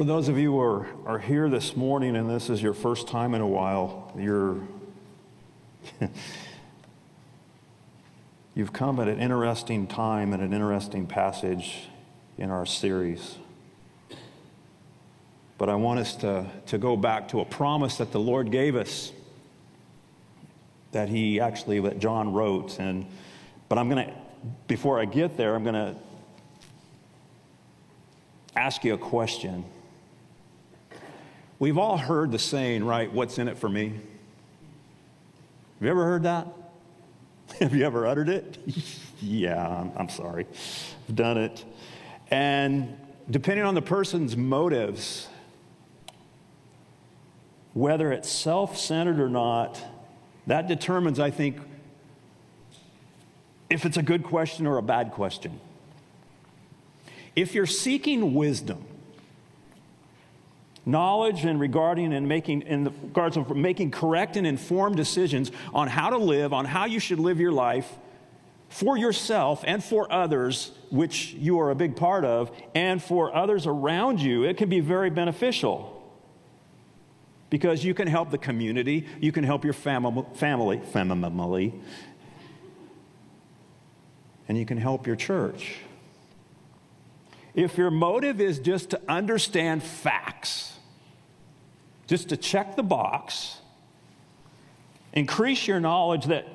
For 0.00 0.04
those 0.04 0.28
of 0.28 0.38
you 0.38 0.52
who 0.52 0.60
are, 0.60 0.86
are 1.04 1.18
here 1.18 1.50
this 1.50 1.76
morning 1.76 2.16
and 2.16 2.30
this 2.30 2.48
is 2.48 2.62
your 2.62 2.72
first 2.72 3.06
time 3.06 3.34
in 3.34 3.42
a 3.42 3.46
while, 3.46 4.10
you're, 4.16 4.56
you've 8.54 8.72
come 8.72 8.98
at 8.98 9.08
an 9.08 9.20
interesting 9.20 9.86
time 9.86 10.32
and 10.32 10.42
an 10.42 10.54
interesting 10.54 11.06
passage 11.06 11.90
in 12.38 12.50
our 12.50 12.64
series. 12.64 13.36
But 15.58 15.68
I 15.68 15.74
want 15.74 16.00
us 16.00 16.16
to, 16.16 16.46
to 16.68 16.78
go 16.78 16.96
back 16.96 17.28
to 17.28 17.40
a 17.40 17.44
promise 17.44 17.98
that 17.98 18.10
the 18.10 18.20
Lord 18.20 18.50
gave 18.50 18.76
us 18.76 19.12
that 20.92 21.10
he 21.10 21.40
actually, 21.40 21.78
that 21.80 21.98
John 21.98 22.32
wrote. 22.32 22.78
And, 22.78 23.04
but 23.68 23.76
I'm 23.76 23.90
going 23.90 24.06
to, 24.06 24.14
before 24.66 24.98
I 24.98 25.04
get 25.04 25.36
there, 25.36 25.54
I'm 25.54 25.62
going 25.62 25.74
to 25.74 25.94
ask 28.56 28.82
you 28.82 28.94
a 28.94 28.98
question. 28.98 29.66
We've 31.60 31.76
all 31.76 31.98
heard 31.98 32.32
the 32.32 32.38
saying, 32.38 32.84
right? 32.84 33.12
What's 33.12 33.38
in 33.38 33.46
it 33.46 33.58
for 33.58 33.68
me? 33.68 33.88
Have 33.88 34.00
you 35.82 35.90
ever 35.90 36.04
heard 36.04 36.22
that? 36.22 36.46
Have 37.60 37.74
you 37.74 37.84
ever 37.84 38.06
uttered 38.06 38.30
it? 38.30 38.56
yeah, 39.20 39.68
I'm, 39.68 39.92
I'm 39.94 40.08
sorry. 40.08 40.46
I've 41.06 41.14
done 41.14 41.36
it. 41.36 41.62
And 42.30 42.96
depending 43.30 43.66
on 43.66 43.74
the 43.74 43.82
person's 43.82 44.38
motives, 44.38 45.28
whether 47.74 48.10
it's 48.10 48.30
self 48.30 48.78
centered 48.78 49.20
or 49.20 49.28
not, 49.28 49.78
that 50.46 50.66
determines, 50.66 51.20
I 51.20 51.30
think, 51.30 51.58
if 53.68 53.84
it's 53.84 53.98
a 53.98 54.02
good 54.02 54.22
question 54.24 54.66
or 54.66 54.78
a 54.78 54.82
bad 54.82 55.12
question. 55.12 55.60
If 57.36 57.54
you're 57.54 57.66
seeking 57.66 58.32
wisdom, 58.34 58.86
knowledge 60.86 61.44
and 61.44 61.60
regarding 61.60 62.12
and 62.12 62.26
making 62.26 62.62
in 62.62 62.84
regards 62.84 63.36
of 63.36 63.54
making 63.54 63.90
correct 63.90 64.36
and 64.36 64.46
informed 64.46 64.96
decisions 64.96 65.52
on 65.74 65.88
how 65.88 66.10
to 66.10 66.18
live, 66.18 66.52
on 66.52 66.64
how 66.64 66.86
you 66.86 66.98
should 66.98 67.18
live 67.18 67.38
your 67.38 67.52
life 67.52 67.90
for 68.70 68.96
yourself 68.96 69.64
and 69.66 69.82
for 69.82 70.10
others, 70.10 70.70
which 70.90 71.32
you 71.34 71.58
are 71.60 71.70
a 71.70 71.74
big 71.74 71.96
part 71.96 72.24
of, 72.24 72.50
and 72.74 73.02
for 73.02 73.34
others 73.34 73.66
around 73.66 74.20
you, 74.20 74.44
it 74.44 74.56
can 74.56 74.68
be 74.68 74.80
very 74.80 75.10
beneficial. 75.10 75.96
Because 77.50 77.84
you 77.84 77.94
can 77.94 78.06
help 78.06 78.30
the 78.30 78.38
community, 78.38 79.06
you 79.20 79.32
can 79.32 79.42
help 79.42 79.64
your 79.64 79.72
fam- 79.72 80.24
family, 80.34 80.78
family, 80.78 81.74
and 84.48 84.56
you 84.56 84.64
can 84.64 84.78
help 84.78 85.04
your 85.04 85.16
church. 85.16 85.78
If 87.54 87.76
your 87.76 87.90
motive 87.90 88.40
is 88.40 88.58
just 88.58 88.90
to 88.90 89.00
understand 89.08 89.82
facts, 89.82 90.78
just 92.06 92.28
to 92.30 92.36
check 92.36 92.76
the 92.76 92.82
box, 92.82 93.58
increase 95.12 95.66
your 95.66 95.80
knowledge 95.80 96.26
that 96.26 96.46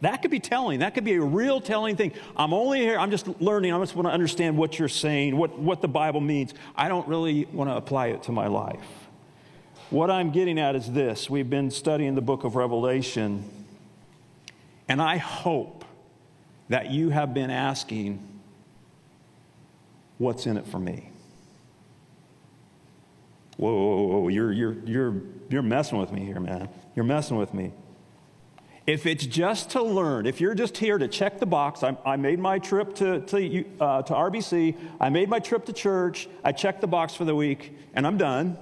that 0.00 0.20
could 0.20 0.30
be 0.30 0.40
telling. 0.40 0.80
That 0.80 0.94
could 0.94 1.04
be 1.04 1.14
a 1.14 1.20
real 1.20 1.60
telling 1.60 1.96
thing. 1.96 2.12
I'm 2.36 2.52
only 2.52 2.80
here, 2.80 2.98
I'm 2.98 3.10
just 3.10 3.26
learning. 3.40 3.72
I 3.72 3.78
just 3.78 3.96
want 3.96 4.06
to 4.06 4.12
understand 4.12 4.56
what 4.58 4.78
you're 4.78 4.88
saying, 4.88 5.36
what, 5.36 5.58
what 5.58 5.80
the 5.80 5.88
Bible 5.88 6.20
means. 6.20 6.52
I 6.76 6.88
don't 6.88 7.08
really 7.08 7.46
want 7.46 7.70
to 7.70 7.76
apply 7.76 8.08
it 8.08 8.22
to 8.24 8.32
my 8.32 8.46
life. 8.46 8.84
What 9.90 10.10
I'm 10.10 10.30
getting 10.30 10.58
at 10.58 10.74
is 10.76 10.90
this 10.90 11.30
we've 11.30 11.48
been 11.48 11.70
studying 11.70 12.14
the 12.14 12.20
book 12.20 12.44
of 12.44 12.54
Revelation, 12.56 13.48
and 14.88 15.00
I 15.00 15.16
hope 15.16 15.84
that 16.68 16.90
you 16.90 17.10
have 17.10 17.32
been 17.32 17.50
asking, 17.50 18.33
What's 20.18 20.46
in 20.46 20.56
it 20.56 20.66
for 20.66 20.78
me? 20.78 21.10
Whoa, 23.56 23.72
whoa, 23.72 24.02
whoa, 24.02 24.28
you're, 24.28 24.52
you're, 24.52 24.76
you're, 24.84 25.22
you're 25.48 25.62
messing 25.62 25.98
with 25.98 26.12
me 26.12 26.24
here, 26.24 26.40
man. 26.40 26.68
You're 26.96 27.04
messing 27.04 27.36
with 27.36 27.54
me. 27.54 27.72
If 28.86 29.06
it's 29.06 29.24
just 29.24 29.70
to 29.70 29.82
learn, 29.82 30.26
if 30.26 30.40
you're 30.40 30.54
just 30.54 30.76
here 30.76 30.98
to 30.98 31.08
check 31.08 31.38
the 31.38 31.46
box, 31.46 31.82
I, 31.82 31.96
I 32.04 32.16
made 32.16 32.38
my 32.38 32.58
trip 32.58 32.94
to, 32.96 33.20
to, 33.20 33.64
uh, 33.80 34.02
to 34.02 34.12
RBC, 34.12 34.76
I 35.00 35.08
made 35.08 35.28
my 35.28 35.38
trip 35.38 35.64
to 35.66 35.72
church, 35.72 36.28
I 36.44 36.52
checked 36.52 36.80
the 36.80 36.86
box 36.86 37.14
for 37.14 37.24
the 37.24 37.34
week, 37.34 37.76
and 37.94 38.06
I'm 38.06 38.18
done, 38.18 38.58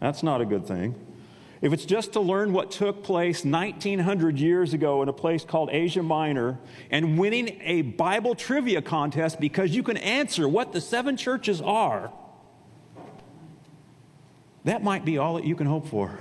that's 0.00 0.22
not 0.22 0.40
a 0.40 0.44
good 0.44 0.66
thing. 0.66 0.94
If 1.62 1.74
it's 1.74 1.84
just 1.84 2.14
to 2.14 2.20
learn 2.20 2.54
what 2.54 2.70
took 2.70 3.02
place 3.02 3.44
1900 3.44 4.38
years 4.38 4.72
ago 4.72 5.02
in 5.02 5.08
a 5.10 5.12
place 5.12 5.44
called 5.44 5.68
Asia 5.70 6.02
Minor 6.02 6.58
and 6.90 7.18
winning 7.18 7.60
a 7.62 7.82
Bible 7.82 8.34
trivia 8.34 8.80
contest 8.80 9.38
because 9.38 9.70
you 9.70 9.82
can 9.82 9.98
answer 9.98 10.48
what 10.48 10.72
the 10.72 10.80
seven 10.80 11.18
churches 11.18 11.60
are, 11.60 12.10
that 14.64 14.82
might 14.82 15.04
be 15.04 15.18
all 15.18 15.34
that 15.34 15.44
you 15.44 15.54
can 15.54 15.66
hope 15.66 15.86
for. 15.88 16.18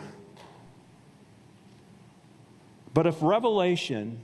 But 2.93 3.07
if 3.07 3.21
Revelation, 3.21 4.21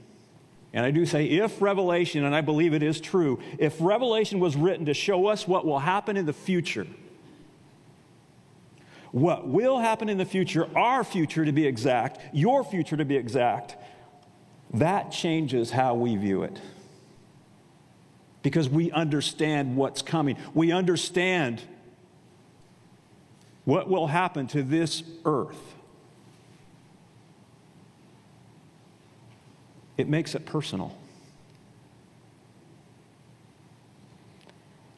and 0.74 0.86
I 0.86 0.92
do 0.92 1.06
say 1.06 1.28
if 1.28 1.62
Revelation, 1.62 2.26
and 2.26 2.36
I 2.36 2.42
believe 2.42 2.74
it 2.74 2.84
is 2.84 3.00
true, 3.00 3.40
if 3.58 3.78
Revelation 3.80 4.42
was 4.42 4.58
written 4.58 4.88
to 4.88 4.94
show 4.94 5.28
us 5.28 5.48
what 5.48 5.66
will 5.66 5.80
happen 5.80 6.18
in 6.18 6.26
the 6.26 6.34
future, 6.34 6.88
what 9.16 9.48
will 9.48 9.80
happen 9.80 10.10
in 10.10 10.18
the 10.18 10.26
future, 10.26 10.68
our 10.78 11.04
future 11.04 11.46
to 11.46 11.52
be 11.54 11.66
exact, 11.66 12.20
your 12.34 12.64
future 12.64 12.98
to 12.98 13.06
be 13.06 13.16
exact, 13.16 13.78
that 14.74 15.12
changes 15.12 15.72
how 15.72 15.96
we 15.96 16.18
view 16.18 16.44
it. 16.44 16.60
Because 18.44 18.68
we 18.68 18.92
understand 18.92 19.78
what's 19.78 20.02
coming. 20.02 20.38
We 20.54 20.72
understand 20.72 21.62
what 23.64 23.90
will 23.90 24.08
happen 24.08 24.48
to 24.48 24.62
this 24.62 25.02
earth. 25.24 25.76
it 29.98 30.08
makes 30.08 30.36
it 30.36 30.46
personal. 30.46 30.96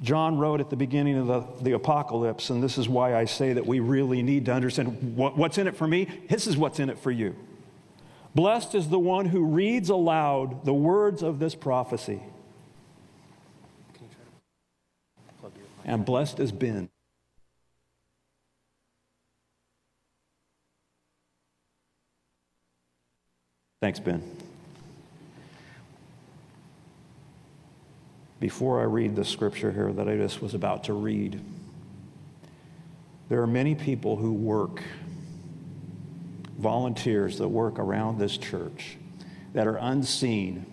John 0.01 0.37
wrote 0.37 0.59
at 0.59 0.69
the 0.69 0.75
beginning 0.75 1.17
of 1.17 1.27
the, 1.27 1.63
the 1.63 1.71
apocalypse, 1.71 2.49
and 2.49 2.61
this 2.61 2.77
is 2.77 2.87
why 2.87 3.15
I 3.15 3.25
say 3.25 3.53
that 3.53 3.65
we 3.65 3.79
really 3.79 4.21
need 4.21 4.45
to 4.45 4.53
understand 4.53 5.15
what, 5.15 5.35
what's 5.35 5.57
in 5.57 5.67
it 5.67 5.75
for 5.75 5.87
me. 5.87 6.07
This 6.29 6.45
is 6.45 6.55
what's 6.55 6.79
in 6.79 6.89
it 6.89 6.99
for 6.99 7.09
you. 7.09 7.35
Blessed 8.35 8.75
is 8.75 8.89
the 8.89 8.99
one 8.99 9.25
who 9.25 9.45
reads 9.45 9.89
aloud 9.89 10.63
the 10.65 10.73
words 10.73 11.23
of 11.23 11.39
this 11.39 11.55
prophecy. 11.55 12.21
And 15.83 16.05
blessed 16.05 16.39
is 16.39 16.51
Ben. 16.51 16.89
Thanks, 23.81 23.99
Ben. 23.99 24.21
Before 28.39 28.79
I 28.79 28.83
read 28.83 29.15
the 29.15 29.25
scripture 29.25 29.71
here 29.71 29.91
that 29.93 30.07
I 30.07 30.15
just 30.15 30.41
was 30.41 30.53
about 30.53 30.83
to 30.85 30.93
read. 30.93 31.41
There 33.29 33.41
are 33.41 33.47
many 33.47 33.75
people 33.75 34.15
who 34.15 34.31
work, 34.31 34.83
volunteers 36.57 37.37
that 37.39 37.47
work 37.47 37.79
around 37.79 38.19
this 38.19 38.37
church 38.37 38.97
that 39.53 39.67
are 39.67 39.77
unseen, 39.77 40.65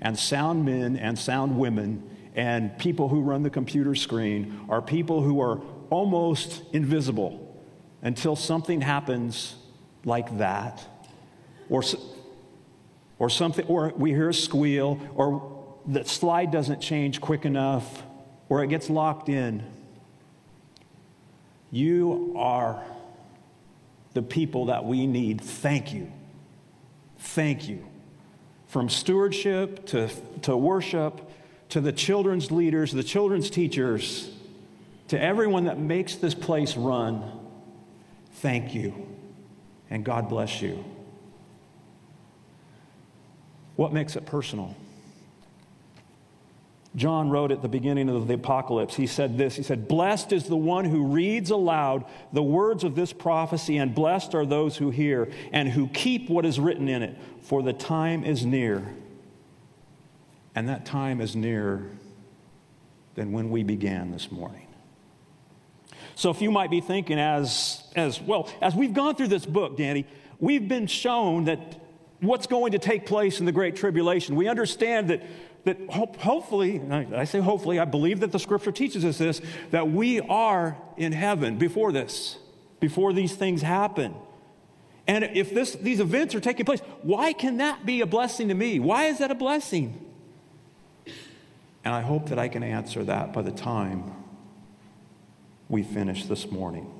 and 0.00 0.18
sound 0.18 0.64
men 0.64 0.96
and 0.96 1.18
sound 1.18 1.58
women 1.58 2.02
and 2.34 2.76
people 2.78 3.08
who 3.08 3.22
run 3.22 3.42
the 3.42 3.50
computer 3.50 3.94
screen 3.94 4.60
are 4.68 4.82
people 4.82 5.22
who 5.22 5.40
are 5.40 5.60
almost 5.88 6.62
invisible 6.72 7.42
until 8.02 8.36
something 8.36 8.82
happens 8.82 9.54
like 10.04 10.36
that 10.38 10.84
or 11.70 11.82
or 13.18 13.30
something 13.30 13.64
or 13.66 13.92
we 13.96 14.10
hear 14.10 14.28
a 14.28 14.34
squeal 14.34 15.00
or 15.14 15.55
the 15.86 16.04
slide 16.04 16.50
doesn't 16.50 16.80
change 16.80 17.20
quick 17.20 17.44
enough 17.44 18.02
or 18.48 18.62
it 18.62 18.68
gets 18.68 18.90
locked 18.90 19.28
in. 19.28 19.62
You 21.70 22.34
are 22.36 22.82
the 24.14 24.22
people 24.22 24.66
that 24.66 24.84
we 24.84 25.06
need. 25.06 25.40
Thank 25.40 25.92
you. 25.92 26.10
Thank 27.18 27.68
you. 27.68 27.86
From 28.66 28.88
stewardship 28.88 29.86
to, 29.86 30.08
to 30.42 30.56
worship 30.56 31.30
to 31.70 31.80
the 31.80 31.92
children's 31.92 32.50
leaders, 32.50 32.92
the 32.92 33.02
children's 33.02 33.50
teachers, 33.50 34.30
to 35.08 35.20
everyone 35.20 35.64
that 35.64 35.78
makes 35.78 36.16
this 36.16 36.34
place 36.34 36.76
run, 36.76 37.30
thank 38.34 38.74
you. 38.74 39.06
And 39.90 40.04
God 40.04 40.28
bless 40.28 40.60
you. 40.62 40.84
What 43.76 43.92
makes 43.92 44.16
it 44.16 44.26
personal? 44.26 44.74
John 46.96 47.28
wrote 47.28 47.52
at 47.52 47.60
the 47.60 47.68
beginning 47.68 48.08
of 48.08 48.26
the 48.26 48.34
apocalypse, 48.34 48.96
he 48.96 49.06
said 49.06 49.36
this 49.36 49.54
He 49.54 49.62
said, 49.62 49.86
Blessed 49.86 50.32
is 50.32 50.44
the 50.44 50.56
one 50.56 50.86
who 50.86 51.04
reads 51.04 51.50
aloud 51.50 52.06
the 52.32 52.42
words 52.42 52.84
of 52.84 52.96
this 52.96 53.12
prophecy, 53.12 53.76
and 53.76 53.94
blessed 53.94 54.34
are 54.34 54.46
those 54.46 54.78
who 54.78 54.90
hear 54.90 55.30
and 55.52 55.68
who 55.68 55.88
keep 55.88 56.30
what 56.30 56.46
is 56.46 56.58
written 56.58 56.88
in 56.88 57.02
it, 57.02 57.16
for 57.42 57.62
the 57.62 57.74
time 57.74 58.24
is 58.24 58.44
near. 58.44 58.94
And 60.54 60.70
that 60.70 60.86
time 60.86 61.20
is 61.20 61.36
nearer 61.36 61.86
than 63.14 63.32
when 63.32 63.50
we 63.50 63.62
began 63.62 64.10
this 64.10 64.32
morning. 64.32 64.66
So 66.14 66.30
if 66.30 66.40
you 66.40 66.50
might 66.50 66.70
be 66.70 66.80
thinking 66.80 67.18
as, 67.18 67.82
as 67.94 68.22
well, 68.22 68.48
as 68.62 68.74
we've 68.74 68.94
gone 68.94 69.16
through 69.16 69.28
this 69.28 69.44
book, 69.44 69.76
Danny, 69.76 70.06
we've 70.40 70.66
been 70.66 70.86
shown 70.86 71.44
that 71.44 71.78
what's 72.20 72.46
going 72.46 72.72
to 72.72 72.78
take 72.78 73.04
place 73.04 73.38
in 73.38 73.44
the 73.44 73.52
Great 73.52 73.76
Tribulation. 73.76 74.34
We 74.34 74.48
understand 74.48 75.08
that, 75.10 75.22
that 75.66 75.78
hope, 75.90 76.16
hopefully, 76.16 76.80
I 76.90 77.24
say 77.24 77.40
hopefully, 77.40 77.80
I 77.80 77.84
believe 77.84 78.20
that 78.20 78.30
the 78.30 78.38
scripture 78.38 78.70
teaches 78.70 79.04
us 79.04 79.18
this, 79.18 79.40
that 79.72 79.90
we 79.90 80.20
are 80.20 80.76
in 80.96 81.10
heaven 81.10 81.58
before 81.58 81.90
this, 81.90 82.38
before 82.78 83.12
these 83.12 83.34
things 83.34 83.62
happen. 83.62 84.14
And 85.08 85.24
if 85.24 85.52
this, 85.52 85.72
these 85.74 85.98
events 85.98 86.36
are 86.36 86.40
taking 86.40 86.64
place, 86.64 86.80
why 87.02 87.32
can 87.32 87.56
that 87.56 87.84
be 87.84 88.00
a 88.00 88.06
blessing 88.06 88.46
to 88.48 88.54
me? 88.54 88.78
Why 88.78 89.06
is 89.06 89.18
that 89.18 89.32
a 89.32 89.34
blessing? 89.34 90.00
And 91.84 91.92
I 91.92 92.00
hope 92.00 92.28
that 92.28 92.38
I 92.38 92.46
can 92.46 92.62
answer 92.62 93.02
that 93.02 93.32
by 93.32 93.42
the 93.42 93.52
time 93.52 94.12
we 95.68 95.82
finish 95.82 96.26
this 96.26 96.48
morning. 96.48 96.95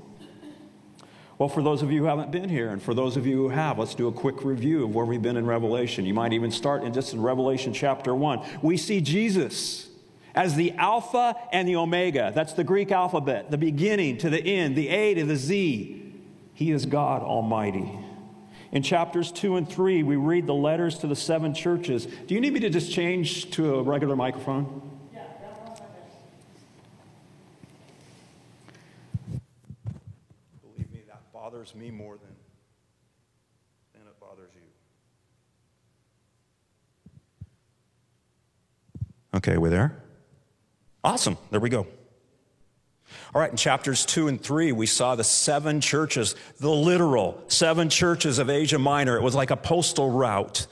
Well, 1.39 1.49
for 1.51 1.63
those 1.63 1.83
of 1.83 1.93
you 1.93 2.01
who 2.01 2.07
haven't 2.07 2.31
been 2.31 2.49
here, 2.49 2.71
and 2.71 2.83
for 2.83 2.95
those 2.95 3.17
of 3.17 3.27
you 3.27 3.37
who 3.37 3.49
have, 3.51 3.79
let's 3.79 3.95
do 3.95 4.09
a 4.09 4.13
quick 4.13 4.43
review 4.43 4.85
of 4.85 4.95
where 4.95 5.05
we've 5.05 5.21
been 5.21 5.37
in 5.37 5.47
Revelation. 5.47 6.07
You 6.07 6.15
might 6.15 6.33
even 6.33 6.51
start 6.51 6.83
in 6.83 6.95
just 6.95 7.13
in 7.13 7.21
Revelation 7.21 7.75
chapter 7.75 8.15
1. 8.15 8.61
We 8.63 8.79
see 8.79 9.03
Jesus 9.03 9.89
as 10.35 10.55
the 10.55 10.73
Alpha 10.73 11.35
and 11.53 11.69
the 11.69 11.77
Omega. 11.77 12.33
That's 12.35 12.53
the 12.53 12.65
Greek 12.65 12.91
alphabet, 12.91 13.51
the 13.51 13.59
beginning 13.59 14.19
to 14.19 14.31
the 14.31 14.41
end, 14.41 14.77
the 14.77 14.89
A 14.89 15.15
to 15.15 15.25
the 15.25 15.37
Z. 15.37 16.15
He 16.55 16.71
is 16.71 16.87
God 16.87 17.23
Almighty. 17.23 17.99
In 18.73 18.83
chapters 18.83 19.33
2 19.33 19.57
and 19.57 19.69
3, 19.69 20.03
we 20.03 20.17
read 20.17 20.47
the 20.47 20.55
letters 20.55 20.99
to 20.99 21.07
the 21.07 21.17
seven 21.17 21.55
churches. 21.55 22.07
Do 22.07 22.35
you 22.35 22.41
need 22.41 22.53
me 22.53 22.61
to 22.61 22.71
just 22.71 22.91
change 22.91 23.51
to 23.53 23.77
a 23.77 23.83
regular 23.83 24.17
microphone? 24.17 24.91
Yeah, 25.15 25.23
Believe 30.63 30.93
me, 30.93 31.01
that 31.09 31.23
bothers 31.67 31.75
me 31.81 31.91
more 31.91 32.17
than, 32.17 32.35
than 33.93 34.03
it 34.03 34.21
bothers 34.21 34.51
you. 34.55 34.61
Okay, 39.35 39.57
we 39.59 39.69
there? 39.69 39.97
Awesome. 41.03 41.37
There 41.51 41.61
we 41.61 41.71
go. 41.71 41.87
All 43.35 43.41
right, 43.41 43.51
in 43.51 43.57
chapters 43.57 44.05
two 44.05 44.29
and 44.29 44.41
three, 44.41 44.73
we 44.73 44.87
saw 44.87 45.15
the 45.15 45.25
seven 45.25 45.81
churches, 45.81 46.35
the 46.59 46.71
literal 46.71 47.43
seven 47.49 47.89
churches 47.89 48.39
of 48.39 48.51
Asia 48.51 48.79
Minor. 48.79 49.17
It 49.17 49.23
was 49.23 49.35
like 49.35 49.51
a 49.51 49.57
postal 49.57 50.11
route. 50.11 50.67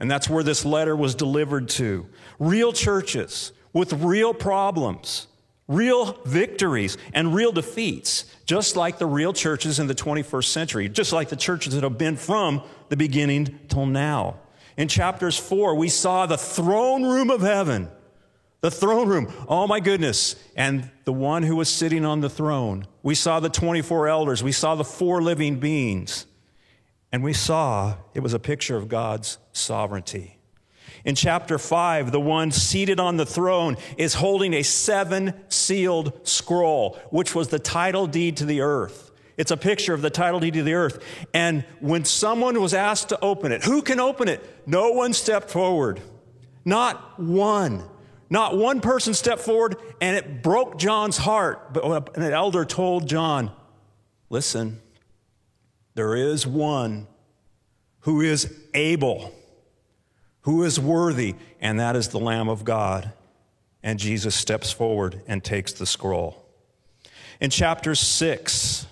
And 0.00 0.10
that's 0.10 0.28
where 0.28 0.42
this 0.42 0.64
letter 0.64 0.96
was 0.96 1.14
delivered 1.14 1.68
to. 1.70 2.06
Real 2.38 2.72
churches 2.72 3.52
with 3.72 3.92
real 3.92 4.34
problems, 4.34 5.28
real 5.66 6.20
victories, 6.24 6.98
and 7.12 7.34
real 7.34 7.52
defeats, 7.52 8.26
just 8.44 8.76
like 8.76 8.98
the 8.98 9.06
real 9.06 9.32
churches 9.32 9.78
in 9.78 9.86
the 9.86 9.94
21st 9.94 10.44
century, 10.44 10.88
just 10.88 11.12
like 11.12 11.28
the 11.28 11.36
churches 11.36 11.74
that 11.74 11.82
have 11.82 11.98
been 11.98 12.16
from 12.16 12.62
the 12.90 12.96
beginning 12.96 13.58
till 13.68 13.86
now. 13.86 14.36
In 14.76 14.88
chapters 14.88 15.38
four, 15.38 15.74
we 15.74 15.88
saw 15.88 16.26
the 16.26 16.36
throne 16.36 17.04
room 17.04 17.30
of 17.30 17.40
heaven 17.40 17.88
the 18.64 18.70
throne 18.70 19.08
room. 19.08 19.30
Oh 19.46 19.66
my 19.66 19.78
goodness. 19.78 20.36
And 20.56 20.90
the 21.04 21.12
one 21.12 21.42
who 21.42 21.54
was 21.54 21.68
sitting 21.68 22.06
on 22.06 22.22
the 22.22 22.30
throne. 22.30 22.86
We 23.02 23.14
saw 23.14 23.38
the 23.38 23.50
24 23.50 24.08
elders. 24.08 24.42
We 24.42 24.52
saw 24.52 24.74
the 24.74 24.84
four 24.84 25.20
living 25.20 25.60
beings. 25.60 26.24
And 27.12 27.22
we 27.22 27.34
saw 27.34 27.98
it 28.14 28.20
was 28.20 28.32
a 28.32 28.38
picture 28.38 28.74
of 28.74 28.88
God's 28.88 29.36
sovereignty. 29.52 30.38
In 31.04 31.14
chapter 31.14 31.58
5, 31.58 32.12
the 32.12 32.20
one 32.20 32.50
seated 32.50 32.98
on 32.98 33.16
the 33.16 33.26
throne 33.26 33.76
is 33.98 34.14
holding 34.14 34.54
a 34.54 34.62
seven 34.62 35.34
sealed 35.48 36.26
scroll, 36.26 36.98
which 37.10 37.34
was 37.34 37.48
the 37.48 37.58
title 37.58 38.06
deed 38.06 38.38
to 38.38 38.46
the 38.46 38.62
earth. 38.62 39.10
It's 39.36 39.50
a 39.50 39.56
picture 39.56 39.92
of 39.92 40.00
the 40.00 40.10
title 40.10 40.40
deed 40.40 40.54
to 40.54 40.62
the 40.62 40.74
earth. 40.74 41.04
And 41.34 41.64
when 41.80 42.04
someone 42.04 42.60
was 42.60 42.72
asked 42.72 43.10
to 43.10 43.20
open 43.20 43.52
it, 43.52 43.64
who 43.64 43.82
can 43.82 44.00
open 44.00 44.28
it? 44.28 44.42
No 44.66 44.92
one 44.92 45.12
stepped 45.12 45.50
forward. 45.50 46.00
Not 46.64 47.20
one. 47.20 47.84
Not 48.30 48.56
one 48.56 48.80
person 48.80 49.12
stepped 49.12 49.42
forward, 49.42 49.76
and 50.00 50.16
it 50.16 50.42
broke 50.42 50.78
John's 50.78 51.18
heart. 51.18 51.74
But 51.74 52.16
an 52.16 52.32
elder 52.32 52.64
told 52.64 53.08
John, 53.08 53.50
Listen, 54.30 54.80
there 55.94 56.16
is 56.16 56.46
one 56.46 57.06
who 58.00 58.20
is 58.20 58.52
able, 58.72 59.32
who 60.44 60.62
is 60.62 60.78
worthy, 60.78 61.34
and 61.60 61.80
that 61.80 61.96
is 61.96 62.08
the 62.08 62.18
Lamb 62.18 62.48
of 62.48 62.64
God. 62.64 63.12
And 63.82 63.98
Jesus 63.98 64.34
steps 64.34 64.72
forward 64.72 65.22
and 65.26 65.42
takes 65.42 65.72
the 65.72 65.86
scroll. 65.86 66.46
In 67.40 67.50
chapter 67.50 67.94
6, 67.94 68.86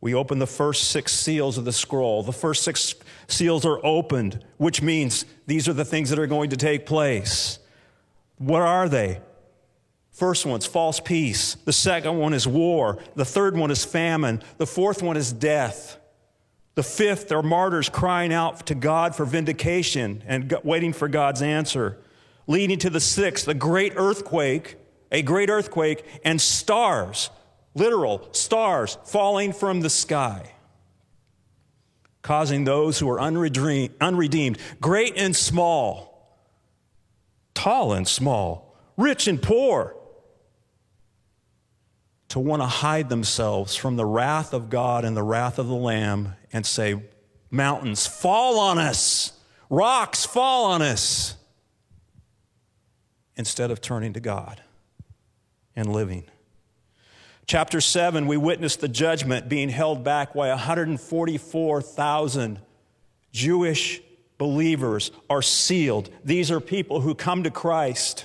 we 0.00 0.14
open 0.14 0.38
the 0.38 0.46
first 0.46 0.90
six 0.90 1.12
seals 1.12 1.56
of 1.56 1.64
the 1.64 1.72
scroll. 1.72 2.22
The 2.22 2.32
first 2.32 2.62
six 2.62 2.94
seals 3.26 3.64
are 3.64 3.80
opened, 3.84 4.44
which 4.58 4.82
means 4.82 5.24
these 5.46 5.68
are 5.68 5.72
the 5.72 5.84
things 5.84 6.10
that 6.10 6.18
are 6.18 6.26
going 6.26 6.50
to 6.50 6.56
take 6.56 6.84
place. 6.84 7.58
What 8.36 8.62
are 8.62 8.88
they? 8.88 9.20
First 10.10 10.46
one's 10.46 10.66
false 10.66 11.00
peace. 11.00 11.54
The 11.64 11.72
second 11.72 12.18
one 12.18 12.34
is 12.34 12.46
war. 12.46 12.98
The 13.14 13.24
third 13.24 13.56
one 13.56 13.70
is 13.70 13.84
famine. 13.84 14.42
The 14.58 14.66
fourth 14.66 15.02
one 15.02 15.16
is 15.16 15.32
death. 15.32 15.96
The 16.74 16.82
fifth 16.82 17.30
are 17.30 17.42
martyrs 17.42 17.88
crying 17.88 18.32
out 18.32 18.66
to 18.66 18.74
God 18.74 19.14
for 19.14 19.24
vindication 19.24 20.24
and 20.26 20.56
waiting 20.64 20.92
for 20.92 21.08
God's 21.08 21.40
answer. 21.40 21.98
Leading 22.46 22.78
to 22.80 22.90
the 22.90 23.00
sixth, 23.00 23.48
a 23.48 23.54
great 23.54 23.92
earthquake, 23.96 24.76
a 25.10 25.22
great 25.22 25.48
earthquake, 25.48 26.04
and 26.24 26.40
stars, 26.40 27.30
literal 27.74 28.28
stars, 28.32 28.98
falling 29.04 29.52
from 29.52 29.80
the 29.80 29.88
sky, 29.88 30.52
causing 32.22 32.64
those 32.64 32.98
who 32.98 33.08
are 33.08 33.20
unredeemed, 33.20 34.58
great 34.80 35.14
and 35.16 35.34
small, 35.34 36.38
tall 37.54 37.92
and 37.92 38.06
small, 38.06 38.76
rich 38.96 39.26
and 39.26 39.40
poor, 39.40 39.96
to 42.28 42.40
want 42.40 42.60
to 42.60 42.66
hide 42.66 43.08
themselves 43.08 43.76
from 43.76 43.96
the 43.96 44.04
wrath 44.04 44.52
of 44.52 44.68
God 44.68 45.04
and 45.04 45.16
the 45.16 45.22
wrath 45.22 45.58
of 45.58 45.68
the 45.68 45.74
Lamb 45.74 46.34
and 46.54 46.64
say, 46.64 47.02
Mountains, 47.50 48.06
fall 48.06 48.58
on 48.58 48.78
us, 48.78 49.32
rocks, 49.68 50.24
fall 50.24 50.64
on 50.64 50.80
us, 50.80 51.36
instead 53.36 53.70
of 53.70 53.82
turning 53.82 54.14
to 54.14 54.20
God 54.20 54.62
and 55.76 55.92
living. 55.92 56.24
Chapter 57.46 57.82
7, 57.82 58.26
we 58.26 58.38
witness 58.38 58.76
the 58.76 58.88
judgment 58.88 59.48
being 59.48 59.68
held 59.68 60.02
back 60.02 60.32
by 60.32 60.48
144,000 60.48 62.58
Jewish 63.32 64.00
believers 64.38 65.10
are 65.28 65.42
sealed. 65.42 66.08
These 66.24 66.50
are 66.50 66.60
people 66.60 67.00
who 67.00 67.14
come 67.14 67.42
to 67.42 67.50
Christ 67.50 68.24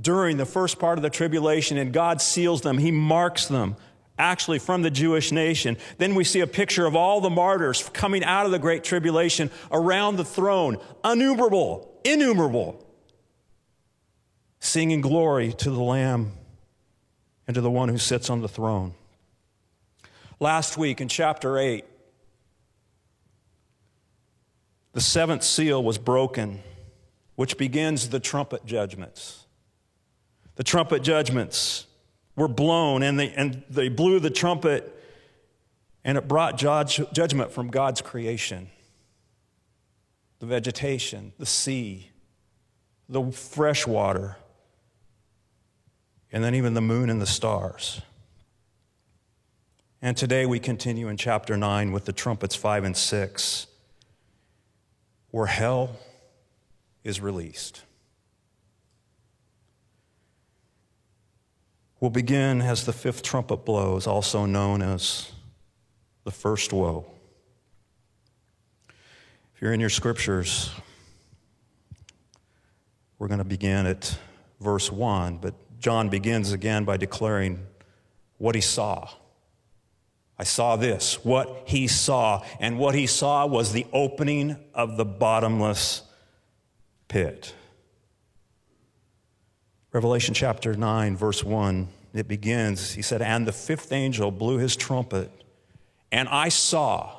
during 0.00 0.36
the 0.36 0.46
first 0.46 0.78
part 0.78 0.98
of 0.98 1.02
the 1.02 1.10
tribulation, 1.10 1.76
and 1.76 1.92
God 1.92 2.20
seals 2.20 2.62
them. 2.62 2.78
He 2.78 2.90
marks 2.90 3.46
them, 3.46 3.76
actually, 4.18 4.58
from 4.58 4.82
the 4.82 4.90
Jewish 4.90 5.32
nation. 5.32 5.76
Then 5.98 6.14
we 6.14 6.24
see 6.24 6.40
a 6.40 6.46
picture 6.46 6.86
of 6.86 6.96
all 6.96 7.20
the 7.20 7.30
martyrs 7.30 7.88
coming 7.92 8.24
out 8.24 8.46
of 8.46 8.52
the 8.52 8.58
great 8.58 8.84
tribulation 8.84 9.50
around 9.70 10.16
the 10.16 10.24
throne, 10.24 10.78
innumerable, 11.04 12.00
innumerable, 12.04 12.84
singing 14.60 15.00
glory 15.00 15.52
to 15.52 15.70
the 15.70 15.80
Lamb 15.80 16.32
and 17.46 17.54
to 17.54 17.60
the 17.60 17.70
one 17.70 17.88
who 17.88 17.98
sits 17.98 18.28
on 18.28 18.42
the 18.42 18.48
throne. 18.48 18.94
Last 20.40 20.76
week 20.76 21.00
in 21.00 21.08
chapter 21.08 21.58
8, 21.58 21.84
the 24.92 25.00
seventh 25.00 25.42
seal 25.42 25.82
was 25.82 25.98
broken, 25.98 26.60
which 27.34 27.56
begins 27.56 28.08
the 28.10 28.20
trumpet 28.20 28.64
judgments. 28.64 29.46
The 30.56 30.64
trumpet 30.64 31.02
judgments 31.02 31.86
were 32.38 32.48
blown, 32.48 33.02
and 33.02 33.18
they, 33.18 33.30
and 33.30 33.62
they 33.68 33.88
blew 33.88 34.20
the 34.20 34.30
trumpet, 34.30 34.94
and 36.04 36.16
it 36.16 36.26
brought 36.26 36.56
judge, 36.56 37.00
judgment 37.12 37.52
from 37.52 37.68
God's 37.68 38.00
creation 38.00 38.70
the 40.38 40.46
vegetation, 40.46 41.32
the 41.38 41.46
sea, 41.46 42.12
the 43.08 43.32
fresh 43.32 43.88
water, 43.88 44.36
and 46.30 46.44
then 46.44 46.54
even 46.54 46.74
the 46.74 46.80
moon 46.80 47.10
and 47.10 47.20
the 47.20 47.26
stars. 47.26 48.00
And 50.00 50.16
today 50.16 50.46
we 50.46 50.60
continue 50.60 51.08
in 51.08 51.16
chapter 51.16 51.56
9 51.56 51.90
with 51.90 52.04
the 52.04 52.12
trumpets 52.12 52.54
5 52.54 52.84
and 52.84 52.96
6 52.96 53.66
where 55.30 55.46
hell 55.46 55.96
is 57.04 57.20
released. 57.20 57.82
We'll 62.00 62.10
begin 62.10 62.60
as 62.62 62.86
the 62.86 62.92
fifth 62.92 63.22
trumpet 63.22 63.64
blows, 63.64 64.06
also 64.06 64.46
known 64.46 64.82
as 64.82 65.32
the 66.24 66.30
first 66.30 66.72
woe. 66.72 67.06
If 69.54 69.62
you're 69.62 69.72
in 69.72 69.80
your 69.80 69.90
scriptures, 69.90 70.70
we're 73.18 73.26
going 73.26 73.38
to 73.38 73.44
begin 73.44 73.86
at 73.86 74.16
verse 74.60 74.92
1, 74.92 75.38
but 75.38 75.54
John 75.80 76.08
begins 76.08 76.52
again 76.52 76.84
by 76.84 76.96
declaring 76.96 77.66
what 78.38 78.54
he 78.54 78.60
saw. 78.60 79.08
I 80.38 80.44
saw 80.44 80.76
this, 80.76 81.24
what 81.24 81.64
he 81.66 81.88
saw. 81.88 82.44
And 82.60 82.78
what 82.78 82.94
he 82.94 83.08
saw 83.08 83.46
was 83.46 83.72
the 83.72 83.86
opening 83.92 84.56
of 84.72 84.96
the 84.96 85.04
bottomless 85.04 86.02
pit. 87.08 87.54
Revelation 89.92 90.34
chapter 90.34 90.74
9, 90.74 91.16
verse 91.16 91.42
1, 91.42 91.88
it 92.12 92.28
begins. 92.28 92.92
He 92.92 93.02
said, 93.02 93.22
And 93.22 93.46
the 93.46 93.52
fifth 93.52 93.90
angel 93.90 94.30
blew 94.30 94.58
his 94.58 94.76
trumpet, 94.76 95.30
and 96.12 96.28
I 96.28 96.50
saw 96.50 97.14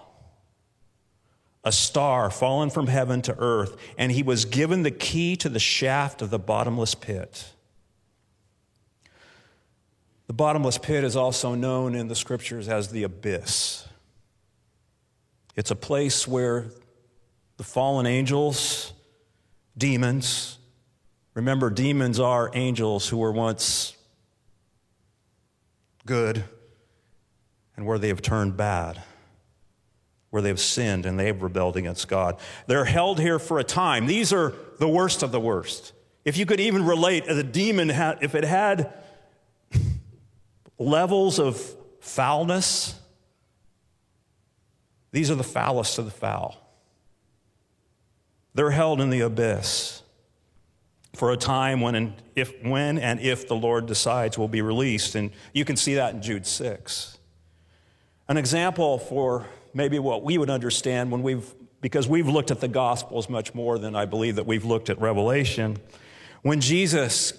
a 1.64 1.72
star 1.72 2.30
fallen 2.30 2.70
from 2.70 2.88
heaven 2.88 3.22
to 3.24 3.36
earth, 3.38 3.76
and 3.98 4.12
he 4.12 4.24
was 4.24 4.46
given 4.46 4.84
the 4.84 4.92
key 4.92 5.36
to 5.38 5.50
the 5.50 5.60
shaft 5.60 6.22
of 6.22 6.30
the 6.30 6.40
bottomless 6.40 6.94
pit. 6.94 7.52
The 10.28 10.34
bottomless 10.34 10.78
pit 10.78 11.04
is 11.04 11.16
also 11.16 11.56
known 11.56 11.96
in 11.96 12.08
the 12.08 12.16
scriptures 12.16 12.70
as 12.70 12.90
the 12.90 13.02
abyss. 13.02 13.88
It's 15.56 15.72
a 15.72 15.76
place 15.76 16.28
where 16.28 16.68
the 17.58 17.64
fallen 17.64 18.06
angels, 18.06 18.94
demons, 19.76 20.59
remember, 21.34 21.70
demons 21.70 22.20
are 22.20 22.50
angels 22.54 23.08
who 23.10 23.18
were 23.18 23.32
once 23.32 23.96
good 26.06 26.44
and 27.76 27.86
where 27.86 27.98
they 27.98 28.10
have 28.10 28.22
turned 28.22 28.58
bad, 28.58 29.02
where 30.32 30.42
they 30.42 30.50
have 30.50 30.60
sinned 30.60 31.06
and 31.06 31.20
they 31.20 31.28
have 31.28 31.42
rebelled 31.42 31.78
against 31.78 32.08
God. 32.08 32.38
They're 32.68 32.86
held 32.86 33.20
here 33.20 33.40
for 33.40 33.60
a 33.60 33.64
time. 33.64 34.06
These 34.06 34.34
are 34.34 34.54
the 34.80 34.88
worst 34.88 35.24
of 35.24 35.32
the 35.32 35.40
worst. 35.40 35.94
If 36.26 36.38
you 36.38 36.46
could 36.46 36.60
even 36.60 36.86
relate, 36.86 37.26
as 37.28 37.38
a 37.38 37.44
demon, 37.44 37.90
if 37.90 38.36
it 38.36 38.44
had 38.44 38.94
levels 40.78 41.40
of 41.40 41.60
foulness. 42.00 43.00
These 45.12 45.32
are 45.32 45.36
the 45.36 45.44
foulest 45.44 45.98
of 46.00 46.06
the 46.06 46.12
foul. 46.12 46.58
They're 48.54 48.72
held 48.72 49.00
in 49.00 49.10
the 49.10 49.22
abyss 49.22 49.99
for 51.20 51.32
a 51.32 51.38
time 51.38 51.82
when 51.82 51.96
and 51.96 52.14
if, 52.34 52.54
when 52.64 52.98
and 52.98 53.20
if 53.20 53.46
the 53.46 53.56
Lord 53.56 53.88
decides 53.88 54.38
will 54.38 54.48
be 54.48 54.62
released. 54.62 55.16
And 55.16 55.32
you 55.54 55.66
can 55.66 55.76
see 55.76 55.96
that 55.96 56.14
in 56.14 56.22
Jude 56.22 56.48
6. 56.48 57.18
An 58.30 58.38
example 58.38 59.00
for 59.00 59.46
maybe 59.74 60.00
what 60.00 60.24
we 60.24 60.38
would 60.38 60.50
understand 60.50 61.12
when 61.12 61.22
we've, 61.22 61.54
because 61.82 62.08
we've 62.08 62.30
looked 62.30 62.52
at 62.52 62.62
the 62.62 62.70
Gospels 62.70 63.28
much 63.28 63.54
more 63.54 63.78
than 63.78 63.98
I 63.98 64.06
believe 64.06 64.38
that 64.38 64.46
we've 64.46 64.64
looked 64.64 64.90
at 64.90 64.98
Revelation. 65.02 65.76
When 66.42 66.62
Jesus 66.62 67.34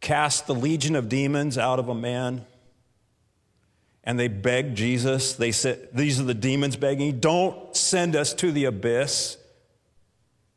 cast 0.00 0.46
the 0.46 0.54
legion 0.54 0.96
of 0.96 1.10
demons 1.10 1.58
out 1.58 1.78
of 1.78 1.90
a 1.90 1.94
man, 1.94 2.46
and 4.04 4.18
they 4.18 4.28
begged 4.28 4.74
Jesus. 4.76 5.34
They 5.34 5.52
said, 5.52 5.90
These 5.92 6.18
are 6.18 6.24
the 6.24 6.34
demons 6.34 6.76
begging, 6.76 7.20
don't 7.20 7.76
send 7.76 8.16
us 8.16 8.32
to 8.34 8.50
the 8.50 8.64
abyss. 8.64 9.36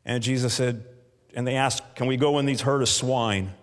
And 0.06 0.24
Jesus 0.24 0.54
said, 0.54 0.86
and 1.36 1.46
they 1.46 1.56
asked, 1.56 1.96
Can 1.96 2.08
we 2.08 2.18
go 2.18 2.40
in 2.40 2.46
these 2.46 2.62
herd 2.62 2.82
of 2.82 2.90
swine? 2.90 3.54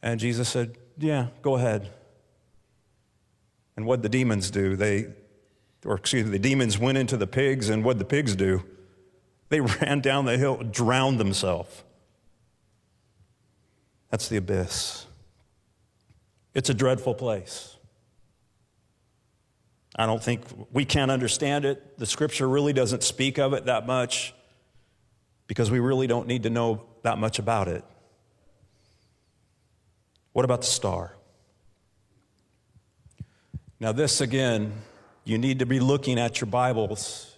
And 0.00 0.18
Jesus 0.18 0.48
said, 0.48 0.78
Yeah, 0.96 1.26
go 1.42 1.56
ahead. 1.56 1.90
And 3.76 3.84
what 3.84 4.02
the 4.02 4.08
demons 4.08 4.50
do? 4.50 4.76
They, 4.76 5.08
or 5.84 5.96
excuse 5.96 6.24
me, 6.24 6.30
the 6.30 6.38
demons 6.38 6.78
went 6.78 6.96
into 6.96 7.16
the 7.16 7.26
pigs, 7.26 7.68
and 7.68 7.84
what 7.84 7.98
the 7.98 8.04
pigs 8.04 8.36
do? 8.36 8.62
They 9.48 9.60
ran 9.82 10.00
down 10.00 10.24
the 10.24 10.38
hill, 10.38 10.58
drowned 10.58 11.18
themselves. 11.18 11.82
That's 14.10 14.28
the 14.28 14.36
abyss. 14.36 15.06
It's 16.54 16.70
a 16.70 16.74
dreadful 16.74 17.14
place. 17.14 17.76
I 19.96 20.06
don't 20.06 20.22
think 20.22 20.42
we 20.72 20.84
can't 20.84 21.10
understand 21.10 21.64
it. 21.64 21.98
The 21.98 22.06
scripture 22.06 22.48
really 22.48 22.72
doesn't 22.72 23.02
speak 23.02 23.38
of 23.38 23.52
it 23.54 23.66
that 23.66 23.86
much 23.86 24.34
because 25.46 25.70
we 25.70 25.80
really 25.80 26.06
don't 26.06 26.26
need 26.26 26.42
to 26.44 26.50
know 26.50 26.82
that 27.02 27.18
much 27.18 27.38
about 27.38 27.68
it. 27.68 27.84
What 30.32 30.44
about 30.44 30.62
the 30.62 30.66
star? 30.66 31.14
Now, 33.78 33.92
this 33.92 34.20
again, 34.20 34.72
you 35.24 35.38
need 35.38 35.58
to 35.58 35.66
be 35.66 35.80
looking 35.80 36.18
at 36.18 36.40
your 36.40 36.46
Bibles 36.46 37.36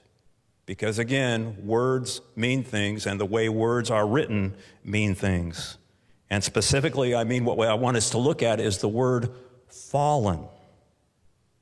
because, 0.65 0.99
again, 0.99 1.57
words 1.65 2.21
mean 2.35 2.65
things, 2.65 3.07
and 3.07 3.21
the 3.21 3.27
way 3.27 3.49
words 3.49 3.91
are 3.91 4.07
written 4.07 4.55
mean 4.85 5.15
things. 5.15 5.79
And 6.29 6.43
specifically, 6.43 7.15
I 7.15 7.25
mean, 7.25 7.45
what 7.45 7.69
I 7.69 7.75
want 7.75 7.97
us 7.97 8.11
to 8.11 8.19
look 8.19 8.43
at 8.43 8.61
is 8.61 8.79
the 8.79 8.89
word 8.89 9.31
fallen 9.69 10.47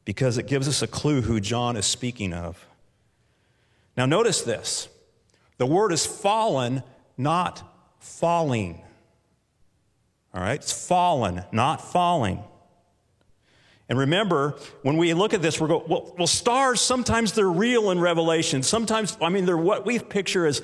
because 0.04 0.38
it 0.38 0.46
gives 0.46 0.68
us 0.68 0.82
a 0.82 0.86
clue 0.86 1.20
who 1.20 1.40
John 1.40 1.76
is 1.76 1.86
speaking 1.86 2.32
of. 2.32 2.66
Now, 3.96 4.06
notice 4.06 4.42
this 4.42 4.88
the 5.58 5.66
word 5.66 5.92
is 5.92 6.04
fallen, 6.04 6.82
not 7.16 7.62
falling. 7.98 8.82
All 10.34 10.40
right? 10.40 10.54
It's 10.54 10.72
fallen, 10.72 11.44
not 11.52 11.80
falling. 11.80 12.42
And 13.88 13.98
remember, 13.98 14.56
when 14.82 14.96
we 14.96 15.12
look 15.14 15.34
at 15.34 15.42
this, 15.42 15.60
we're 15.60 15.68
going, 15.68 15.84
well, 15.88 16.14
well, 16.16 16.26
stars, 16.26 16.80
sometimes 16.80 17.32
they're 17.32 17.50
real 17.50 17.90
in 17.90 18.00
Revelation. 18.00 18.62
Sometimes, 18.62 19.16
I 19.20 19.28
mean, 19.28 19.44
they're 19.44 19.56
what 19.56 19.84
we 19.84 19.98
picture 19.98 20.46
as 20.46 20.62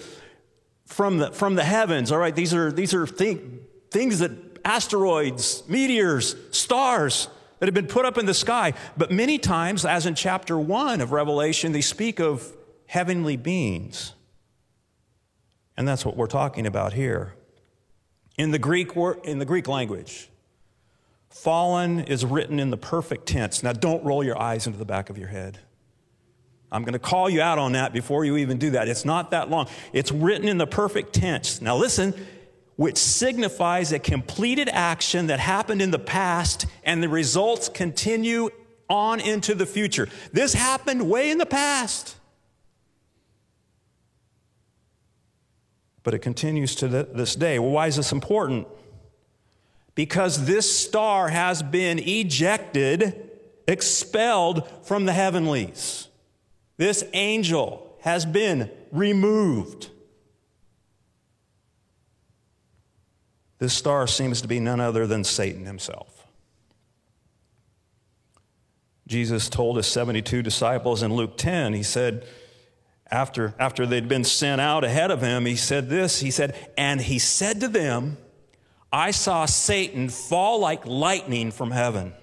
from 0.87 1.19
the, 1.19 1.31
from 1.31 1.55
the 1.55 1.65
heavens. 1.65 2.11
All 2.11 2.19
right, 2.19 2.35
these 2.35 2.55
are, 2.55 2.73
these 2.73 2.95
are 2.95 3.07
thing, 3.07 3.61
things 3.91 4.19
that 4.21 4.33
asteroids, 4.65 5.63
meteors, 5.69 6.35
stars 6.51 7.29
that 7.59 7.67
have 7.67 7.75
been 7.75 7.87
put 7.87 8.07
up 8.07 8.17
in 8.19 8.27
the 8.27 8.35
sky. 8.35 8.73
But 8.97 9.11
many 9.11 9.39
times, 9.39 9.85
as 9.85 10.07
in 10.07 10.15
chapter 10.15 10.59
1 10.59 11.01
of 11.01 11.13
Revelation, 11.13 11.73
they 11.73 11.83
speak 11.83 12.21
of 12.21 12.51
heavenly 12.87 13.37
beings. 13.37 14.15
And 15.81 15.89
that's 15.89 16.05
what 16.05 16.15
we're 16.15 16.27
talking 16.27 16.67
about 16.67 16.93
here. 16.93 17.33
In 18.37 18.51
the 18.51 18.59
Greek, 18.59 18.91
in 19.25 19.39
the 19.39 19.47
Greek 19.47 19.67
language, 19.67 20.29
fallen 21.31 22.01
is 22.01 22.23
written 22.23 22.61
in 22.61 22.69
the 22.69 22.77
perfect 22.77 23.25
tense. 23.25 23.63
Now, 23.63 23.73
don't 23.73 24.05
roll 24.05 24.23
your 24.23 24.39
eyes 24.39 24.67
into 24.67 24.79
the 24.79 24.85
back 24.85 25.09
of 25.09 25.17
your 25.17 25.29
head. 25.29 25.59
I'm 26.71 26.83
going 26.83 26.93
to 26.93 26.99
call 26.99 27.31
you 27.31 27.41
out 27.41 27.57
on 27.57 27.73
that 27.73 27.95
before 27.95 28.27
you 28.27 28.37
even 28.37 28.59
do 28.59 28.73
that. 28.73 28.89
It's 28.89 29.07
not 29.07 29.31
that 29.31 29.49
long. 29.49 29.69
It's 29.95 30.13
written 30.13 30.49
in 30.49 30.59
the 30.59 30.67
perfect 30.67 31.15
tense. 31.15 31.63
Now, 31.63 31.79
listen, 31.79 32.13
which 32.77 32.99
signifies 32.99 33.91
a 33.91 33.99
completed 33.99 34.69
action 34.69 35.29
that 35.29 35.41
happened 35.41 35.81
in 35.81 35.93
the 35.93 35.99
past 35.99 36.67
and 36.85 37.03
the 37.03 37.09
results 37.09 37.71
continue 37.71 38.51
on 38.91 39.19
into 39.19 39.55
the 39.55 39.65
future. 39.65 40.09
This 40.31 40.53
happened 40.53 41.09
way 41.09 41.31
in 41.31 41.39
the 41.39 41.47
past. 41.47 42.17
But 46.11 46.17
it 46.17 46.23
continues 46.23 46.75
to 46.75 46.89
this 46.89 47.37
day. 47.37 47.61
Well, 47.61 47.71
why 47.71 47.87
is 47.87 47.95
this 47.95 48.11
important? 48.11 48.67
Because 49.95 50.45
this 50.45 50.77
star 50.77 51.29
has 51.29 51.63
been 51.63 52.01
ejected, 52.01 53.31
expelled 53.69 54.69
from 54.83 55.05
the 55.05 55.13
heavenlies. 55.13 56.09
This 56.79 57.05
angel 57.13 57.97
has 58.01 58.27
been 58.27 58.73
removed. 58.91 59.91
This 63.61 63.73
star 63.73 64.09
seems 64.09 64.41
to 64.43 64.49
be 64.49 64.59
none 64.59 64.81
other 64.81 65.07
than 65.07 65.23
Satan 65.23 65.65
himself. 65.65 66.27
Jesus 69.07 69.49
told 69.49 69.77
his 69.77 69.87
72 69.87 70.43
disciples 70.43 71.05
in 71.05 71.15
Luke 71.15 71.37
10, 71.37 71.73
he 71.73 71.85
said, 71.85 72.27
after, 73.11 73.55
after 73.59 73.87
they'd 73.87 74.09
been 74.09 74.25
sent 74.25 74.61
out 74.61 74.85
ahead 74.85 75.11
of 75.11 75.21
him, 75.21 75.47
he 75.47 75.57
said 75.57 75.89
this 75.89 76.21
He 76.21 76.31
said, 76.31 76.55
And 76.77 77.01
he 77.01 77.19
said 77.19 77.61
to 77.61 77.69
them, 77.69 78.19
I 78.93 79.11
saw 79.11 79.47
Satan 79.47 80.09
fall 80.09 80.61
like 80.61 80.87
lightning 80.87 81.51
from 81.51 81.71
heaven. 81.71 82.15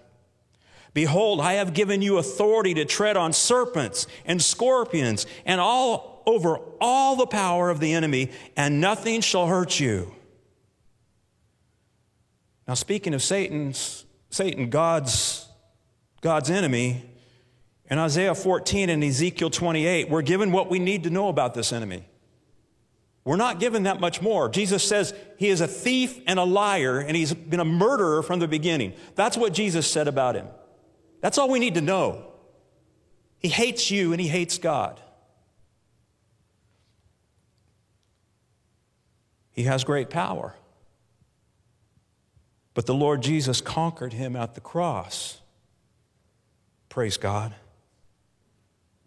Behold, 0.94 1.40
I 1.40 1.54
have 1.54 1.74
given 1.74 2.02
you 2.02 2.18
authority 2.18 2.74
to 2.76 2.86
tread 2.86 3.18
on 3.18 3.32
serpents 3.32 4.08
and 4.26 4.42
scorpions 4.42 5.28
and 5.46 5.62
all 5.62 6.24
over 6.26 6.60
all 6.82 7.16
the 7.16 7.28
power 7.28 7.70
of 7.70 7.80
the 7.80 7.94
enemy, 7.94 8.32
and 8.58 8.82
nothing 8.82 9.22
shall 9.22 9.48
hurt 9.48 9.80
you. 9.80 10.14
Now, 12.68 12.74
speaking 12.74 13.14
of 13.14 13.22
Satan's, 13.22 14.06
Satan, 14.30 14.70
God's, 14.70 15.48
God's 16.20 16.50
enemy, 16.50 17.06
in 17.90 17.98
Isaiah 18.00 18.36
14 18.36 18.90
and 18.90 19.04
Ezekiel 19.04 19.50
28, 19.50 20.10
we're 20.10 20.22
given 20.22 20.52
what 20.52 20.70
we 20.70 20.80
need 20.80 21.04
to 21.04 21.10
know 21.10 21.30
about 21.30 21.54
this 21.54 21.72
enemy. 21.72 22.06
We're 23.24 23.36
not 23.36 23.60
given 23.60 23.84
that 23.84 24.00
much 24.00 24.22
more. 24.22 24.48
Jesus 24.50 24.84
says 24.88 25.14
he 25.38 25.50
is 25.50 25.60
a 25.60 25.68
thief 25.68 26.22
and 26.28 26.40
a 26.40 26.44
liar, 26.44 27.00
and 27.00 27.16
he's 27.16 27.34
been 27.34 27.60
a 27.60 27.66
murderer 27.66 28.24
from 28.24 28.40
the 28.40 28.48
beginning. 28.48 28.94
That's 29.16 29.36
what 29.36 29.54
Jesus 29.54 29.90
said 29.90 30.08
about 30.08 30.36
him. 30.36 30.48
That's 31.22 31.38
all 31.38 31.50
we 31.50 31.60
need 31.60 31.76
to 31.76 31.82
know. 31.82 32.26
He 33.40 33.50
hates 33.50 33.92
you 33.92 34.14
and 34.14 34.22
he 34.22 34.28
hates 34.28 34.58
God. 34.58 35.02
He 39.52 39.64
has 39.64 39.84
great 39.84 40.10
power. 40.10 40.56
But 42.74 42.86
the 42.86 42.94
Lord 42.94 43.22
Jesus 43.22 43.60
conquered 43.60 44.14
him 44.14 44.36
at 44.36 44.54
the 44.54 44.62
cross. 44.62 45.42
Praise 46.90 47.18
God. 47.18 47.56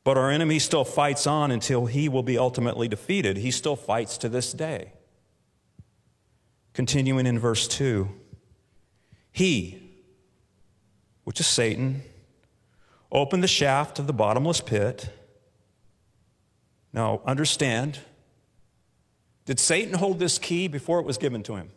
But 0.02 0.16
our 0.16 0.30
enemy 0.30 0.58
still 0.58 0.84
fights 0.84 1.26
on 1.26 1.50
until 1.50 1.86
he 1.86 2.08
will 2.08 2.22
be 2.22 2.38
ultimately 2.38 2.88
defeated. 2.88 3.36
He 3.36 3.50
still 3.50 3.76
fights 3.76 4.16
to 4.18 4.28
this 4.28 4.52
day. 4.52 4.92
Continuing 6.72 7.26
in 7.26 7.38
verse 7.38 7.68
2 7.68 8.08
He, 9.32 9.82
which 11.24 11.40
is 11.40 11.46
Satan, 11.46 12.02
opened 13.12 13.42
the 13.42 13.48
shaft 13.48 13.98
of 13.98 14.06
the 14.06 14.12
bottomless 14.12 14.60
pit. 14.60 15.10
Now, 16.92 17.20
understand, 17.24 17.98
did 19.44 19.60
Satan 19.60 19.94
hold 19.94 20.18
this 20.18 20.38
key 20.38 20.66
before 20.68 20.98
it 21.00 21.06
was 21.06 21.18
given 21.18 21.42
to 21.44 21.56
him? 21.56 21.70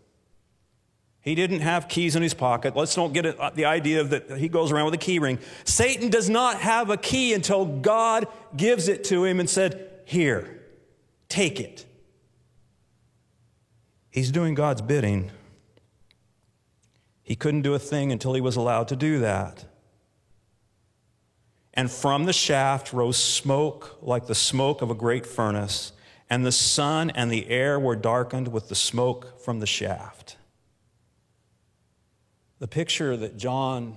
He 1.24 1.36
didn't 1.36 1.62
have 1.62 1.88
keys 1.88 2.18
in 2.18 2.22
his 2.22 2.34
pocket. 2.34 2.76
Let's 2.76 2.94
don't 2.94 3.14
get 3.14 3.26
uh, 3.26 3.50
the 3.52 3.64
idea 3.64 4.04
that 4.04 4.38
he 4.38 4.50
goes 4.50 4.74
around 4.74 4.86
with 4.86 4.94
a 4.94 4.98
key 4.98 5.20
ring. 5.20 5.40
Satan 5.64 6.10
does 6.10 6.30
not 6.30 6.60
have 6.60 6.90
a 6.90 6.98
key 6.98 7.34
until 7.34 7.66
God 7.66 8.28
gives 8.58 8.90
it 8.90 9.06
to 9.06 9.24
him 9.24 9.40
and 9.40 9.50
said, 9.50 9.90
Here, 10.04 10.62
take 11.30 11.62
it. 11.62 11.86
He's 14.12 14.32
doing 14.32 14.54
God's 14.54 14.82
bidding. 14.82 15.32
He 17.24 17.38
couldn't 17.38 17.62
do 17.62 17.74
a 17.74 17.80
thing 17.80 18.12
until 18.12 18.34
he 18.34 18.42
was 18.42 18.58
allowed 18.58 18.90
to 18.90 18.98
do 18.98 19.20
that. 19.20 19.64
And 21.74 21.90
from 21.90 22.26
the 22.26 22.34
shaft 22.34 22.92
rose 22.92 23.18
smoke 23.18 23.98
like 24.02 24.28
the 24.28 24.36
smoke 24.36 24.82
of 24.82 24.92
a 24.92 24.94
great 24.94 25.26
furnace, 25.26 25.94
and 26.30 26.46
the 26.46 26.52
sun 26.52 27.12
and 27.12 27.32
the 27.32 27.50
air 27.50 27.80
were 27.80 27.96
darkened 27.96 28.50
with 28.50 28.68
the 28.68 28.76
smoke 28.76 29.42
from 29.42 29.62
the 29.62 29.66
shaft. 29.66 30.23
The 32.64 32.68
picture 32.70 33.18
that 33.18 33.36
John 33.36 33.94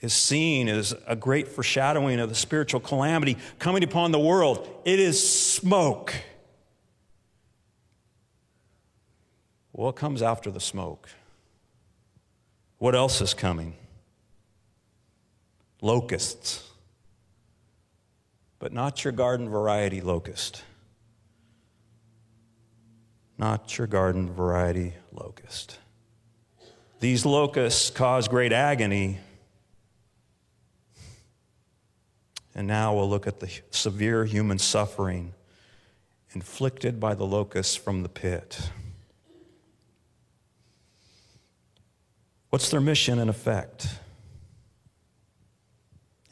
is 0.00 0.12
seeing 0.12 0.66
is 0.66 0.96
a 1.06 1.14
great 1.14 1.46
foreshadowing 1.46 2.18
of 2.18 2.28
the 2.28 2.34
spiritual 2.34 2.80
calamity 2.80 3.36
coming 3.60 3.84
upon 3.84 4.10
the 4.10 4.18
world. 4.18 4.68
It 4.84 4.98
is 4.98 5.32
smoke. 5.32 6.12
What 9.70 9.94
comes 9.94 10.22
after 10.22 10.50
the 10.50 10.58
smoke? 10.58 11.08
What 12.78 12.96
else 12.96 13.20
is 13.20 13.32
coming? 13.32 13.76
Locusts. 15.80 16.68
But 18.58 18.72
not 18.72 19.04
your 19.04 19.12
garden 19.12 19.48
variety 19.48 20.00
locust. 20.00 20.64
Not 23.38 23.78
your 23.78 23.86
garden 23.86 24.32
variety 24.32 24.94
locust. 25.12 25.78
These 27.00 27.24
locusts 27.24 27.88
cause 27.88 28.28
great 28.28 28.52
agony. 28.52 29.18
And 32.54 32.66
now 32.66 32.94
we'll 32.94 33.08
look 33.08 33.26
at 33.26 33.40
the 33.40 33.50
severe 33.70 34.26
human 34.26 34.58
suffering 34.58 35.32
inflicted 36.32 37.00
by 37.00 37.14
the 37.14 37.24
locusts 37.24 37.74
from 37.74 38.02
the 38.02 38.08
pit. 38.08 38.70
What's 42.50 42.68
their 42.68 42.80
mission 42.80 43.18
and 43.18 43.30
effect? 43.30 43.88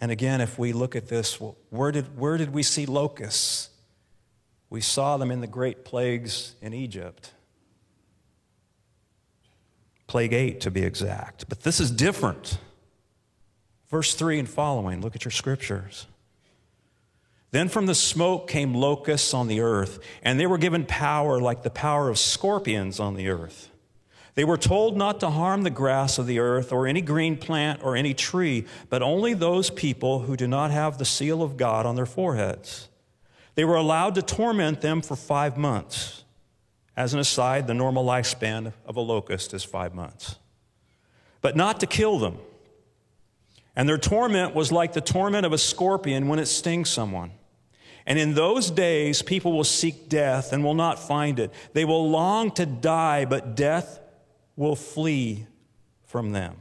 And 0.00 0.10
again, 0.10 0.40
if 0.42 0.58
we 0.58 0.72
look 0.72 0.94
at 0.94 1.08
this, 1.08 1.40
where 1.70 1.92
did, 1.92 2.18
where 2.18 2.36
did 2.36 2.52
we 2.52 2.62
see 2.62 2.84
locusts? 2.84 3.70
We 4.68 4.82
saw 4.82 5.16
them 5.16 5.30
in 5.30 5.40
the 5.40 5.46
great 5.46 5.84
plagues 5.84 6.54
in 6.60 6.74
Egypt. 6.74 7.32
Plague 10.08 10.32
8 10.32 10.60
to 10.62 10.70
be 10.70 10.82
exact. 10.82 11.48
But 11.48 11.62
this 11.62 11.78
is 11.78 11.90
different. 11.92 12.58
Verse 13.88 14.14
3 14.14 14.40
and 14.40 14.48
following, 14.48 15.00
look 15.00 15.14
at 15.14 15.24
your 15.24 15.32
scriptures. 15.32 16.06
Then 17.50 17.68
from 17.68 17.86
the 17.86 17.94
smoke 17.94 18.48
came 18.48 18.74
locusts 18.74 19.32
on 19.32 19.48
the 19.48 19.60
earth, 19.60 20.00
and 20.22 20.38
they 20.38 20.46
were 20.46 20.58
given 20.58 20.84
power 20.84 21.40
like 21.40 21.62
the 21.62 21.70
power 21.70 22.08
of 22.08 22.18
scorpions 22.18 23.00
on 23.00 23.14
the 23.14 23.28
earth. 23.28 23.70
They 24.34 24.44
were 24.44 24.58
told 24.58 24.96
not 24.96 25.20
to 25.20 25.30
harm 25.30 25.62
the 25.62 25.70
grass 25.70 26.18
of 26.18 26.26
the 26.26 26.38
earth 26.38 26.72
or 26.72 26.86
any 26.86 27.00
green 27.00 27.36
plant 27.36 27.80
or 27.82 27.96
any 27.96 28.14
tree, 28.14 28.66
but 28.88 29.02
only 29.02 29.34
those 29.34 29.70
people 29.70 30.20
who 30.20 30.36
do 30.36 30.46
not 30.46 30.70
have 30.70 30.98
the 30.98 31.04
seal 31.04 31.42
of 31.42 31.56
God 31.56 31.86
on 31.86 31.96
their 31.96 32.06
foreheads. 32.06 32.88
They 33.56 33.64
were 33.64 33.76
allowed 33.76 34.14
to 34.14 34.22
torment 34.22 34.80
them 34.80 35.02
for 35.02 35.16
five 35.16 35.56
months. 35.56 36.22
As 36.98 37.14
an 37.14 37.20
aside, 37.20 37.68
the 37.68 37.74
normal 37.74 38.04
lifespan 38.04 38.72
of 38.84 38.96
a 38.96 39.00
locust 39.00 39.54
is 39.54 39.62
five 39.62 39.94
months, 39.94 40.34
but 41.40 41.54
not 41.54 41.78
to 41.78 41.86
kill 41.86 42.18
them. 42.18 42.38
And 43.76 43.88
their 43.88 43.98
torment 43.98 44.52
was 44.52 44.72
like 44.72 44.94
the 44.94 45.00
torment 45.00 45.46
of 45.46 45.52
a 45.52 45.58
scorpion 45.58 46.26
when 46.26 46.40
it 46.40 46.46
stings 46.46 46.90
someone. 46.90 47.30
And 48.04 48.18
in 48.18 48.34
those 48.34 48.68
days, 48.68 49.22
people 49.22 49.52
will 49.52 49.62
seek 49.62 50.08
death 50.08 50.52
and 50.52 50.64
will 50.64 50.74
not 50.74 50.98
find 50.98 51.38
it. 51.38 51.52
They 51.72 51.84
will 51.84 52.10
long 52.10 52.50
to 52.52 52.66
die, 52.66 53.26
but 53.26 53.54
death 53.54 54.00
will 54.56 54.74
flee 54.74 55.46
from 56.04 56.32
them. 56.32 56.56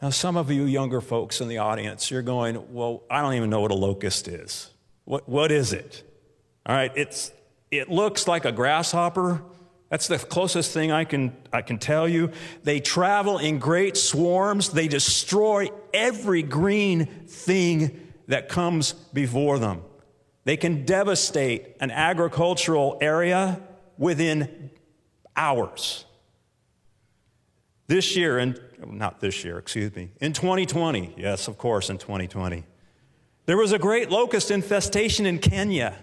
Now, 0.00 0.10
some 0.10 0.36
of 0.36 0.52
you 0.52 0.66
younger 0.66 1.00
folks 1.00 1.40
in 1.40 1.48
the 1.48 1.58
audience, 1.58 2.12
you're 2.12 2.22
going, 2.22 2.72
Well, 2.72 3.02
I 3.10 3.22
don't 3.22 3.34
even 3.34 3.50
know 3.50 3.60
what 3.60 3.72
a 3.72 3.74
locust 3.74 4.28
is. 4.28 4.70
What, 5.04 5.28
what 5.28 5.50
is 5.50 5.72
it? 5.72 6.04
All 6.64 6.76
right, 6.76 6.92
it's 6.94 7.32
it 7.70 7.88
looks 7.88 8.28
like 8.28 8.44
a 8.44 8.52
grasshopper. 8.52 9.42
That's 9.88 10.08
the 10.08 10.18
closest 10.18 10.72
thing 10.72 10.90
I 10.90 11.04
can, 11.04 11.36
I 11.52 11.62
can 11.62 11.78
tell 11.78 12.08
you. 12.08 12.32
They 12.64 12.80
travel 12.80 13.38
in 13.38 13.58
great 13.58 13.96
swarms. 13.96 14.70
They 14.70 14.88
destroy 14.88 15.68
every 15.94 16.42
green 16.42 17.06
thing 17.06 18.12
that 18.26 18.48
comes 18.48 18.92
before 18.92 19.58
them. 19.58 19.82
They 20.44 20.56
can 20.56 20.84
devastate 20.84 21.76
an 21.80 21.90
agricultural 21.90 22.98
area 23.00 23.60
within 23.98 24.70
hours. 25.36 26.04
This 27.88 28.16
year, 28.16 28.38
and 28.38 28.60
not 28.84 29.20
this 29.20 29.44
year, 29.44 29.58
excuse 29.58 29.94
me, 29.94 30.10
in 30.20 30.32
2020, 30.32 31.14
yes, 31.16 31.46
of 31.48 31.58
course, 31.58 31.90
in 31.90 31.98
2020, 31.98 32.64
there 33.46 33.56
was 33.56 33.72
a 33.72 33.78
great 33.78 34.10
locust 34.10 34.50
infestation 34.50 35.24
in 35.24 35.38
Kenya. 35.38 35.96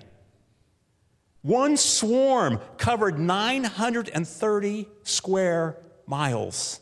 One 1.44 1.76
swarm 1.76 2.60
covered 2.78 3.20
930 3.20 4.88
square 5.04 5.78
miles. 6.08 6.80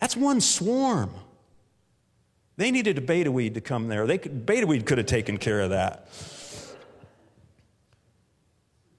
That's 0.00 0.16
one 0.16 0.40
swarm. 0.40 1.14
They 2.56 2.72
needed 2.72 2.98
a 2.98 3.00
beta 3.00 3.30
weed 3.30 3.54
to 3.54 3.60
come 3.60 3.86
there. 3.86 4.06
They 4.06 4.18
could, 4.18 4.44
beta 4.44 4.66
weed 4.66 4.84
could 4.84 4.98
have 4.98 5.06
taken 5.06 5.38
care 5.38 5.60
of 5.60 5.70
that. 5.70 6.08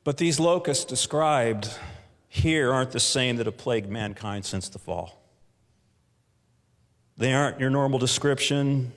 But 0.06 0.18
these 0.18 0.40
locusts 0.40 0.86
described 0.86 1.70
here 2.30 2.72
aren't 2.72 2.92
the 2.92 3.00
same 3.02 3.36
that 3.36 3.46
have 3.46 3.58
plagued 3.58 3.90
mankind 3.90 4.46
since 4.46 4.70
the 4.70 4.80
fall. 4.80 5.22
They 7.18 7.34
aren't 7.34 7.60
your 7.60 7.70
normal 7.70 8.00
description. 8.00 8.94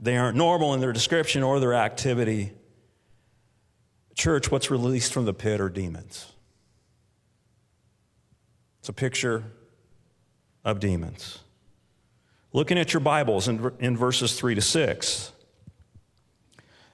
They 0.00 0.16
aren't 0.16 0.36
normal 0.36 0.74
in 0.74 0.80
their 0.80 0.92
description 0.92 1.44
or 1.44 1.60
their 1.60 1.74
activity. 1.74 2.52
Church, 4.14 4.50
what's 4.50 4.70
released 4.70 5.12
from 5.12 5.24
the 5.24 5.34
pit 5.34 5.60
are 5.60 5.68
demons. 5.68 6.32
It's 8.80 8.88
a 8.88 8.92
picture 8.92 9.44
of 10.64 10.80
demons. 10.80 11.38
Looking 12.52 12.78
at 12.78 12.92
your 12.92 13.00
Bibles 13.00 13.48
in, 13.48 13.72
in 13.78 13.96
verses 13.96 14.38
3 14.38 14.54
to 14.56 14.60
6, 14.60 15.32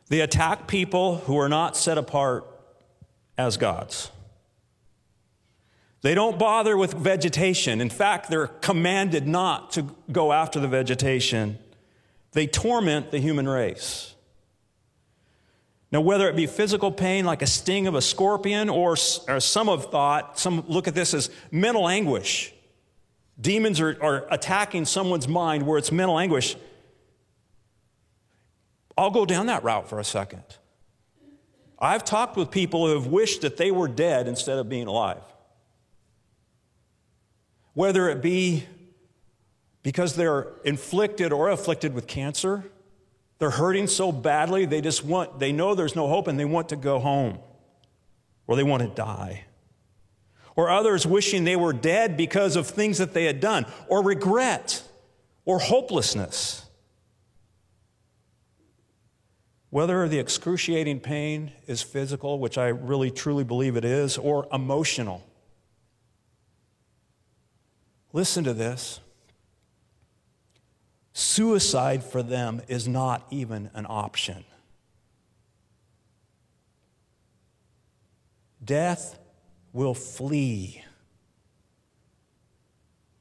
they 0.08 0.20
attack 0.20 0.68
people 0.68 1.16
who 1.16 1.38
are 1.38 1.48
not 1.48 1.76
set 1.76 1.98
apart 1.98 2.46
as 3.36 3.56
gods. 3.56 4.10
They 6.02 6.14
don't 6.14 6.38
bother 6.38 6.76
with 6.76 6.92
vegetation. 6.92 7.80
In 7.80 7.90
fact, 7.90 8.30
they're 8.30 8.46
commanded 8.46 9.26
not 9.26 9.72
to 9.72 9.86
go 10.10 10.32
after 10.32 10.60
the 10.60 10.68
vegetation. 10.68 11.58
They 12.32 12.46
torment 12.46 13.10
the 13.10 13.18
human 13.18 13.48
race. 13.48 14.14
Now, 15.90 16.02
whether 16.02 16.28
it 16.28 16.36
be 16.36 16.46
physical 16.46 16.92
pain 16.92 17.24
like 17.24 17.40
a 17.40 17.46
sting 17.46 17.86
of 17.86 17.94
a 17.94 18.02
scorpion, 18.02 18.68
or, 18.68 18.96
or 19.26 19.40
some 19.40 19.68
have 19.68 19.86
thought, 19.90 20.38
some 20.38 20.64
look 20.68 20.86
at 20.86 20.94
this 20.94 21.14
as 21.14 21.30
mental 21.50 21.88
anguish. 21.88 22.52
Demons 23.40 23.80
are, 23.80 23.96
are 24.02 24.26
attacking 24.30 24.84
someone's 24.84 25.28
mind 25.28 25.66
where 25.66 25.78
it's 25.78 25.90
mental 25.90 26.18
anguish. 26.18 26.56
I'll 28.98 29.10
go 29.10 29.24
down 29.24 29.46
that 29.46 29.62
route 29.62 29.88
for 29.88 29.98
a 29.98 30.04
second. 30.04 30.42
I've 31.78 32.04
talked 32.04 32.36
with 32.36 32.50
people 32.50 32.86
who 32.86 32.94
have 32.94 33.06
wished 33.06 33.42
that 33.42 33.56
they 33.56 33.70
were 33.70 33.88
dead 33.88 34.26
instead 34.26 34.58
of 34.58 34.68
being 34.68 34.88
alive. 34.88 35.22
Whether 37.74 38.08
it 38.08 38.20
be 38.20 38.66
because 39.84 40.16
they're 40.16 40.48
inflicted 40.64 41.32
or 41.32 41.48
afflicted 41.48 41.94
with 41.94 42.08
cancer, 42.08 42.64
they're 43.38 43.50
hurting 43.50 43.86
so 43.86 44.10
badly, 44.12 44.64
they 44.66 44.80
just 44.80 45.04
want, 45.04 45.38
they 45.38 45.52
know 45.52 45.74
there's 45.74 45.94
no 45.96 46.08
hope 46.08 46.26
and 46.26 46.38
they 46.38 46.44
want 46.44 46.70
to 46.70 46.76
go 46.76 46.98
home 46.98 47.38
or 48.46 48.56
they 48.56 48.64
want 48.64 48.82
to 48.82 48.88
die. 48.88 49.44
or 50.58 50.68
others 50.68 51.06
wishing 51.06 51.44
they 51.44 51.54
were 51.54 51.72
dead 51.72 52.16
because 52.16 52.56
of 52.56 52.66
things 52.66 52.98
that 52.98 53.14
they 53.14 53.26
had 53.26 53.38
done, 53.38 53.64
or 53.86 54.02
regret, 54.02 54.82
or 55.44 55.60
hopelessness. 55.60 56.66
Whether 59.70 60.08
the 60.08 60.18
excruciating 60.18 60.98
pain 60.98 61.52
is 61.68 61.80
physical, 61.82 62.40
which 62.40 62.58
I 62.58 62.66
really 62.68 63.12
truly 63.12 63.44
believe 63.44 63.76
it 63.76 63.84
is, 63.84 64.18
or 64.18 64.48
emotional. 64.52 65.24
Listen 68.12 68.42
to 68.42 68.52
this. 68.52 68.98
Suicide 71.18 72.04
for 72.04 72.22
them 72.22 72.62
is 72.68 72.86
not 72.86 73.26
even 73.32 73.70
an 73.74 73.86
option. 73.88 74.44
Death 78.64 79.18
will 79.72 79.94
flee. 79.94 80.84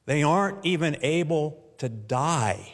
They 0.05 0.21
aren't 0.21 0.63
even 0.63 0.97
able 1.01 1.59
to 1.79 1.89
die. 1.89 2.71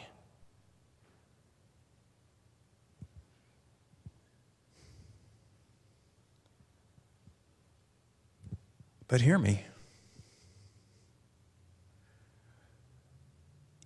But 9.08 9.22
hear 9.22 9.38
me. 9.38 9.64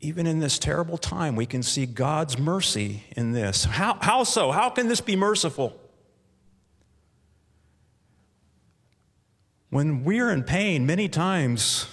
Even 0.01 0.27
in 0.27 0.39
this 0.39 0.59
terrible 0.59 0.97
time, 0.97 1.35
we 1.35 1.47
can 1.47 1.63
see 1.63 1.85
God's 1.85 2.39
mercy 2.39 3.03
in 3.17 3.33
this. 3.33 3.65
How, 3.65 3.99
how 4.01 4.25
so? 4.25 4.53
How 4.53 4.71
can 4.71 4.87
this 4.87 5.01
be 5.01 5.17
merciful? 5.17 5.79
When 9.71 10.05
we're 10.05 10.31
in 10.31 10.45
pain, 10.45 10.87
many 10.87 11.09
times 11.09 11.87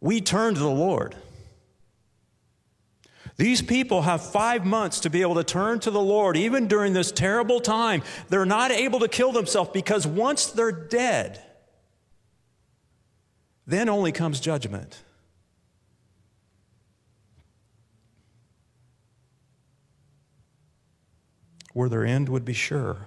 we 0.00 0.20
turn 0.20 0.54
to 0.54 0.60
the 0.60 0.68
Lord. 0.68 1.14
These 3.36 3.60
people 3.60 4.02
have 4.02 4.22
five 4.24 4.64
months 4.64 5.00
to 5.00 5.10
be 5.10 5.20
able 5.20 5.34
to 5.34 5.44
turn 5.44 5.78
to 5.80 5.90
the 5.90 6.00
Lord, 6.00 6.38
even 6.38 6.68
during 6.68 6.94
this 6.94 7.12
terrible 7.12 7.60
time. 7.60 8.02
They're 8.30 8.46
not 8.46 8.70
able 8.70 9.00
to 9.00 9.08
kill 9.08 9.32
themselves 9.32 9.70
because 9.74 10.06
once 10.06 10.46
they're 10.46 10.72
dead, 10.72 11.42
then 13.66 13.88
only 13.88 14.12
comes 14.12 14.40
judgment. 14.40 15.02
Where 21.72 21.88
their 21.88 22.04
end 22.04 22.28
would 22.28 22.44
be 22.44 22.54
sure. 22.54 23.06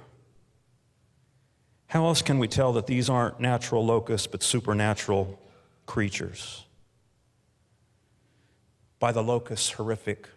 How 1.87 2.05
else 2.05 2.21
can 2.21 2.37
we 2.37 2.47
tell 2.47 2.73
that 2.73 2.85
these 2.85 3.09
aren't 3.09 3.39
natural 3.39 3.83
locusts 3.83 4.27
but 4.27 4.43
supernatural 4.43 5.39
creatures? 5.87 6.65
By 8.99 9.11
the 9.11 9.23
locust's 9.23 9.71
horrific 9.71 10.27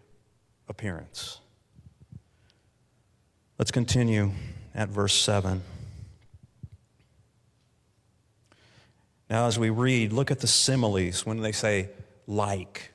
appearance. 0.69 1.41
Let's 3.59 3.71
continue 3.71 4.31
at 4.75 4.89
verse 4.89 5.15
7. 5.15 5.63
Now, 9.33 9.47
as 9.47 9.59
we 9.59 9.71
read, 9.71 10.13
look 10.13 10.31
at 10.31 10.41
the 10.41 10.47
similes 10.47 11.25
when 11.25 11.41
they 11.41 11.53
say 11.53 11.89
like. 12.27 12.93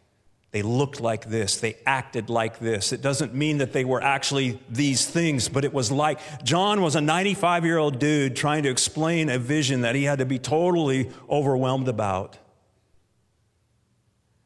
They 0.51 0.61
looked 0.61 1.01
like 1.01 1.25
this. 1.25 1.57
They 1.57 1.77
acted 1.83 2.29
like 2.29 2.59
this. 2.59 2.93
It 2.93 3.01
doesn't 3.01 3.33
mean 3.33 3.57
that 3.57 3.73
they 3.73 3.83
were 3.83 4.03
actually 4.03 4.59
these 4.69 5.03
things, 5.03 5.49
but 5.49 5.65
it 5.65 5.73
was 5.73 5.91
like 5.91 6.19
John 6.43 6.83
was 6.83 6.95
a 6.95 7.01
95 7.01 7.65
year 7.65 7.79
old 7.79 7.97
dude 7.97 8.35
trying 8.35 8.61
to 8.63 8.69
explain 8.69 9.29
a 9.29 9.39
vision 9.39 9.81
that 9.81 9.95
he 9.95 10.03
had 10.03 10.19
to 10.19 10.27
be 10.27 10.37
totally 10.37 11.09
overwhelmed 11.27 11.87
about. 11.87 12.37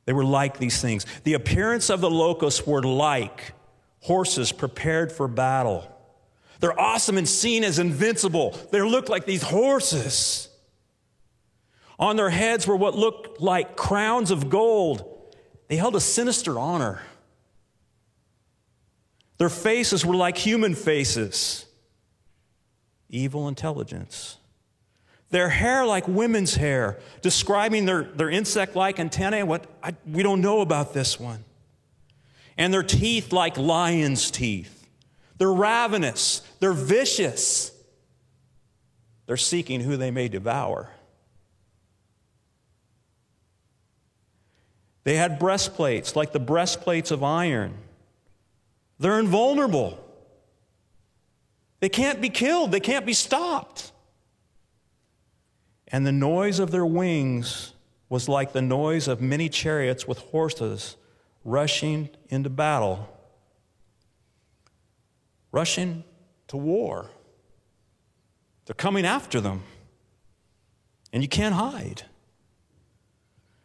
They 0.06 0.14
were 0.14 0.24
like 0.24 0.60
these 0.60 0.82
things. 0.82 1.06
The 1.26 1.34
appearance 1.34 1.90
of 1.90 2.00
the 2.00 2.10
locusts 2.10 2.66
were 2.66 2.84
like 2.84 3.52
horses 4.00 4.54
prepared 4.54 5.12
for 5.12 5.28
battle. 5.28 5.94
They're 6.62 6.80
awesome 6.80 7.18
and 7.18 7.28
seen 7.28 7.66
as 7.66 7.80
invincible. 7.80 8.58
They 8.72 8.82
look 8.82 9.10
like 9.10 9.26
these 9.26 9.44
horses. 9.44 10.48
On 12.02 12.16
their 12.16 12.32
heads 12.32 12.66
were 12.66 12.76
what 12.76 12.96
looked 12.96 13.40
like 13.40 13.78
crowns 13.78 14.32
of 14.32 14.50
gold. 14.50 15.06
They 15.68 15.76
held 15.78 15.96
a 15.96 16.02
sinister 16.02 16.58
honor. 16.60 17.04
Their 19.38 19.50
faces 19.50 20.06
were 20.06 20.16
like 20.16 20.38
human 20.38 20.76
faces, 20.76 21.66
evil 23.10 23.48
intelligence. 23.48 24.38
Their 25.30 25.50
hair 25.50 25.86
like 25.86 26.08
women's 26.08 26.56
hair, 26.56 27.00
describing 27.22 27.86
their, 27.86 28.04
their 28.04 28.30
insect 28.30 28.76
like 28.76 29.00
antennae. 29.00 29.44
What, 29.44 29.66
I, 29.82 29.96
we 30.06 30.24
don't 30.24 30.42
know 30.42 30.62
about 30.62 30.94
this 30.94 31.20
one. 31.20 31.46
And 32.58 32.74
their 32.74 32.84
teeth 32.84 33.32
like 33.32 33.58
lion's 33.58 34.30
teeth. 34.30 34.88
They're 35.38 35.54
ravenous, 35.54 36.42
they're 36.60 36.74
vicious. 36.74 37.72
They're 39.28 39.38
seeking 39.38 39.80
who 39.80 39.96
they 39.96 40.12
may 40.12 40.28
devour. 40.28 40.90
They 45.04 45.16
had 45.16 45.40
breastplates 45.40 46.16
like 46.16 46.32
the 46.32 46.40
breastplates 46.40 47.12
of 47.12 47.24
iron. 47.24 47.76
They're 49.00 49.20
invulnerable. 49.20 49.98
They 51.80 51.90
can't 51.90 52.22
be 52.22 52.30
killed, 52.30 52.72
they 52.72 52.80
can't 52.80 53.06
be 53.06 53.14
stopped. 53.14 53.92
And 55.88 56.06
the 56.06 56.12
noise 56.12 56.60
of 56.60 56.72
their 56.72 56.86
wings 56.86 57.74
was 58.08 58.30
like 58.30 58.54
the 58.54 58.62
noise 58.62 59.08
of 59.08 59.22
many 59.22 59.50
chariots 59.50 60.08
with 60.08 60.20
horses 60.20 60.96
rushing 61.44 62.10
into 62.30 62.50
battle, 62.50 63.10
rushing 65.52 66.04
to 66.48 66.58
war. 66.58 67.10
They're 68.66 68.76
coming 68.76 69.06
after 69.06 69.42
them, 69.42 69.64
and 71.12 71.24
you 71.24 71.30
can't 71.30 71.56
hide. 71.56 72.04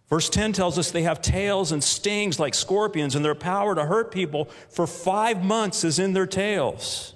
Verse 0.08 0.28
10 0.28 0.52
tells 0.52 0.78
us 0.78 0.92
they 0.92 1.02
have 1.02 1.20
tails 1.20 1.72
and 1.72 1.82
stings 1.82 2.38
like 2.38 2.54
scorpions, 2.54 3.16
and 3.16 3.24
their 3.24 3.34
power 3.34 3.74
to 3.74 3.84
hurt 3.84 4.12
people 4.12 4.44
for 4.70 4.86
five 4.86 5.44
months 5.44 5.82
is 5.82 5.98
in 5.98 6.12
their 6.12 6.26
tails. 6.26 7.14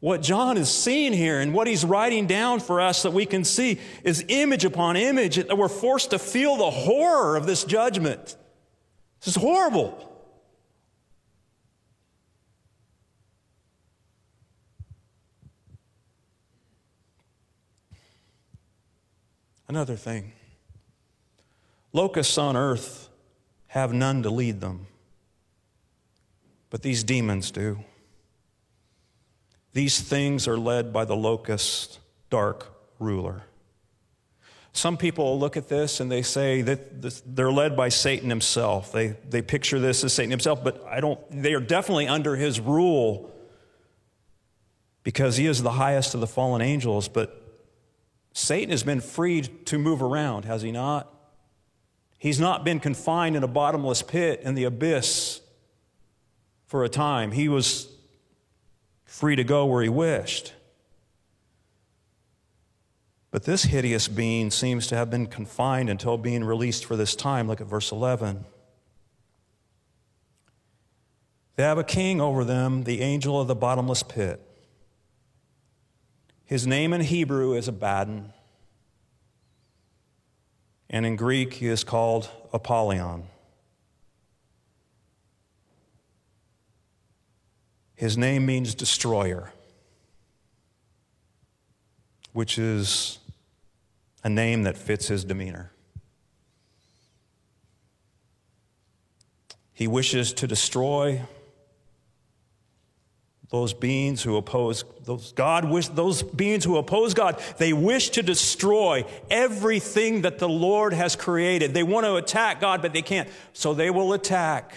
What 0.00 0.22
John 0.22 0.56
is 0.56 0.68
seeing 0.68 1.12
here 1.12 1.40
and 1.40 1.52
what 1.52 1.66
he's 1.66 1.84
writing 1.84 2.26
down 2.26 2.60
for 2.60 2.80
us 2.80 3.02
that 3.02 3.12
we 3.12 3.26
can 3.26 3.44
see 3.44 3.80
is 4.04 4.24
image 4.28 4.64
upon 4.64 4.96
image 4.96 5.36
that 5.36 5.58
we're 5.58 5.68
forced 5.68 6.10
to 6.10 6.18
feel 6.18 6.56
the 6.56 6.70
horror 6.70 7.36
of 7.36 7.46
this 7.46 7.64
judgment. 7.64 8.36
This 9.20 9.28
is 9.28 9.34
horrible. 9.36 10.04
Another 19.68 19.96
thing. 19.96 20.32
Locusts 21.98 22.38
on 22.38 22.56
earth 22.56 23.08
have 23.66 23.92
none 23.92 24.22
to 24.22 24.30
lead 24.30 24.60
them, 24.60 24.86
but 26.70 26.80
these 26.80 27.02
demons 27.02 27.50
do. 27.50 27.80
These 29.72 30.00
things 30.02 30.46
are 30.46 30.56
led 30.56 30.92
by 30.92 31.04
the 31.04 31.16
locust, 31.16 31.98
dark 32.30 32.72
ruler. 33.00 33.42
Some 34.72 34.96
people 34.96 35.40
look 35.40 35.56
at 35.56 35.68
this 35.68 35.98
and 35.98 36.08
they 36.08 36.22
say 36.22 36.62
that 36.62 37.34
they're 37.34 37.50
led 37.50 37.76
by 37.76 37.88
Satan 37.88 38.28
himself. 38.28 38.92
They, 38.92 39.16
they 39.28 39.42
picture 39.42 39.80
this 39.80 40.04
as 40.04 40.12
Satan 40.12 40.30
himself, 40.30 40.62
but 40.62 40.80
I 40.86 41.00
don't, 41.00 41.18
they 41.32 41.52
are 41.54 41.60
definitely 41.60 42.06
under 42.06 42.36
his 42.36 42.60
rule 42.60 43.34
because 45.02 45.36
he 45.36 45.46
is 45.46 45.64
the 45.64 45.72
highest 45.72 46.14
of 46.14 46.20
the 46.20 46.28
fallen 46.28 46.62
angels. 46.62 47.08
But 47.08 47.42
Satan 48.34 48.70
has 48.70 48.84
been 48.84 49.00
freed 49.00 49.66
to 49.66 49.80
move 49.80 50.00
around, 50.00 50.44
has 50.44 50.62
he 50.62 50.70
not? 50.70 51.12
He's 52.18 52.40
not 52.40 52.64
been 52.64 52.80
confined 52.80 53.36
in 53.36 53.44
a 53.44 53.48
bottomless 53.48 54.02
pit 54.02 54.40
in 54.42 54.54
the 54.54 54.64
abyss 54.64 55.40
for 56.66 56.82
a 56.84 56.88
time. 56.88 57.30
He 57.30 57.48
was 57.48 57.88
free 59.04 59.36
to 59.36 59.44
go 59.44 59.64
where 59.66 59.82
he 59.82 59.88
wished. 59.88 60.52
But 63.30 63.44
this 63.44 63.64
hideous 63.64 64.08
being 64.08 64.50
seems 64.50 64.86
to 64.88 64.96
have 64.96 65.10
been 65.10 65.26
confined 65.26 65.88
until 65.88 66.18
being 66.18 66.42
released 66.42 66.84
for 66.84 66.96
this 66.96 67.14
time. 67.14 67.46
Look 67.46 67.60
at 67.60 67.66
verse 67.66 67.92
11. 67.92 68.44
They 71.56 71.62
have 71.62 71.78
a 71.78 71.84
king 71.84 72.20
over 72.20 72.44
them, 72.44 72.84
the 72.84 73.00
angel 73.00 73.40
of 73.40 73.48
the 73.48 73.54
bottomless 73.54 74.02
pit. 74.02 74.40
His 76.44 76.66
name 76.66 76.92
in 76.92 77.02
Hebrew 77.02 77.54
is 77.54 77.68
Abaddon 77.68 78.32
and 80.90 81.04
in 81.06 81.16
Greek 81.16 81.54
he 81.54 81.66
is 81.66 81.84
called 81.84 82.30
Apollyon. 82.52 83.24
His 87.94 88.16
name 88.16 88.46
means 88.46 88.74
destroyer. 88.74 89.52
which 92.38 92.56
is 92.56 93.18
a 94.22 94.28
name 94.28 94.62
that 94.62 94.78
fits 94.78 95.08
his 95.08 95.24
demeanor. 95.24 95.72
He 99.72 99.88
wishes 99.88 100.32
to 100.34 100.46
destroy 100.46 101.22
those 103.50 103.72
beings 103.72 104.22
who 104.22 104.36
oppose 104.36 104.84
those 105.04 105.32
God 105.32 105.64
wish 105.64 105.88
those 105.88 106.22
beings 106.22 106.64
who 106.64 106.76
oppose 106.76 107.14
God, 107.14 107.42
they 107.56 107.72
wish 107.72 108.10
to 108.10 108.22
destroy 108.22 109.04
everything 109.30 110.22
that 110.22 110.38
the 110.38 110.48
Lord 110.48 110.92
has 110.92 111.16
created. 111.16 111.72
They 111.72 111.82
want 111.82 112.04
to 112.04 112.16
attack 112.16 112.60
God, 112.60 112.82
but 112.82 112.92
they 112.92 113.02
can't. 113.02 113.28
So 113.54 113.72
they 113.72 113.90
will 113.90 114.12
attack 114.12 114.74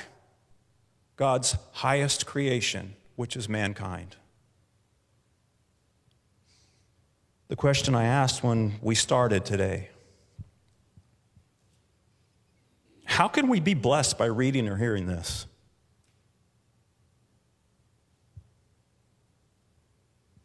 God's 1.18 1.58
highest 1.74 2.26
creation, 2.26 2.96
which 3.16 3.36
is 3.36 3.50
mankind. 3.50 4.16
The 7.50 7.58
question 7.58 7.94
I 7.94 8.06
asked 8.06 8.42
when 8.42 8.76
we 8.82 8.96
started 8.96 9.44
today 9.44 9.90
How 13.04 13.28
can 13.28 13.50
we 13.50 13.60
be 13.60 13.74
blessed 13.74 14.18
by 14.18 14.28
reading 14.28 14.70
or 14.70 14.78
hearing 14.78 15.08
this? 15.08 15.46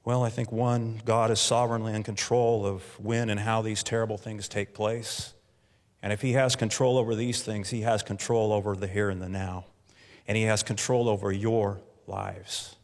Well, 0.06 0.22
I 0.22 0.30
think 0.30 0.52
one, 0.52 1.00
God 1.04 1.32
is 1.32 1.40
sovereignly 1.40 1.92
in 1.92 2.04
control 2.04 2.64
of 2.64 2.84
when 3.00 3.28
and 3.28 3.40
how 3.40 3.60
these 3.60 3.82
terrible 3.82 4.16
things 4.16 4.46
take 4.46 4.72
place. 4.72 5.34
And 6.00 6.12
if 6.12 6.22
He 6.22 6.34
has 6.34 6.54
control 6.54 6.96
over 6.96 7.16
these 7.16 7.42
things, 7.42 7.70
He 7.70 7.80
has 7.80 8.04
control 8.04 8.52
over 8.52 8.76
the 8.76 8.86
here 8.86 9.10
and 9.10 9.20
the 9.20 9.28
now. 9.28 9.64
And 10.28 10.36
He 10.36 10.44
has 10.44 10.62
control 10.62 11.08
over 11.08 11.32
your 11.32 11.80
lives. 12.06 12.76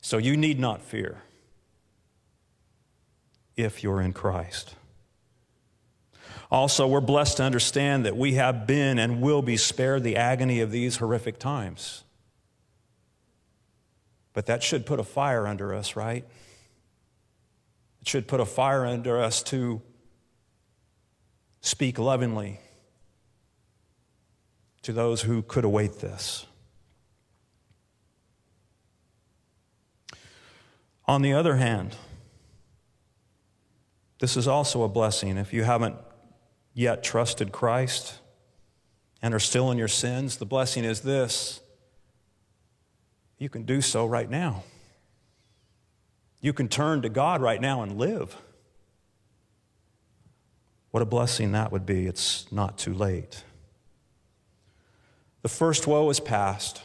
So 0.00 0.16
you 0.16 0.34
need 0.34 0.58
not 0.58 0.80
fear 0.80 1.22
if 3.54 3.82
you're 3.82 4.00
in 4.00 4.14
Christ. 4.14 4.74
Also, 6.50 6.86
we're 6.86 7.02
blessed 7.02 7.36
to 7.36 7.42
understand 7.42 8.06
that 8.06 8.16
we 8.16 8.32
have 8.36 8.66
been 8.66 8.98
and 8.98 9.20
will 9.20 9.42
be 9.42 9.58
spared 9.58 10.04
the 10.04 10.16
agony 10.16 10.60
of 10.60 10.70
these 10.70 10.96
horrific 10.96 11.38
times. 11.38 12.02
But 14.32 14.46
that 14.46 14.62
should 14.62 14.86
put 14.86 15.00
a 15.00 15.04
fire 15.04 15.46
under 15.46 15.74
us, 15.74 15.96
right? 15.96 16.24
It 18.00 18.08
should 18.08 18.28
put 18.28 18.40
a 18.40 18.44
fire 18.44 18.86
under 18.86 19.20
us 19.20 19.42
to 19.44 19.82
speak 21.60 21.98
lovingly 21.98 22.60
to 24.82 24.92
those 24.92 25.22
who 25.22 25.42
could 25.42 25.64
await 25.64 26.00
this. 26.00 26.46
On 31.06 31.22
the 31.22 31.32
other 31.32 31.56
hand, 31.56 31.96
this 34.20 34.36
is 34.36 34.46
also 34.46 34.82
a 34.84 34.88
blessing. 34.88 35.36
If 35.36 35.52
you 35.52 35.64
haven't 35.64 35.96
yet 36.72 37.02
trusted 37.02 37.52
Christ 37.52 38.20
and 39.20 39.34
are 39.34 39.40
still 39.40 39.70
in 39.70 39.78
your 39.78 39.88
sins, 39.88 40.36
the 40.36 40.46
blessing 40.46 40.84
is 40.84 41.00
this 41.00 41.60
you 43.40 43.48
can 43.48 43.62
do 43.62 43.80
so 43.80 44.06
right 44.06 44.30
now. 44.30 44.62
You 46.42 46.52
can 46.52 46.68
turn 46.68 47.02
to 47.02 47.08
God 47.08 47.40
right 47.40 47.60
now 47.60 47.82
and 47.82 47.98
live. 47.98 48.36
What 50.90 51.02
a 51.02 51.06
blessing 51.06 51.52
that 51.52 51.72
would 51.72 51.86
be. 51.86 52.06
It's 52.06 52.50
not 52.52 52.76
too 52.76 52.92
late. 52.92 53.42
The 55.40 55.48
first 55.48 55.86
woe 55.86 56.10
is 56.10 56.20
past. 56.20 56.82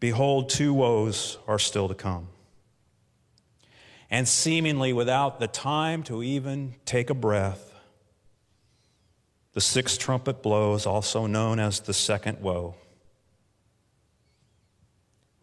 Behold, 0.00 0.50
two 0.50 0.74
woes 0.74 1.38
are 1.48 1.58
still 1.58 1.88
to 1.88 1.94
come. 1.94 2.28
And 4.10 4.28
seemingly 4.28 4.92
without 4.92 5.40
the 5.40 5.48
time 5.48 6.02
to 6.04 6.22
even 6.22 6.74
take 6.84 7.08
a 7.08 7.14
breath, 7.14 7.74
the 9.54 9.60
sixth 9.62 9.98
trumpet 9.98 10.42
blows, 10.42 10.84
also 10.84 11.26
known 11.26 11.58
as 11.58 11.80
the 11.80 11.94
second 11.94 12.40
woe 12.42 12.74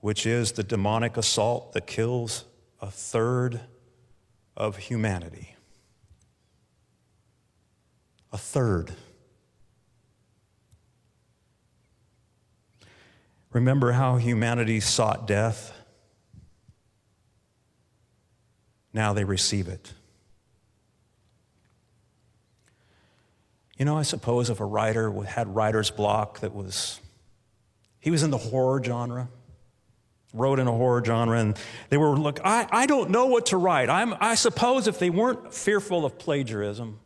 which 0.05 0.27
is 0.27 0.51
the 0.51 0.61
demonic 0.61 1.17
assault 1.17 1.73
that 1.73 1.87
kills 1.87 2.45
a 2.79 2.91
third 2.91 3.59
of 4.55 4.77
humanity. 4.77 5.55
A 8.31 8.37
third. 8.37 8.91
Remember 13.51 13.93
how 13.93 14.17
humanity 14.17 14.79
sought 14.79 15.25
death? 15.25 15.73
Now 18.93 19.11
they 19.11 19.23
receive 19.23 19.67
it. 19.67 19.91
You 23.79 23.85
know, 23.85 23.97
I 23.97 24.03
suppose 24.03 24.51
if 24.51 24.59
a 24.59 24.65
writer 24.65 25.11
had 25.23 25.55
writer's 25.55 25.89
block 25.89 26.41
that 26.41 26.53
was, 26.53 26.99
he 27.99 28.11
was 28.11 28.21
in 28.21 28.29
the 28.29 28.37
horror 28.37 28.83
genre 28.83 29.29
wrote 30.35 30.59
in 30.59 30.67
a 30.67 30.71
horror 30.71 31.03
genre, 31.03 31.39
and 31.39 31.57
they 31.89 31.97
were, 31.97 32.17
look, 32.17 32.39
I, 32.43 32.67
I 32.71 32.85
don't 32.85 33.09
know 33.09 33.27
what 33.27 33.47
to 33.47 33.57
write. 33.57 33.89
I'm, 33.89 34.13
I 34.19 34.35
suppose 34.35 34.87
if 34.87 34.99
they 34.99 35.09
weren't 35.09 35.53
fearful 35.53 36.05
of 36.05 36.17
plagiarism, 36.17 36.99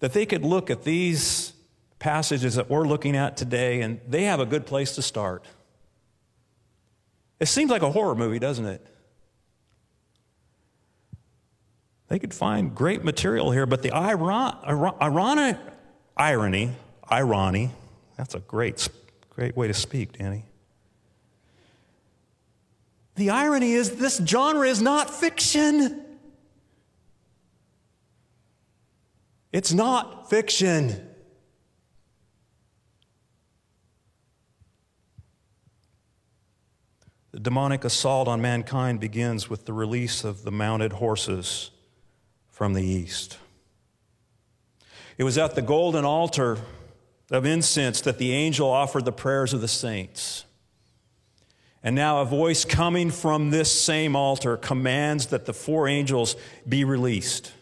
that 0.00 0.12
they 0.12 0.26
could 0.26 0.44
look 0.44 0.70
at 0.70 0.84
these 0.84 1.52
passages 1.98 2.56
that 2.56 2.68
we're 2.68 2.86
looking 2.86 3.16
at 3.16 3.36
today, 3.36 3.80
and 3.80 4.00
they 4.08 4.24
have 4.24 4.40
a 4.40 4.46
good 4.46 4.66
place 4.66 4.96
to 4.96 5.02
start. 5.02 5.44
It 7.38 7.46
seems 7.46 7.70
like 7.70 7.82
a 7.82 7.90
horror 7.90 8.14
movie, 8.14 8.38
doesn't 8.38 8.66
it? 8.66 8.86
They 12.08 12.18
could 12.18 12.34
find 12.34 12.74
great 12.74 13.04
material 13.04 13.50
here, 13.52 13.64
but 13.64 13.82
the 13.82 13.90
iron, 13.92 14.20
ironic 15.00 15.56
irony, 16.16 16.72
irony, 17.08 17.70
that's 18.18 18.34
a 18.34 18.40
great, 18.40 18.88
great 19.30 19.56
way 19.56 19.66
to 19.66 19.74
speak, 19.74 20.18
Danny. 20.18 20.44
The 23.14 23.30
irony 23.30 23.72
is, 23.72 23.96
this 23.96 24.20
genre 24.24 24.66
is 24.66 24.80
not 24.80 25.10
fiction. 25.10 26.04
It's 29.52 29.72
not 29.72 30.30
fiction. 30.30 31.08
The 37.32 37.40
demonic 37.40 37.84
assault 37.84 38.28
on 38.28 38.40
mankind 38.40 39.00
begins 39.00 39.48
with 39.48 39.66
the 39.66 39.72
release 39.72 40.24
of 40.24 40.44
the 40.44 40.50
mounted 40.50 40.94
horses 40.94 41.70
from 42.50 42.74
the 42.74 42.82
east. 42.82 43.38
It 45.18 45.24
was 45.24 45.36
at 45.36 45.54
the 45.54 45.62
golden 45.62 46.04
altar 46.04 46.58
of 47.30 47.46
incense 47.46 48.00
that 48.02 48.18
the 48.18 48.32
angel 48.32 48.68
offered 48.68 49.04
the 49.04 49.12
prayers 49.12 49.54
of 49.54 49.60
the 49.60 49.68
saints. 49.68 50.44
And 51.82 51.96
now 51.96 52.20
a 52.20 52.24
voice 52.24 52.64
coming 52.64 53.10
from 53.10 53.50
this 53.50 53.70
same 53.70 54.14
altar 54.14 54.56
commands 54.56 55.26
that 55.28 55.46
the 55.46 55.52
four 55.52 55.88
angels 55.88 56.36
be 56.68 56.84
released. 56.84 57.52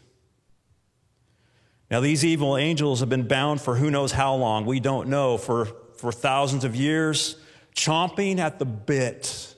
Now, 1.91 2.01
these 2.01 2.25
evil 2.25 2.57
angels 2.57 3.01
have 3.01 3.09
been 3.09 3.27
bound 3.27 3.61
for 3.61 3.77
who 3.77 3.91
knows 3.91 4.13
how 4.13 4.35
long. 4.35 4.65
We 4.65 4.79
don't 4.79 5.09
know, 5.09 5.39
for, 5.39 5.65
for 5.97 6.13
thousands 6.13 6.65
of 6.65 6.77
years, 6.77 7.37
chomping 7.75 8.39
at 8.39 8.59
the 8.59 8.65
bit 8.65 9.57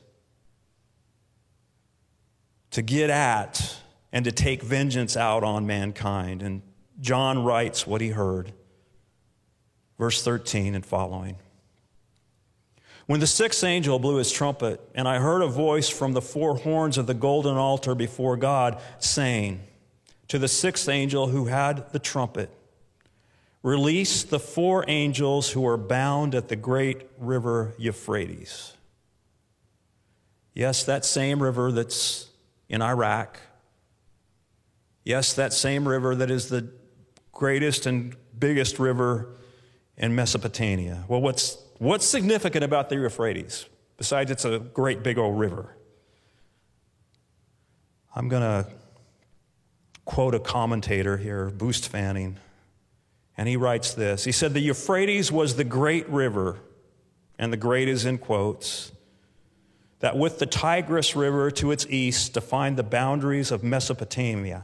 to 2.71 2.83
get 2.83 3.11
at 3.11 3.77
and 4.13 4.25
to 4.25 4.33
take 4.33 4.63
vengeance 4.63 5.17
out 5.17 5.45
on 5.45 5.67
mankind. 5.67 6.43
And 6.43 6.63
John 7.01 7.45
writes 7.45 7.87
what 7.87 8.01
he 8.01 8.09
heard. 8.09 8.53
Verse 9.99 10.23
13 10.23 10.75
and 10.75 10.87
following. 10.87 11.37
When 13.13 13.21
the 13.21 13.27
sixth 13.27 13.63
angel 13.63 13.99
blew 13.99 14.17
his 14.17 14.33
trumpet, 14.33 14.81
and 14.95 15.07
I 15.07 15.19
heard 15.19 15.43
a 15.43 15.47
voice 15.47 15.91
from 15.91 16.15
the 16.15 16.23
four 16.23 16.57
horns 16.57 16.97
of 16.97 17.07
the 17.07 17.13
golden 17.13 17.59
altar 17.59 17.95
before 17.95 18.39
God 18.39 18.81
saying 19.01 19.61
to 20.29 20.39
the 20.39 20.49
sixth 20.49 20.89
angel 20.89 21.27
who 21.27 21.45
had 21.45 21.93
the 21.93 21.99
trumpet, 21.99 22.49
Release 23.63 24.23
the 24.23 24.39
four 24.39 24.87
angels 24.89 25.51
who 25.51 25.67
are 25.67 25.77
bound 25.77 26.35
at 26.35 26.49
the 26.49 26.57
great 26.57 27.07
river 27.19 27.75
Euphrates. 27.77 28.73
Yes, 30.55 30.83
that 30.85 31.05
same 31.05 31.43
river 31.43 31.71
that's 31.71 32.31
in 32.71 32.81
Iraq. 32.81 33.39
Yes, 35.05 35.35
that 35.35 35.53
same 35.53 35.87
river 35.87 36.15
that 36.15 36.31
is 36.31 36.49
the 36.49 36.67
greatest 37.31 37.85
and 37.85 38.17
biggest 38.39 38.79
river 38.79 39.37
in 39.99 40.15
Mesopotamia. 40.15 41.05
Well, 41.09 41.21
what's 41.21 41.59
What's 41.83 42.07
significant 42.07 42.63
about 42.63 42.91
the 42.91 42.95
Euphrates, 42.95 43.67
besides 43.97 44.31
it's 44.31 44.45
a 44.45 44.61
great 44.61 45.03
big 45.03 45.19
old 45.19 45.37
river? 45.37 45.77
I'm 48.15 48.29
going 48.29 48.43
to 48.43 48.71
quote 50.05 50.37
a 50.37 50.39
commentator 50.39 51.17
here, 51.17 51.51
Buist 51.51 51.89
Fanning, 51.89 52.37
and 53.37 53.49
he 53.49 53.57
writes 53.57 53.95
this. 53.95 54.23
He 54.23 54.31
said, 54.31 54.55
The 54.55 54.61
Euphrates 54.61 55.33
was 55.33 55.57
the 55.57 55.65
great 55.65 56.09
river, 56.09 56.61
and 57.37 57.53
the 57.53 57.57
great 57.57 57.89
is 57.89 58.05
in 58.05 58.19
quotes, 58.19 58.93
that 59.99 60.17
with 60.17 60.39
the 60.39 60.47
Tigris 60.47 61.17
River 61.17 61.51
to 61.51 61.73
its 61.73 61.85
east 61.89 62.33
defined 62.33 62.77
the 62.77 62.85
boundaries 62.85 63.51
of 63.51 63.65
Mesopotamia, 63.65 64.63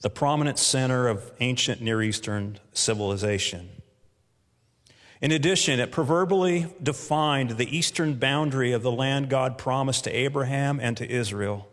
the 0.00 0.10
prominent 0.10 0.58
center 0.58 1.06
of 1.06 1.30
ancient 1.38 1.80
Near 1.80 2.02
Eastern 2.02 2.58
civilization. 2.72 3.70
In 5.24 5.32
addition, 5.32 5.80
it 5.80 5.90
proverbially 5.90 6.66
defined 6.82 7.52
the 7.52 7.74
eastern 7.74 8.16
boundary 8.16 8.72
of 8.72 8.82
the 8.82 8.92
land 8.92 9.30
God 9.30 9.56
promised 9.56 10.04
to 10.04 10.10
Abraham 10.14 10.78
and 10.78 10.98
to 10.98 11.10
Israel. 11.10 11.66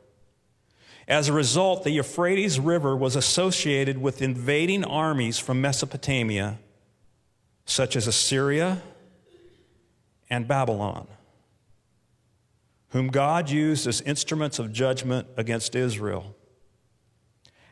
As 1.05 1.27
a 1.27 1.33
result, 1.33 1.83
the 1.83 1.91
Euphrates 1.91 2.61
River 2.61 2.95
was 2.95 3.17
associated 3.17 3.97
with 3.97 4.21
invading 4.21 4.85
armies 4.85 5.37
from 5.37 5.59
Mesopotamia, 5.59 6.59
such 7.65 7.97
as 7.97 8.07
Assyria 8.07 8.81
and 10.29 10.47
Babylon, 10.47 11.09
whom 12.91 13.09
God 13.09 13.49
used 13.49 13.85
as 13.85 13.99
instruments 13.99 14.59
of 14.59 14.71
judgment 14.71 15.27
against 15.35 15.75
Israel. 15.75 16.37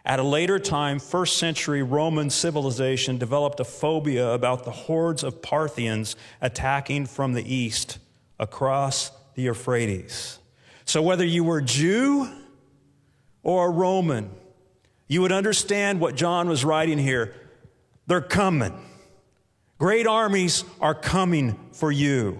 At 0.06 0.20
a 0.20 0.24
later 0.24 0.60
time, 0.60 1.00
first 1.00 1.38
century 1.38 1.84
Roman 1.84 2.30
civilization 2.30 3.18
developed 3.18 3.60
a 3.60 3.66
phobia 3.66 4.32
about 4.34 4.64
the 4.64 4.72
hordes 4.72 5.24
of 5.24 5.42
Parthians 5.42 6.16
attacking 6.42 7.06
from 7.06 7.34
the 7.34 7.54
east 7.54 8.00
across 8.40 9.12
the 9.36 9.44
Euphrates. 9.44 10.40
So, 10.86 11.02
whether 11.02 11.26
you 11.26 11.44
were 11.44 11.62
Jew 11.62 12.30
or 13.44 13.68
a 13.68 13.72
Roman, 13.72 14.32
you 15.08 15.22
would 15.22 15.32
understand 15.32 16.00
what 16.00 16.16
John 16.16 16.48
was 16.48 16.64
writing 16.64 16.98
here. 16.98 17.34
They're 18.08 18.22
coming. 18.22 18.74
Great 19.78 20.08
armies 20.08 20.64
are 20.82 20.96
coming 20.96 21.60
for 21.74 21.92
you. 21.92 22.40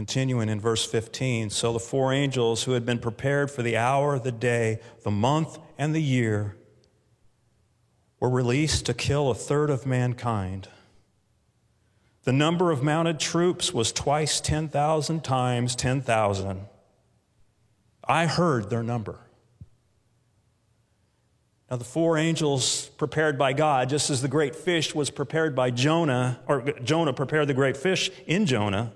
Continuing 0.00 0.48
in 0.48 0.58
verse 0.58 0.86
15, 0.86 1.50
so 1.50 1.74
the 1.74 1.78
four 1.78 2.10
angels 2.10 2.62
who 2.62 2.72
had 2.72 2.86
been 2.86 2.98
prepared 2.98 3.50
for 3.50 3.60
the 3.60 3.76
hour, 3.76 4.18
the 4.18 4.32
day, 4.32 4.80
the 5.02 5.10
month, 5.10 5.58
and 5.76 5.94
the 5.94 6.00
year 6.00 6.56
were 8.18 8.30
released 8.30 8.86
to 8.86 8.94
kill 8.94 9.28
a 9.28 9.34
third 9.34 9.68
of 9.68 9.84
mankind. 9.84 10.68
The 12.22 12.32
number 12.32 12.70
of 12.70 12.82
mounted 12.82 13.20
troops 13.20 13.74
was 13.74 13.92
twice 13.92 14.40
10,000 14.40 15.22
times 15.22 15.76
10,000. 15.76 16.62
I 18.02 18.24
heard 18.24 18.70
their 18.70 18.82
number. 18.82 19.18
Now, 21.70 21.76
the 21.76 21.84
four 21.84 22.16
angels 22.16 22.86
prepared 22.96 23.36
by 23.36 23.52
God, 23.52 23.90
just 23.90 24.08
as 24.08 24.22
the 24.22 24.28
great 24.28 24.56
fish 24.56 24.94
was 24.94 25.10
prepared 25.10 25.54
by 25.54 25.70
Jonah, 25.70 26.40
or 26.48 26.62
Jonah 26.82 27.12
prepared 27.12 27.48
the 27.48 27.54
great 27.54 27.76
fish 27.76 28.10
in 28.26 28.46
Jonah, 28.46 28.94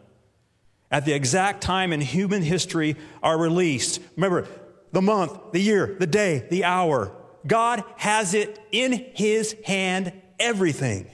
at 0.94 1.04
the 1.04 1.12
exact 1.12 1.60
time 1.60 1.92
in 1.92 2.00
human 2.00 2.40
history 2.40 2.94
are 3.20 3.36
released. 3.36 4.00
Remember, 4.14 4.46
the 4.92 5.02
month, 5.02 5.50
the 5.50 5.58
year, 5.58 5.96
the 5.98 6.06
day, 6.06 6.46
the 6.50 6.62
hour. 6.62 7.10
God 7.44 7.82
has 7.96 8.32
it 8.32 8.60
in 8.70 9.04
his 9.12 9.56
hand, 9.64 10.12
everything. 10.38 11.10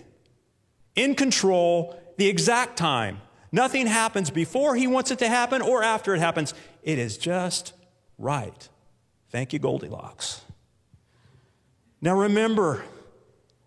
In 0.97 1.15
control, 1.15 1.99
the 2.19 2.29
exact 2.29 2.77
time. 2.77 3.23
Nothing 3.53 3.87
happens 3.87 4.29
before 4.29 4.77
he 4.77 4.87
wants 4.87 5.13
it 5.13 5.21
to 5.21 5.29
happen 5.29 5.63
or 5.63 5.83
after 5.83 6.15
it 6.15 6.21
happens. 6.21 6.53
It 6.83 6.99
is 6.99 7.17
just 7.17 7.73
right. 8.19 8.69
Thank 9.31 9.55
you, 9.55 9.59
Goldilocks. 9.59 10.43
Now 12.03 12.19
remember, 12.19 12.85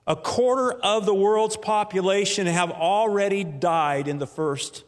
a 0.05 0.15
quarter 0.15 0.73
of 0.73 1.07
the 1.07 1.15
world's 1.15 1.57
population 1.57 2.45
have 2.45 2.69
already 2.69 3.43
died 3.43 4.07
in 4.07 4.19
the 4.19 4.27
first 4.27 4.83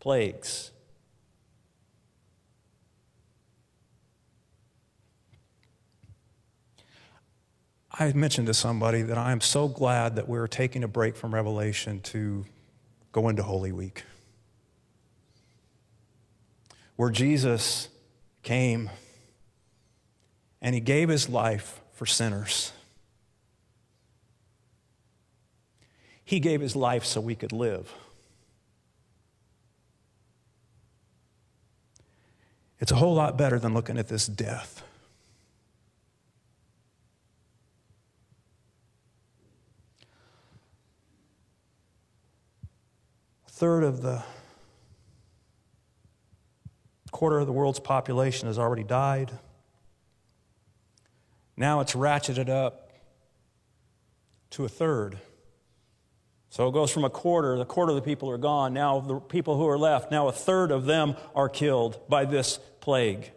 plagues. 0.00 0.69
I 8.00 8.14
mentioned 8.14 8.46
to 8.46 8.54
somebody 8.54 9.02
that 9.02 9.18
I 9.18 9.30
am 9.30 9.42
so 9.42 9.68
glad 9.68 10.16
that 10.16 10.26
we're 10.26 10.46
taking 10.46 10.82
a 10.82 10.88
break 10.88 11.16
from 11.16 11.34
Revelation 11.34 12.00
to 12.00 12.46
go 13.12 13.28
into 13.28 13.42
Holy 13.42 13.72
Week, 13.72 14.04
where 16.96 17.10
Jesus 17.10 17.88
came 18.42 18.88
and 20.62 20.74
he 20.74 20.80
gave 20.80 21.10
his 21.10 21.28
life 21.28 21.82
for 21.92 22.06
sinners. 22.06 22.72
He 26.24 26.40
gave 26.40 26.62
his 26.62 26.74
life 26.74 27.04
so 27.04 27.20
we 27.20 27.34
could 27.34 27.52
live. 27.52 27.92
It's 32.78 32.92
a 32.92 32.96
whole 32.96 33.14
lot 33.14 33.36
better 33.36 33.58
than 33.58 33.74
looking 33.74 33.98
at 33.98 34.08
this 34.08 34.26
death. 34.26 34.84
Third 43.60 43.84
of 43.84 44.00
the 44.00 44.22
quarter 47.10 47.40
of 47.40 47.46
the 47.46 47.52
world's 47.52 47.78
population 47.78 48.46
has 48.46 48.58
already 48.58 48.82
died. 48.82 49.30
Now 51.58 51.80
it's 51.80 51.92
ratcheted 51.92 52.48
up 52.48 52.90
to 54.52 54.64
a 54.64 54.68
third. 54.68 55.18
So 56.48 56.68
it 56.68 56.72
goes 56.72 56.90
from 56.90 57.04
a 57.04 57.10
quarter, 57.10 57.58
the 57.58 57.66
quarter 57.66 57.90
of 57.90 57.96
the 57.96 58.02
people 58.02 58.30
are 58.30 58.38
gone. 58.38 58.72
Now, 58.72 58.98
the 58.98 59.20
people 59.20 59.58
who 59.58 59.68
are 59.68 59.76
left, 59.76 60.10
now 60.10 60.28
a 60.28 60.32
third 60.32 60.70
of 60.70 60.86
them 60.86 61.14
are 61.34 61.50
killed 61.50 62.00
by 62.08 62.24
this 62.24 62.58
plague. 62.80 63.30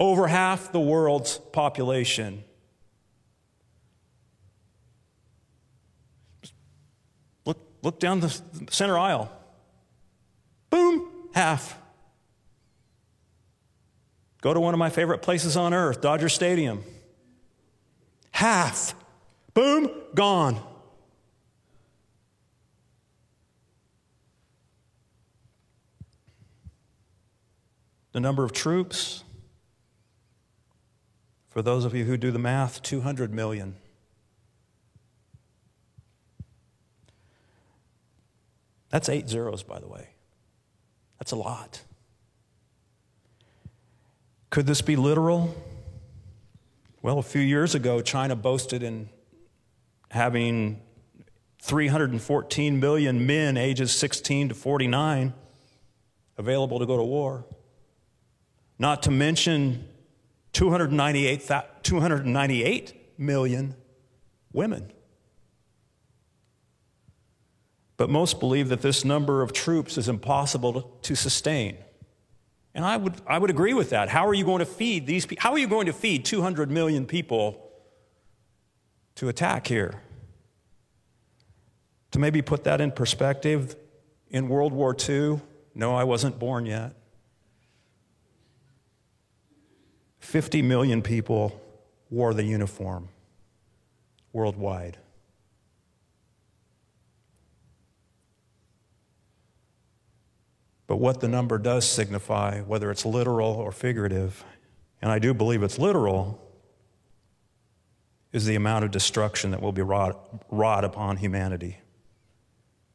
Over 0.00 0.26
half 0.26 0.72
the 0.72 0.80
world's 0.80 1.38
population. 1.38 2.42
Look, 7.82 7.98
down 7.98 8.20
the 8.20 8.40
center 8.70 8.98
aisle. 8.98 9.30
Boom, 10.68 11.08
half. 11.34 11.78
Go 14.40 14.54
to 14.54 14.60
one 14.60 14.74
of 14.74 14.78
my 14.78 14.90
favorite 14.90 15.22
places 15.22 15.56
on 15.56 15.74
earth, 15.74 16.00
Dodger 16.00 16.28
Stadium. 16.28 16.82
Half. 18.32 18.94
Boom, 19.52 19.90
gone. 20.14 20.60
The 28.12 28.20
number 28.20 28.44
of 28.44 28.52
troops, 28.52 29.22
for 31.48 31.62
those 31.62 31.84
of 31.84 31.94
you 31.94 32.04
who 32.04 32.16
do 32.16 32.30
the 32.30 32.38
math, 32.38 32.82
200 32.82 33.32
million. 33.32 33.76
That's 38.90 39.08
eight 39.08 39.28
zeros, 39.28 39.62
by 39.62 39.78
the 39.78 39.88
way. 39.88 40.10
That's 41.18 41.32
a 41.32 41.36
lot. 41.36 41.82
Could 44.50 44.66
this 44.66 44.82
be 44.82 44.96
literal? 44.96 45.54
Well, 47.02 47.18
a 47.18 47.22
few 47.22 47.40
years 47.40 47.74
ago, 47.74 48.00
China 48.02 48.36
boasted 48.36 48.82
in 48.82 49.08
having 50.10 50.82
314 51.62 52.80
million 52.80 53.26
men 53.26 53.56
ages 53.56 53.92
16 53.92 54.50
to 54.50 54.54
49 54.54 55.32
available 56.36 56.78
to 56.78 56.86
go 56.86 56.96
to 56.96 57.02
war 57.02 57.44
not 58.80 59.02
to 59.02 59.10
mention 59.10 59.86
298, 60.54 61.48
298 61.82 63.18
million 63.18 63.76
women. 64.54 64.90
But 68.00 68.08
most 68.08 68.40
believe 68.40 68.70
that 68.70 68.80
this 68.80 69.04
number 69.04 69.42
of 69.42 69.52
troops 69.52 69.98
is 69.98 70.08
impossible 70.08 70.90
to 71.02 71.14
sustain. 71.14 71.76
And 72.74 72.82
I 72.82 72.96
would, 72.96 73.12
I 73.26 73.36
would 73.36 73.50
agree 73.50 73.74
with 73.74 73.90
that. 73.90 74.08
How 74.08 74.26
are 74.26 74.32
you 74.32 74.42
going 74.42 74.60
to 74.60 74.64
feed 74.64 75.06
these 75.06 75.26
people? 75.26 75.42
How 75.42 75.52
are 75.52 75.58
you 75.58 75.66
going 75.66 75.84
to 75.84 75.92
feed 75.92 76.24
200 76.24 76.70
million 76.70 77.04
people 77.04 77.70
to 79.16 79.28
attack 79.28 79.66
here? 79.66 80.00
To 82.12 82.18
maybe 82.18 82.40
put 82.40 82.64
that 82.64 82.80
in 82.80 82.90
perspective, 82.90 83.76
in 84.30 84.48
World 84.48 84.72
War 84.72 84.96
II, 84.98 85.42
no, 85.74 85.94
I 85.94 86.04
wasn't 86.04 86.38
born 86.38 86.64
yet. 86.64 86.94
50 90.20 90.62
million 90.62 91.02
people 91.02 91.60
wore 92.08 92.32
the 92.32 92.44
uniform 92.44 93.10
worldwide. 94.32 94.96
But 100.90 100.96
what 100.96 101.20
the 101.20 101.28
number 101.28 101.56
does 101.56 101.88
signify, 101.88 102.62
whether 102.62 102.90
it's 102.90 103.06
literal 103.06 103.52
or 103.52 103.70
figurative, 103.70 104.44
and 105.00 105.12
I 105.12 105.20
do 105.20 105.32
believe 105.32 105.62
it's 105.62 105.78
literal, 105.78 106.44
is 108.32 108.44
the 108.44 108.56
amount 108.56 108.84
of 108.84 108.90
destruction 108.90 109.52
that 109.52 109.62
will 109.62 109.70
be 109.70 109.82
wrought, 109.82 110.18
wrought 110.50 110.84
upon 110.84 111.18
humanity. 111.18 111.78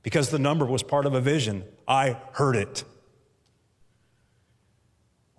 Because 0.03 0.29
the 0.29 0.39
number 0.39 0.65
was 0.65 0.83
part 0.83 1.05
of 1.05 1.13
a 1.13 1.21
vision. 1.21 1.63
I 1.87 2.17
heard 2.33 2.57
it. 2.57 2.83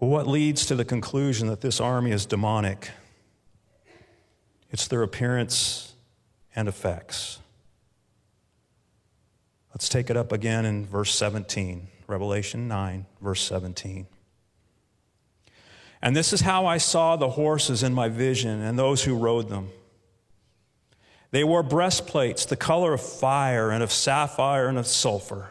Well, 0.00 0.08
what 0.08 0.26
leads 0.26 0.64
to 0.64 0.74
the 0.74 0.84
conclusion 0.86 1.48
that 1.48 1.60
this 1.60 1.78
army 1.78 2.10
is 2.10 2.24
demonic? 2.24 2.88
It's 4.70 4.88
their 4.88 5.02
appearance 5.02 5.94
and 6.54 6.68
effects. 6.68 7.38
Let's 9.74 9.90
take 9.90 10.08
it 10.08 10.16
up 10.16 10.32
again 10.32 10.64
in 10.64 10.86
verse 10.86 11.14
17, 11.14 11.88
Revelation 12.06 12.68
9, 12.68 13.06
verse 13.20 13.42
17. 13.42 14.06
And 16.02 16.14
this 16.14 16.32
is 16.32 16.42
how 16.42 16.66
I 16.66 16.78
saw 16.78 17.16
the 17.16 17.30
horses 17.30 17.82
in 17.82 17.92
my 17.92 18.08
vision 18.08 18.60
and 18.60 18.78
those 18.78 19.04
who 19.04 19.16
rode 19.16 19.48
them. 19.48 19.70
They 21.30 21.42
wore 21.42 21.62
breastplates, 21.62 22.44
the 22.44 22.56
color 22.56 22.92
of 22.92 23.00
fire 23.00 23.70
and 23.70 23.82
of 23.82 23.90
sapphire 23.90 24.68
and 24.68 24.78
of 24.78 24.86
sulfur. 24.86 25.50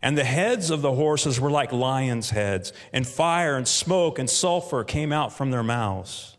And 0.00 0.18
the 0.18 0.24
heads 0.24 0.70
of 0.70 0.82
the 0.82 0.92
horses 0.92 1.40
were 1.40 1.50
like 1.50 1.72
lions' 1.72 2.30
heads, 2.30 2.72
and 2.92 3.06
fire 3.06 3.56
and 3.56 3.66
smoke 3.66 4.18
and 4.18 4.28
sulfur 4.28 4.84
came 4.84 5.12
out 5.12 5.32
from 5.32 5.50
their 5.50 5.62
mouths. 5.62 6.36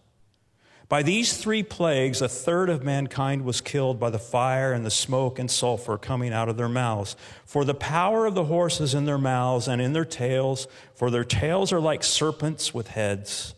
By 0.88 1.02
these 1.02 1.38
three 1.38 1.64
plagues, 1.64 2.22
a 2.22 2.30
third 2.30 2.70
of 2.70 2.84
mankind 2.84 3.44
was 3.44 3.60
killed 3.60 4.00
by 4.00 4.12
the 4.12 4.20
fire 4.20 4.72
and 4.72 4.86
the 4.86 4.92
smoke 4.92 5.40
and 5.40 5.50
sulfur 5.50 5.98
coming 5.98 6.32
out 6.32 6.48
of 6.48 6.58
their 6.58 6.70
mouths. 6.70 7.16
For 7.46 7.66
the 7.66 7.74
power 7.74 8.28
of 8.28 8.36
the 8.36 8.46
horses 8.46 8.94
in 8.94 9.06
their 9.06 9.18
mouths 9.18 9.68
and 9.68 9.82
in 9.82 9.94
their 9.94 10.06
tails, 10.06 10.68
for 10.94 11.10
their 11.10 11.24
tails 11.24 11.74
are 11.74 11.80
like 11.80 12.04
serpents 12.04 12.74
with 12.74 12.90
heads, 12.90 13.56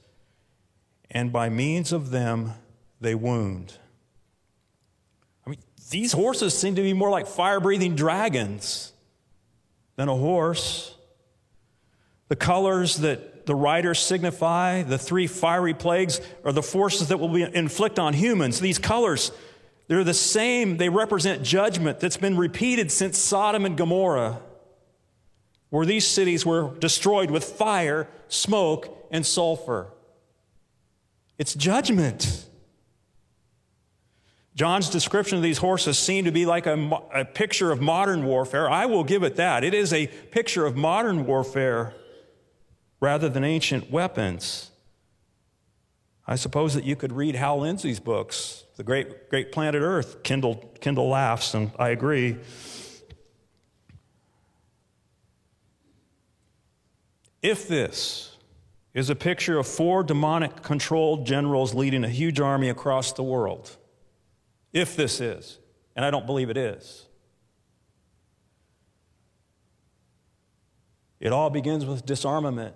and 1.12 1.34
by 1.34 1.50
means 1.50 1.92
of 1.92 2.12
them 2.12 2.54
they 3.02 3.14
wound. 3.14 3.74
I 5.46 5.50
mean, 5.50 5.60
these 5.90 6.14
horses 6.14 6.58
seem 6.58 6.76
to 6.76 6.82
be 6.82 6.94
more 6.94 7.10
like 7.10 7.28
fire 7.28 7.60
breathing 7.60 7.96
dragons 7.96 8.94
than 9.98 10.08
a 10.08 10.16
horse. 10.16 10.96
The 12.30 12.36
colors 12.38 12.98
that 12.98 13.37
the 13.48 13.56
riders 13.56 14.00
signify, 14.00 14.84
the 14.84 14.98
three 14.98 15.26
fiery 15.26 15.74
plagues, 15.74 16.20
are 16.43 16.52
the 16.52 16.62
forces 16.62 17.08
that 17.08 17.18
will 17.18 17.30
be 17.30 17.43
inflict 17.43 17.98
on 17.98 18.14
humans. 18.14 18.60
These 18.60 18.78
colors, 18.78 19.32
they're 19.88 20.04
the 20.04 20.14
same. 20.14 20.76
They 20.76 20.89
represent 20.89 21.43
judgment 21.43 22.02
that's 22.02 22.18
been 22.18 22.36
repeated 22.36 22.91
since 22.91 23.18
Sodom 23.18 23.66
and 23.66 23.78
Gomorrah, 23.78 24.41
where 25.70 25.86
these 25.86 26.06
cities 26.06 26.45
were 26.45 26.76
destroyed 26.80 27.32
with 27.32 27.45
fire, 27.45 28.10
smoke, 28.28 29.08
and 29.12 29.26
sulfur. 29.26 29.88
It's 31.38 31.54
judgment. 31.54 32.45
John's 34.56 34.89
description 34.89 35.38
of 35.38 35.43
these 35.43 35.60
horses 35.60 35.98
seemed 35.98 36.26
to 36.26 36.32
be 36.34 36.45
like 36.45 36.66
a, 36.66 37.02
a, 37.14 37.24
picture 37.24 37.72
of 37.72 37.80
modern 37.80 38.26
warfare. 38.26 38.70
I 38.70 38.88
will 38.88 39.06
give 39.06 39.24
it 39.24 39.38
that. 39.38 39.64
It 39.64 39.74
is 39.74 39.93
a 39.93 40.08
picture 40.08 40.66
of 40.66 40.76
modern 40.76 41.26
warfare 41.26 41.93
rather 43.00 43.30
than 43.30 43.43
ancient 43.43 43.91
weapons. 43.91 44.72
I 46.26 46.36
suppose 46.36 46.74
that 46.74 46.84
you 46.84 46.95
could 46.95 47.14
read 47.14 47.36
Hal 47.36 47.60
Lindsey's 47.60 48.00
books, 48.00 48.66
The 48.76 48.84
Great, 48.84 49.30
Great 49.30 49.52
Planet 49.52 49.82
Earth. 49.82 50.24
Kindle, 50.24 50.56
Kindle 50.82 51.08
laughs, 51.08 51.54
and 51.54 51.72
I 51.80 51.89
agree. 51.89 52.38
If 57.41 57.68
this 57.68 58.36
is 58.93 59.10
a 59.10 59.16
picture 59.16 59.60
of 59.60 59.68
four 59.68 60.04
demonic 60.04 60.64
controlled 60.64 61.26
generals 61.26 61.74
leading 61.74 62.04
a 62.04 62.10
huge 62.10 62.41
army 62.41 62.68
across 62.68 63.14
the 63.14 63.24
world, 63.24 63.78
if 64.74 64.95
this 64.95 65.22
is, 65.22 65.60
and 65.95 66.04
I 66.04 66.12
don't 66.12 66.26
believe 66.26 66.50
it 66.50 66.58
is. 66.58 67.06
It 71.20 71.32
all 71.32 71.50
begins 71.50 71.86
with 71.86 72.06
disarmament 72.06 72.76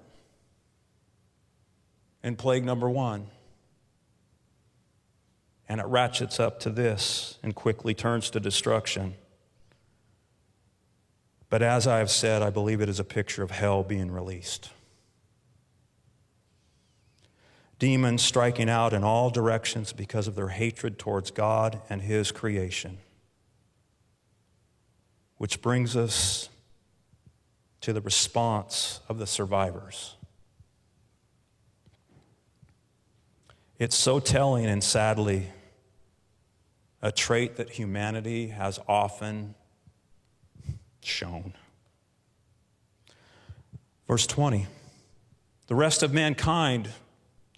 and 2.23 2.37
plague 2.37 2.63
number 2.63 2.89
one. 2.89 3.27
And 5.67 5.79
it 5.79 5.85
ratchets 5.87 6.39
up 6.39 6.59
to 6.61 6.69
this 6.69 7.37
and 7.41 7.55
quickly 7.55 7.93
turns 7.93 8.29
to 8.31 8.39
destruction. 8.39 9.15
But 11.49 11.61
as 11.61 11.87
I 11.87 11.99
have 11.99 12.11
said, 12.11 12.41
I 12.41 12.49
believe 12.49 12.81
it 12.81 12.89
is 12.89 12.99
a 12.99 13.03
picture 13.03 13.43
of 13.43 13.51
hell 13.51 13.83
being 13.83 14.11
released 14.11 14.69
demons 17.81 18.21
striking 18.21 18.69
out 18.69 18.93
in 18.93 19.03
all 19.03 19.31
directions 19.31 19.91
because 19.91 20.27
of 20.27 20.35
their 20.35 20.49
hatred 20.49 20.99
towards 20.99 21.31
God 21.31 21.81
and 21.89 21.99
His 21.99 22.31
creation. 22.31 22.99
Which 25.37 25.63
brings 25.63 25.95
us 25.97 26.47
to 27.81 27.91
the 27.91 28.01
response 28.01 28.99
of 29.09 29.17
the 29.17 29.25
survivors. 29.25 30.13
It's 33.81 33.97
so 33.97 34.19
telling 34.19 34.67
and 34.67 34.83
sadly 34.83 35.47
a 37.01 37.11
trait 37.11 37.55
that 37.55 37.71
humanity 37.71 38.49
has 38.49 38.79
often 38.87 39.55
shown. 41.03 41.55
Verse 44.07 44.27
20 44.27 44.67
The 45.65 45.73
rest 45.73 46.03
of 46.03 46.13
mankind 46.13 46.89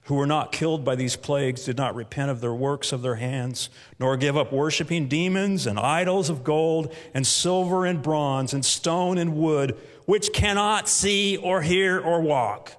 who 0.04 0.16
were 0.16 0.26
not 0.26 0.54
killed 0.54 0.86
by 0.86 0.96
these 0.96 1.18
plagues 1.18 1.66
did 1.66 1.76
not 1.76 1.94
repent 1.94 2.32
of 2.32 2.40
their 2.40 2.54
works 2.54 2.94
of 2.94 3.02
their 3.02 3.16
hands, 3.16 3.70
nor 4.00 4.16
give 4.16 4.38
up 4.38 4.54
worshiping 4.54 5.10
demons 5.10 5.68
and 5.68 5.78
idols 5.78 6.30
of 6.30 6.46
gold 6.46 6.96
and 7.14 7.28
silver 7.28 7.86
and 7.86 8.02
bronze 8.02 8.54
and 8.54 8.64
stone 8.64 9.18
and 9.18 9.36
wood, 9.36 9.78
which 10.06 10.32
cannot 10.32 10.88
see 10.88 11.36
or 11.36 11.64
hear 11.64 12.00
or 12.00 12.22
walk. 12.22 12.78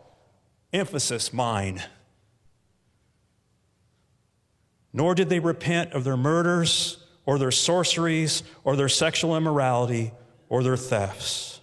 Emphasis 0.73 1.31
mine. 1.31 1.83
Nor 4.97 5.17
did 5.17 5.29
they 5.29 5.41
repent 5.41 5.93
of 5.93 6.05
their 6.05 6.17
murders 6.17 7.05
or 7.27 7.37
their 7.37 7.51
sorceries 7.51 8.45
or 8.63 8.77
their 8.77 8.89
sexual 8.89 9.37
immorality 9.37 10.13
or 10.49 10.63
their 10.63 10.77
thefts. 10.77 11.61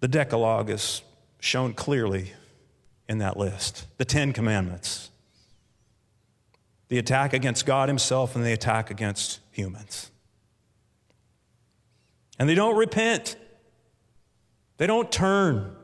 The 0.00 0.08
Decalogue 0.08 0.70
is 0.70 1.02
shown 1.38 1.72
clearly 1.72 2.32
in 3.08 3.18
that 3.18 3.36
list 3.36 3.86
the 3.96 4.04
Ten 4.04 4.32
Commandments, 4.32 5.10
the 6.88 6.98
attack 6.98 7.32
against 7.32 7.64
God 7.64 7.88
Himself, 7.88 8.34
and 8.34 8.44
the 8.44 8.52
attack 8.52 8.90
against 8.90 9.38
humans. 9.52 10.10
And 12.40 12.48
they 12.48 12.56
don't 12.56 12.76
repent, 12.76 13.36
they 14.78 14.86
don't 14.88 15.12
turn. 15.12 15.76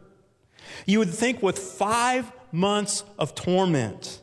You 0.87 0.99
would 0.99 1.13
think 1.13 1.43
with 1.43 1.59
five 1.59 2.31
months 2.53 3.05
of 3.19 3.35
torment, 3.35 4.21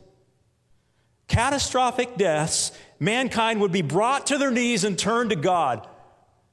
catastrophic 1.28 2.16
deaths, 2.16 2.72
mankind 2.98 3.60
would 3.60 3.72
be 3.72 3.82
brought 3.82 4.26
to 4.28 4.38
their 4.38 4.50
knees 4.50 4.84
and 4.84 4.98
turn 4.98 5.28
to 5.30 5.36
God. 5.36 5.86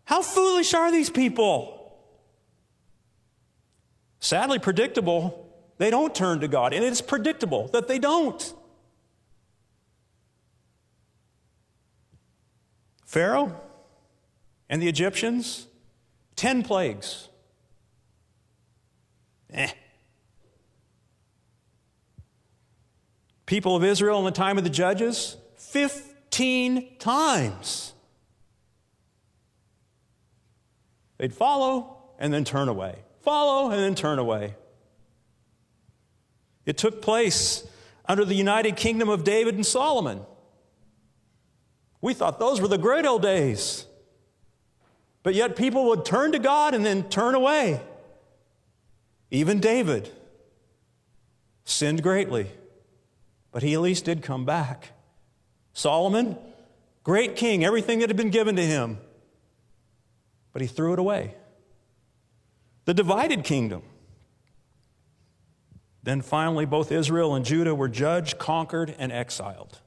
How 0.05 0.21
foolish 0.21 0.73
are 0.73 0.91
these 0.91 1.09
people? 1.09 1.75
Sadly, 4.19 4.59
predictable, 4.59 5.47
they 5.77 5.89
don't 5.89 6.13
turn 6.13 6.39
to 6.41 6.47
God. 6.47 6.73
And 6.73 6.83
it's 6.83 7.01
predictable 7.01 7.67
that 7.69 7.87
they 7.87 7.99
don't. 7.99 8.53
Pharaoh 13.05 13.59
and 14.69 14.81
the 14.81 14.87
Egyptians, 14.87 15.67
10 16.35 16.63
plagues. 16.63 17.27
Eh. 19.51 19.71
People 23.49 23.75
of 23.75 23.83
Israel 23.83 24.19
in 24.19 24.25
the 24.25 24.31
time 24.31 24.57
of 24.57 24.63
the 24.63 24.69
judges, 24.69 25.35
15 25.57 26.97
times. 26.99 27.93
They'd 31.17 31.33
follow 31.33 31.97
and 32.19 32.33
then 32.33 32.45
turn 32.45 32.69
away 32.69 32.99
follow, 33.29 33.69
and 33.69 33.79
then 33.79 33.93
turn 33.93 34.17
away. 34.17 34.55
It 36.65 36.77
took 36.77 36.99
place 36.99 37.67
under 38.05 38.25
the 38.25 38.33
united 38.33 38.75
kingdom 38.75 39.07
of 39.07 39.23
David 39.23 39.53
and 39.53 39.63
Solomon. 39.65 40.21
We 42.01 42.15
thought 42.15 42.39
those 42.39 42.59
were 42.59 42.67
the 42.67 42.79
great 42.79 43.05
old 43.05 43.21
days. 43.21 43.85
But 45.21 45.35
yet 45.35 45.55
people 45.55 45.85
would 45.89 46.05
turn 46.05 46.31
to 46.31 46.39
God 46.39 46.73
and 46.73 46.83
then 46.83 47.07
turn 47.09 47.35
away. 47.35 47.81
Even 49.29 49.59
David 49.59 50.09
sinned 51.65 52.01
greatly, 52.01 52.47
but 53.51 53.63
he 53.63 53.73
at 53.73 53.81
least 53.81 54.05
did 54.05 54.21
come 54.21 54.45
back. 54.45 54.91
Solomon, 55.73 56.37
great 57.03 57.35
king, 57.35 57.63
everything 57.63 57.99
that 57.99 58.09
had 58.09 58.17
been 58.17 58.29
given 58.29 58.55
to 58.55 58.65
him, 58.65 58.99
but 60.53 60.61
he 60.61 60.67
threw 60.67 60.93
it 60.93 60.99
away 60.99 61.35
the 62.89 62.93
divided 62.95 63.43
kingdom. 63.43 63.83
Then 66.01 66.21
finally, 66.21 66.65
both 66.65 66.91
Israel 66.91 67.35
and 67.35 67.45
Judah 67.45 67.75
were 67.75 67.87
judged, 67.87 68.39
conquered, 68.39 68.95
and 68.97 69.11
exiled. 69.11 69.79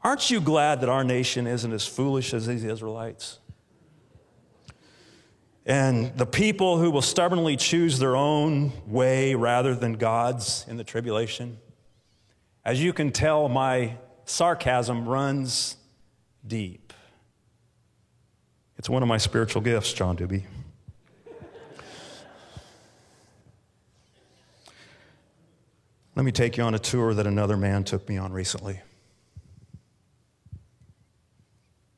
Aren't 0.00 0.30
you 0.30 0.40
glad 0.40 0.80
that 0.80 0.88
our 0.88 1.02
nation 1.02 1.48
isn't 1.48 1.72
as 1.72 1.88
foolish 1.88 2.32
as 2.32 2.46
these 2.46 2.62
Israelites? 2.62 3.40
And 5.64 6.16
the 6.16 6.26
people 6.26 6.78
who 6.78 6.90
will 6.90 7.02
stubbornly 7.02 7.56
choose 7.56 7.98
their 7.98 8.16
own 8.16 8.72
way 8.86 9.34
rather 9.34 9.74
than 9.74 9.92
God's 9.92 10.66
in 10.68 10.76
the 10.76 10.84
tribulation. 10.84 11.58
As 12.64 12.82
you 12.82 12.92
can 12.92 13.12
tell, 13.12 13.48
my 13.48 13.96
sarcasm 14.24 15.08
runs 15.08 15.76
deep. 16.46 16.92
It's 18.76 18.90
one 18.90 19.02
of 19.02 19.08
my 19.08 19.18
spiritual 19.18 19.62
gifts, 19.62 19.92
John 19.92 20.16
Doobie. 20.16 20.44
Let 26.14 26.24
me 26.24 26.32
take 26.32 26.56
you 26.56 26.64
on 26.64 26.74
a 26.74 26.78
tour 26.78 27.14
that 27.14 27.26
another 27.26 27.56
man 27.56 27.84
took 27.84 28.08
me 28.08 28.18
on 28.18 28.32
recently. 28.32 28.80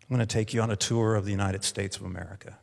I'm 0.03 0.09
going 0.09 0.21
to 0.21 0.27
take 0.27 0.55
you 0.55 0.61
on 0.61 0.71
a 0.71 0.77
tour 0.77 1.15
of 1.15 1.25
the 1.25 1.31
United 1.31 1.65
States 1.65 1.97
of 1.97 2.05
America. 2.05 2.59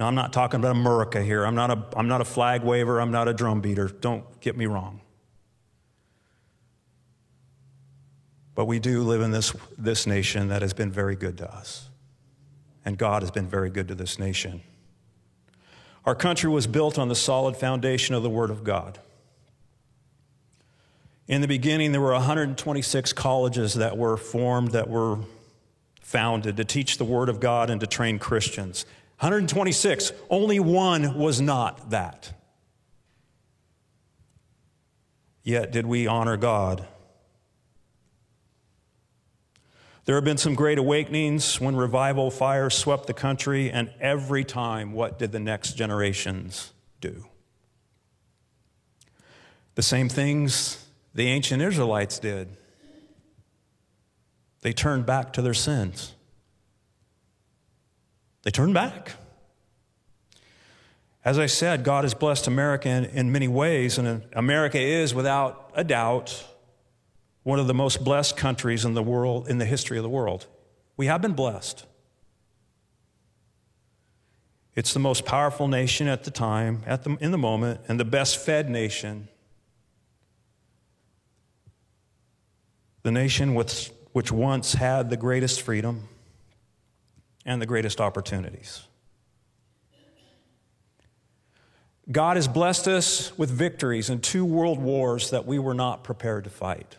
Now, 0.00 0.06
I'm 0.06 0.14
not 0.14 0.32
talking 0.32 0.58
about 0.58 0.76
America 0.76 1.22
here. 1.22 1.44
I'm 1.44 1.54
not 1.54 1.70
a, 1.70 1.84
I'm 1.94 2.08
not 2.08 2.22
a 2.22 2.24
flag 2.24 2.62
waver. 2.62 3.02
I'm 3.02 3.10
not 3.10 3.28
a 3.28 3.34
drum 3.34 3.60
beater. 3.60 3.86
Don't 3.86 4.24
get 4.40 4.56
me 4.56 4.64
wrong. 4.64 5.02
But 8.54 8.64
we 8.64 8.78
do 8.78 9.02
live 9.02 9.20
in 9.20 9.30
this, 9.30 9.54
this 9.76 10.06
nation 10.06 10.48
that 10.48 10.62
has 10.62 10.72
been 10.72 10.90
very 10.90 11.16
good 11.16 11.36
to 11.36 11.54
us. 11.54 11.90
And 12.82 12.96
God 12.96 13.20
has 13.20 13.30
been 13.30 13.46
very 13.46 13.68
good 13.68 13.88
to 13.88 13.94
this 13.94 14.18
nation. 14.18 14.62
Our 16.06 16.14
country 16.14 16.48
was 16.48 16.66
built 16.66 16.98
on 16.98 17.08
the 17.08 17.14
solid 17.14 17.54
foundation 17.54 18.14
of 18.14 18.22
the 18.22 18.30
Word 18.30 18.48
of 18.48 18.64
God. 18.64 19.00
In 21.28 21.42
the 21.42 21.48
beginning, 21.48 21.92
there 21.92 22.00
were 22.00 22.14
126 22.14 23.12
colleges 23.12 23.74
that 23.74 23.98
were 23.98 24.16
formed, 24.16 24.70
that 24.70 24.88
were 24.88 25.18
founded 26.00 26.56
to 26.56 26.64
teach 26.64 26.96
the 26.96 27.04
Word 27.04 27.28
of 27.28 27.38
God 27.38 27.68
and 27.68 27.82
to 27.82 27.86
train 27.86 28.18
Christians. 28.18 28.86
126, 29.20 30.12
only 30.30 30.58
one 30.58 31.18
was 31.18 31.42
not 31.42 31.90
that. 31.90 32.32
Yet, 35.42 35.72
did 35.72 35.84
we 35.84 36.06
honor 36.06 36.38
God? 36.38 36.86
There 40.06 40.14
have 40.14 40.24
been 40.24 40.38
some 40.38 40.54
great 40.54 40.78
awakenings 40.78 41.60
when 41.60 41.76
revival 41.76 42.30
fires 42.30 42.74
swept 42.74 43.06
the 43.06 43.12
country, 43.12 43.70
and 43.70 43.92
every 44.00 44.42
time, 44.42 44.92
what 44.92 45.18
did 45.18 45.32
the 45.32 45.38
next 45.38 45.74
generations 45.74 46.72
do? 47.02 47.26
The 49.74 49.82
same 49.82 50.08
things 50.08 50.86
the 51.14 51.26
ancient 51.26 51.60
Israelites 51.60 52.18
did. 52.18 52.56
They 54.62 54.72
turned 54.72 55.04
back 55.04 55.34
to 55.34 55.42
their 55.42 55.52
sins. 55.52 56.14
They 58.42 58.50
turned 58.50 58.74
back. 58.74 59.12
As 61.24 61.38
I 61.38 61.46
said, 61.46 61.84
God 61.84 62.04
has 62.04 62.14
blessed 62.14 62.46
America 62.46 62.88
in, 62.88 63.04
in, 63.04 63.32
many 63.32 63.46
ways, 63.46 63.98
and 63.98 64.24
America 64.32 64.78
is, 64.78 65.14
without 65.14 65.70
a 65.74 65.84
doubt, 65.84 66.46
one 67.42 67.58
of 67.58 67.66
the 67.66 67.74
most 67.74 68.02
blessed 68.02 68.36
countries 68.36 68.84
in 68.84 68.94
the 68.94 69.02
world, 69.02 69.48
in 69.48 69.58
the 69.58 69.66
history 69.66 69.98
of 69.98 70.02
the 70.02 70.08
world. 70.08 70.46
We 70.96 71.06
have 71.06 71.20
been 71.20 71.34
blessed. 71.34 71.84
It's 74.74 74.94
the 74.94 75.00
most 75.00 75.26
powerful 75.26 75.68
nation 75.68 76.08
at 76.08 76.24
the 76.24 76.30
time, 76.30 76.82
at 76.86 77.02
the, 77.04 77.16
in 77.20 77.32
the 77.32 77.38
moment, 77.38 77.80
and 77.88 78.00
the 78.00 78.04
best 78.04 78.38
fed 78.38 78.70
nation 78.70 79.28
the 83.02 83.10
nation 83.10 83.54
with, 83.54 83.90
which 84.12 84.30
once 84.30 84.74
had 84.74 85.08
the 85.10 85.16
greatest 85.16 85.62
freedom 85.62 86.08
and 87.44 87.60
the 87.60 87.66
greatest 87.66 88.00
opportunities. 88.00 88.82
God 92.10 92.36
has 92.36 92.48
blessed 92.48 92.88
us 92.88 93.36
with 93.38 93.50
victories 93.50 94.10
in 94.10 94.20
two 94.20 94.44
world 94.44 94.80
wars 94.80 95.30
that 95.30 95.46
we 95.46 95.58
were 95.58 95.74
not 95.74 96.02
prepared 96.02 96.44
to 96.44 96.50
fight. 96.50 96.96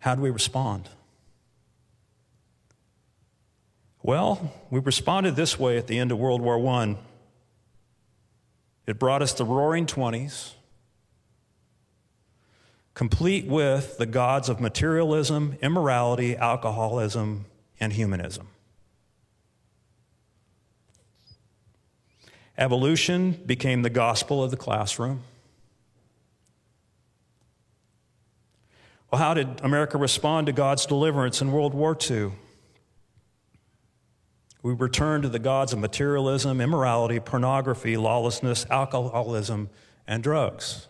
How 0.00 0.14
do 0.14 0.22
we 0.22 0.30
respond? 0.30 0.88
Well, 4.02 4.52
we 4.70 4.78
responded 4.78 5.34
this 5.34 5.58
way 5.58 5.78
at 5.78 5.86
the 5.86 5.98
end 5.98 6.12
of 6.12 6.18
World 6.18 6.40
War 6.40 6.64
I. 6.64 6.96
It 8.86 9.00
brought 9.00 9.20
us 9.20 9.32
the 9.32 9.44
roaring 9.44 9.86
20s 9.86 10.52
complete 12.96 13.46
with 13.46 13.98
the 13.98 14.06
gods 14.06 14.48
of 14.48 14.58
materialism, 14.58 15.54
immorality, 15.60 16.34
alcoholism, 16.34 17.44
and 17.78 17.92
humanism. 17.92 18.48
Evolution 22.56 23.32
became 23.44 23.82
the 23.82 23.90
gospel 23.90 24.42
of 24.42 24.50
the 24.50 24.56
classroom. 24.56 25.20
Well, 29.10 29.20
how 29.20 29.34
did 29.34 29.60
America 29.60 29.98
respond 29.98 30.46
to 30.46 30.54
God's 30.54 30.86
deliverance 30.86 31.42
in 31.42 31.52
World 31.52 31.74
War 31.74 31.94
II? 32.10 32.32
We 34.62 34.72
returned 34.72 35.24
to 35.24 35.28
the 35.28 35.38
gods 35.38 35.74
of 35.74 35.78
materialism, 35.78 36.62
immorality, 36.62 37.20
pornography, 37.20 37.98
lawlessness, 37.98 38.64
alcoholism, 38.70 39.68
and 40.06 40.22
drugs. 40.22 40.88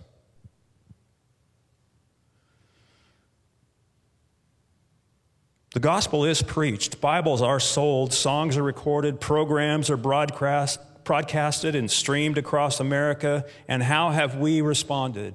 The 5.76 5.80
gospel 5.80 6.24
is 6.24 6.40
preached, 6.40 7.02
Bibles 7.02 7.42
are 7.42 7.60
sold, 7.60 8.14
songs 8.14 8.56
are 8.56 8.62
recorded, 8.62 9.20
programs 9.20 9.90
are 9.90 9.98
broadcast, 9.98 10.80
broadcasted 11.04 11.74
and 11.74 11.90
streamed 11.90 12.38
across 12.38 12.80
America. 12.80 13.44
And 13.68 13.82
how 13.82 14.08
have 14.08 14.36
we 14.36 14.62
responded? 14.62 15.34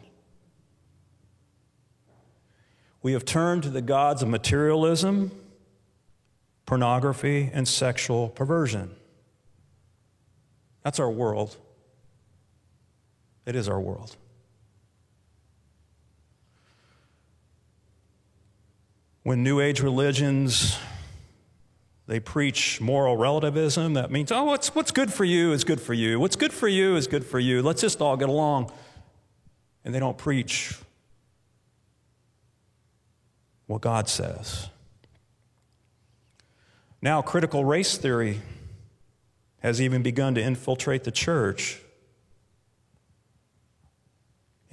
We 3.03 3.13
have 3.13 3.23
turned 3.23 3.61
to 3.61 3.69
the 3.69 3.83
gods 3.83 4.23
of 4.23 4.29
materialism, 4.29 5.29
pornography, 6.65 7.51
and 7.53 7.67
sexual 7.67 8.29
perversion. 8.29 8.95
That's 10.81 10.99
our 10.99 11.11
world. 11.11 11.55
It 13.45 13.55
is 13.55 13.69
our 13.69 13.79
world. 13.79 14.15
When 19.23 19.43
New 19.43 19.59
Age 19.59 19.81
religions 19.81 20.77
they 22.11 22.19
preach 22.19 22.81
moral 22.81 23.15
relativism. 23.15 23.93
That 23.93 24.11
means, 24.11 24.33
oh, 24.33 24.43
what's, 24.43 24.75
what's 24.75 24.91
good 24.91 25.13
for 25.13 25.23
you 25.23 25.53
is 25.53 25.63
good 25.63 25.79
for 25.79 25.93
you. 25.93 26.19
What's 26.19 26.35
good 26.35 26.51
for 26.51 26.67
you 26.67 26.97
is 26.97 27.07
good 27.07 27.25
for 27.25 27.39
you. 27.39 27.61
Let's 27.61 27.79
just 27.79 28.01
all 28.01 28.17
get 28.17 28.27
along. 28.27 28.69
And 29.85 29.95
they 29.95 29.99
don't 29.99 30.17
preach 30.17 30.77
what 33.67 33.79
God 33.79 34.09
says. 34.09 34.67
Now, 37.01 37.21
critical 37.21 37.63
race 37.63 37.97
theory 37.97 38.41
has 39.59 39.81
even 39.81 40.03
begun 40.03 40.35
to 40.35 40.41
infiltrate 40.41 41.05
the 41.05 41.11
church. 41.11 41.79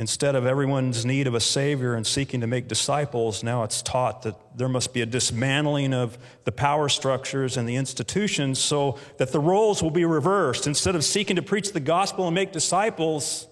Instead 0.01 0.37
of 0.37 0.47
everyone's 0.47 1.05
need 1.05 1.27
of 1.27 1.35
a 1.35 1.41
Savior 1.41 1.95
and 1.95 2.07
seeking 2.07 2.41
to 2.41 2.47
make 2.47 2.69
disciples, 2.69 3.43
now 3.43 3.65
it's 3.65 3.83
taught 3.83 4.23
that 4.23 4.37
there 4.57 4.69
must 4.69 4.95
be 4.95 5.01
a 5.01 5.07
dismantling 5.07 5.93
of 5.93 6.17
the 6.45 6.53
power 6.53 6.89
structures 6.89 7.57
and 7.57 7.69
the 7.69 7.75
institutions 7.75 8.61
so 8.61 8.97
that 9.17 9.33
the 9.33 9.41
roles 9.41 9.83
will 9.83 9.91
be 9.91 10.05
reversed. 10.05 10.69
Instead 10.69 10.95
of 10.95 11.05
seeking 11.05 11.35
to 11.35 11.43
preach 11.43 11.73
the 11.73 11.81
gospel 11.81 12.29
and 12.29 12.35
make 12.35 12.53
disciples, 12.53 13.49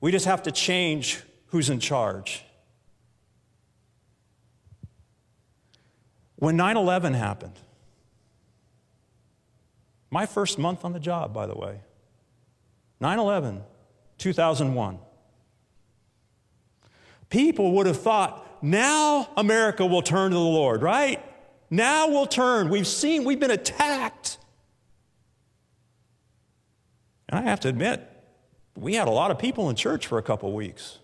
we 0.00 0.12
just 0.12 0.26
have 0.26 0.44
to 0.44 0.52
change 0.52 1.20
who's 1.46 1.68
in 1.68 1.80
charge. 1.80 2.44
When 6.36 6.56
9 6.56 6.76
11 6.76 7.14
happened, 7.14 7.58
my 10.10 10.26
first 10.26 10.60
month 10.60 10.84
on 10.84 10.92
the 10.92 11.00
job, 11.00 11.34
by 11.34 11.48
the 11.48 11.56
way, 11.56 11.80
9 13.00 13.18
11, 13.18 13.62
2001 14.18 14.98
people 17.34 17.72
would 17.72 17.86
have 17.86 18.00
thought, 18.00 18.46
now 18.62 19.28
America 19.36 19.84
will 19.84 20.02
turn 20.02 20.30
to 20.30 20.36
the 20.36 20.40
Lord, 20.40 20.82
right? 20.82 21.20
Now 21.68 22.06
we'll 22.06 22.28
turn. 22.28 22.68
We've 22.68 22.86
seen, 22.86 23.24
we've 23.24 23.40
been 23.40 23.50
attacked. 23.50 24.38
And 27.28 27.40
I 27.40 27.42
have 27.42 27.58
to 27.60 27.68
admit, 27.68 28.08
we 28.76 28.94
had 28.94 29.08
a 29.08 29.10
lot 29.10 29.32
of 29.32 29.38
people 29.40 29.68
in 29.68 29.74
church 29.74 30.06
for 30.06 30.16
a 30.16 30.22
couple 30.22 30.52
weeks. 30.52 31.00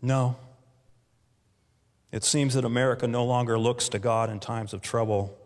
No. 0.00 0.36
It 2.10 2.24
seems 2.24 2.54
that 2.54 2.64
America 2.64 3.06
no 3.06 3.22
longer 3.26 3.58
looks 3.58 3.90
to 3.90 3.98
God 3.98 4.30
in 4.30 4.40
times 4.40 4.72
of 4.72 4.80
trouble. 4.80 5.36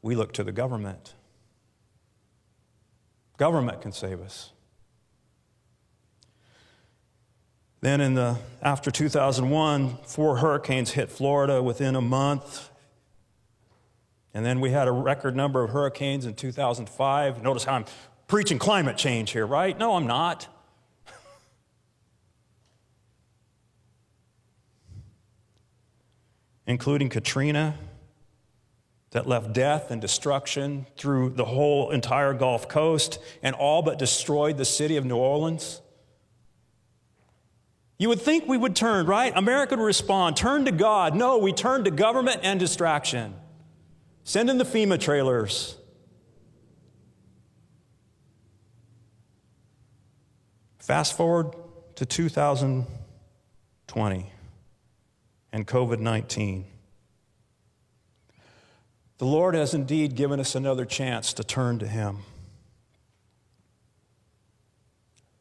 we 0.00 0.14
look 0.14 0.32
to 0.34 0.44
the 0.44 0.52
government. 0.52 1.14
Government 3.36 3.80
can 3.80 3.90
save 3.90 4.20
us. 4.20 4.52
Then 7.80 8.00
in 8.00 8.14
the 8.14 8.38
after 8.60 8.90
2001, 8.90 9.98
four 10.04 10.36
hurricanes 10.36 10.90
hit 10.90 11.10
Florida 11.10 11.62
within 11.62 11.96
a 11.96 12.00
month. 12.00 12.70
And 14.34 14.44
then 14.44 14.60
we 14.60 14.70
had 14.70 14.86
a 14.86 14.92
record 14.92 15.34
number 15.34 15.64
of 15.64 15.70
hurricanes 15.70 16.26
in 16.26 16.34
2005. 16.34 17.42
Notice 17.42 17.64
how 17.64 17.74
I'm 17.74 17.86
preaching 18.28 18.58
climate 18.58 18.98
change 18.98 19.30
here, 19.30 19.46
right? 19.46 19.78
No, 19.78 19.94
I'm 19.96 20.06
not. 20.06 20.46
Including 26.66 27.08
Katrina, 27.08 27.76
that 29.12 29.26
left 29.26 29.54
death 29.54 29.90
and 29.90 30.00
destruction 30.00 30.86
through 30.96 31.30
the 31.30 31.46
whole 31.46 31.90
entire 31.90 32.34
Gulf 32.34 32.68
Coast 32.68 33.18
and 33.42 33.56
all 33.56 33.82
but 33.82 33.98
destroyed 33.98 34.58
the 34.58 34.64
city 34.64 34.96
of 34.96 35.04
New 35.04 35.16
Orleans. 35.16 35.80
You 38.00 38.08
would 38.08 38.20
think 38.22 38.48
we 38.48 38.56
would 38.56 38.74
turn, 38.74 39.04
right? 39.04 39.30
America 39.36 39.76
would 39.76 39.84
respond, 39.84 40.34
turn 40.34 40.64
to 40.64 40.72
God. 40.72 41.14
No, 41.14 41.36
we 41.36 41.52
turn 41.52 41.84
to 41.84 41.90
government 41.90 42.40
and 42.42 42.58
distraction. 42.58 43.34
Send 44.24 44.48
in 44.48 44.56
the 44.56 44.64
FEMA 44.64 44.98
trailers. 44.98 45.76
Fast 50.78 51.14
forward 51.14 51.54
to 51.96 52.06
2020 52.06 54.32
and 55.52 55.66
COVID 55.66 55.98
19. 55.98 56.64
The 59.18 59.26
Lord 59.26 59.54
has 59.54 59.74
indeed 59.74 60.14
given 60.14 60.40
us 60.40 60.54
another 60.54 60.86
chance 60.86 61.34
to 61.34 61.44
turn 61.44 61.78
to 61.80 61.86
Him. 61.86 62.20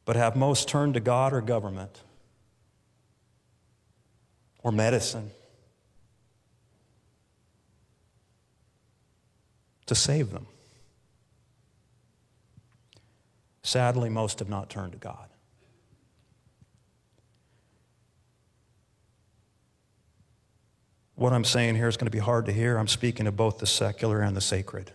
But 0.03 0.17
have 0.17 0.35
most 0.35 0.67
turned 0.67 0.95
to 0.95 0.99
God 0.99 1.31
or 1.31 1.39
government? 1.39 2.01
Or 4.63 4.71
medicine 4.71 5.31
to 9.85 9.95
save 9.95 10.31
them. 10.31 10.45
Sadly, 13.63 14.09
most 14.09 14.39
have 14.39 14.49
not 14.49 14.69
turned 14.69 14.93
to 14.93 14.97
God. 14.97 15.29
What 21.15 21.33
I'm 21.33 21.43
saying 21.43 21.75
here 21.75 21.87
is 21.87 21.97
going 21.97 22.05
to 22.05 22.11
be 22.11 22.19
hard 22.19 22.45
to 22.45 22.53
hear. 22.53 22.77
I'm 22.77 22.87
speaking 22.87 23.27
of 23.27 23.35
both 23.35 23.57
the 23.57 23.67
secular 23.67 24.21
and 24.21 24.37
the 24.37 24.41
sacred. 24.41 24.91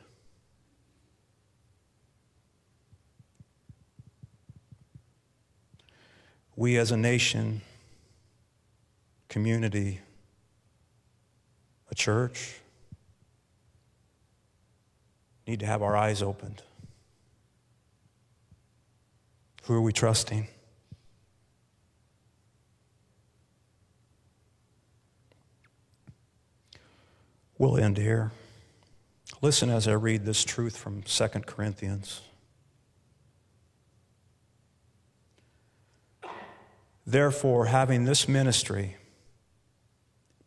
We 6.56 6.78
as 6.78 6.90
a 6.92 6.96
nation 6.96 7.60
community, 9.34 10.00
a 11.90 11.94
church, 11.96 12.60
need 15.44 15.58
to 15.58 15.66
have 15.66 15.82
our 15.82 15.96
eyes 15.96 16.22
opened. 16.22 16.62
Who 19.64 19.74
are 19.74 19.80
we 19.80 19.92
trusting? 19.92 20.46
We'll 27.58 27.76
end 27.76 27.96
here. 27.96 28.30
Listen 29.42 29.68
as 29.68 29.88
I 29.88 29.94
read 29.94 30.24
this 30.24 30.44
truth 30.44 30.76
from 30.76 31.02
2 31.02 31.28
Corinthians. 31.40 32.20
Therefore, 37.04 37.66
having 37.66 38.04
this 38.04 38.28
ministry, 38.28 38.94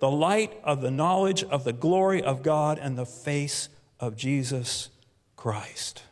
the 0.00 0.10
light 0.10 0.52
of 0.62 0.80
the 0.80 0.90
knowledge 0.90 1.42
of 1.44 1.64
the 1.64 1.72
glory 1.72 2.22
of 2.22 2.42
God 2.42 2.78
and 2.78 2.96
the 2.96 3.06
face 3.06 3.68
of 3.98 4.16
Jesus 4.16 4.90
Christ. 5.36 6.02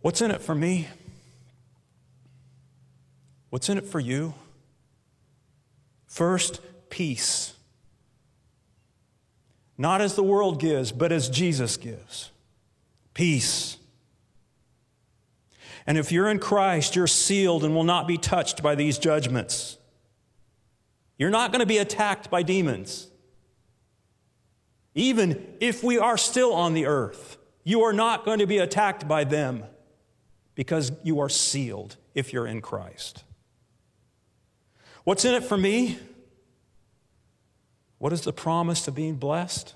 What's 0.00 0.20
in 0.20 0.30
it 0.30 0.40
for 0.40 0.54
me? 0.54 0.88
What's 3.50 3.68
in 3.68 3.78
it 3.78 3.86
for 3.86 4.00
you? 4.00 4.34
First, 6.06 6.60
peace. 6.90 7.54
Not 9.76 10.00
as 10.00 10.14
the 10.14 10.22
world 10.22 10.60
gives, 10.60 10.92
but 10.92 11.12
as 11.12 11.28
Jesus 11.28 11.76
gives. 11.76 12.30
Peace. 13.14 13.77
And 15.88 15.96
if 15.96 16.12
you're 16.12 16.28
in 16.28 16.38
Christ, 16.38 16.96
you're 16.96 17.06
sealed 17.06 17.64
and 17.64 17.74
will 17.74 17.82
not 17.82 18.06
be 18.06 18.18
touched 18.18 18.62
by 18.62 18.74
these 18.74 18.98
judgments. 18.98 19.78
You're 21.16 21.30
not 21.30 21.50
going 21.50 21.60
to 21.60 21.66
be 21.66 21.78
attacked 21.78 22.30
by 22.30 22.42
demons. 22.42 23.08
Even 24.94 25.56
if 25.60 25.82
we 25.82 25.98
are 25.98 26.18
still 26.18 26.52
on 26.52 26.74
the 26.74 26.84
earth, 26.84 27.38
you 27.64 27.84
are 27.84 27.94
not 27.94 28.26
going 28.26 28.40
to 28.40 28.46
be 28.46 28.58
attacked 28.58 29.08
by 29.08 29.24
them 29.24 29.64
because 30.54 30.92
you 31.04 31.20
are 31.20 31.30
sealed 31.30 31.96
if 32.14 32.34
you're 32.34 32.46
in 32.46 32.60
Christ. 32.60 33.24
What's 35.04 35.24
in 35.24 35.32
it 35.32 35.42
for 35.42 35.56
me? 35.56 35.98
What 37.96 38.12
is 38.12 38.20
the 38.20 38.32
promise 38.34 38.86
of 38.88 38.94
being 38.94 39.14
blessed? 39.14 39.72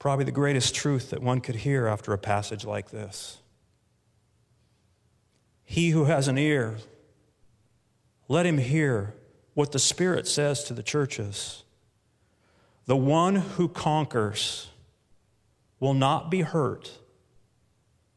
Probably 0.00 0.24
the 0.24 0.32
greatest 0.32 0.74
truth 0.74 1.10
that 1.10 1.22
one 1.22 1.42
could 1.42 1.56
hear 1.56 1.86
after 1.86 2.14
a 2.14 2.18
passage 2.18 2.64
like 2.64 2.90
this. 2.90 3.36
He 5.62 5.90
who 5.90 6.06
has 6.06 6.26
an 6.26 6.38
ear, 6.38 6.78
let 8.26 8.46
him 8.46 8.56
hear 8.56 9.14
what 9.52 9.72
the 9.72 9.78
Spirit 9.78 10.26
says 10.26 10.64
to 10.64 10.74
the 10.74 10.82
churches. 10.82 11.64
The 12.86 12.96
one 12.96 13.36
who 13.36 13.68
conquers 13.68 14.70
will 15.78 15.94
not 15.94 16.30
be 16.30 16.40
hurt 16.40 16.90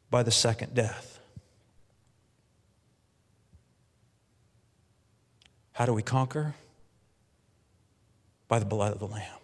by 0.10 0.24
the 0.24 0.32
second 0.32 0.74
death. 0.74 1.20
How 5.74 5.86
do 5.86 5.94
we 5.94 6.02
conquer? 6.02 6.56
By 8.48 8.60
the 8.60 8.66
blood 8.66 8.94
of 8.94 9.00
the 9.00 9.08
Lamb. 9.08 9.43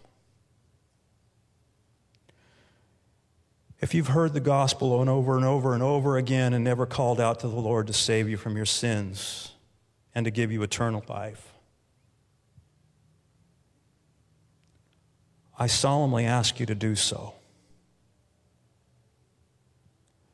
If 3.80 3.94
you've 3.94 4.08
heard 4.08 4.34
the 4.34 4.40
gospel 4.40 4.92
over 4.92 5.36
and 5.36 5.44
over 5.44 5.72
and 5.72 5.82
over 5.82 6.18
again 6.18 6.52
and 6.52 6.62
never 6.62 6.84
called 6.84 7.18
out 7.18 7.40
to 7.40 7.48
the 7.48 7.56
Lord 7.56 7.86
to 7.86 7.94
save 7.94 8.28
you 8.28 8.36
from 8.36 8.56
your 8.56 8.66
sins 8.66 9.52
and 10.14 10.24
to 10.26 10.30
give 10.30 10.52
you 10.52 10.62
eternal 10.62 11.02
life, 11.08 11.54
I 15.58 15.66
solemnly 15.66 16.26
ask 16.26 16.60
you 16.60 16.66
to 16.66 16.74
do 16.74 16.94
so. 16.94 17.34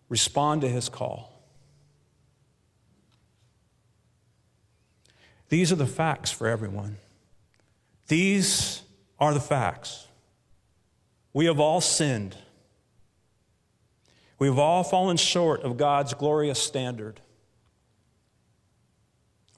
Respond 0.09 0.63
to 0.63 0.69
his 0.69 0.89
call. 0.89 1.33
These 5.49 5.71
are 5.71 5.77
the 5.77 5.87
facts 5.87 6.33
for 6.33 6.49
everyone. 6.49 6.97
These 8.09 8.83
are 9.21 9.33
the 9.33 9.41
facts. 9.41 10.09
We 11.33 11.47
have 11.47 11.61
all 11.61 11.81
sinned 11.81 12.37
We've 14.39 14.59
all 14.59 14.85
fallen 14.85 15.17
short 15.17 15.63
of 15.63 15.77
God's 15.77 16.15
glorious 16.15 16.63
standard. 16.63 17.21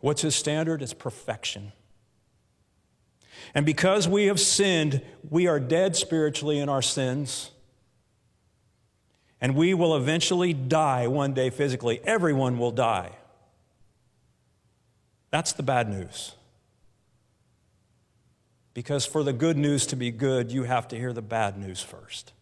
What's 0.00 0.22
his 0.22 0.36
standard? 0.36 0.82
It's 0.82 0.94
perfection. 0.94 1.72
And 3.54 3.66
because 3.66 4.06
we 4.06 4.26
have 4.26 4.38
sinned, 4.38 5.02
we 5.28 5.46
are 5.46 5.58
dead 5.58 5.96
spiritually 5.96 6.58
in 6.58 6.68
our 6.68 6.82
sins. 6.82 7.50
And 9.40 9.54
we 9.54 9.74
will 9.74 9.96
eventually 9.96 10.52
die 10.52 11.06
one 11.06 11.32
day 11.32 11.50
physically. 11.50 12.00
Everyone 12.04 12.58
will 12.58 12.72
die. 12.72 13.12
That's 15.30 15.52
the 15.52 15.62
bad 15.62 15.88
news. 15.88 16.34
Because 18.74 19.04
for 19.06 19.22
the 19.22 19.32
good 19.32 19.56
news 19.56 19.86
to 19.86 19.96
be 19.96 20.10
good, 20.10 20.52
you 20.52 20.64
have 20.64 20.88
to 20.88 20.96
hear 20.96 21.12
the 21.12 21.22
bad 21.22 21.58
news 21.58 21.82
first. 21.82 22.32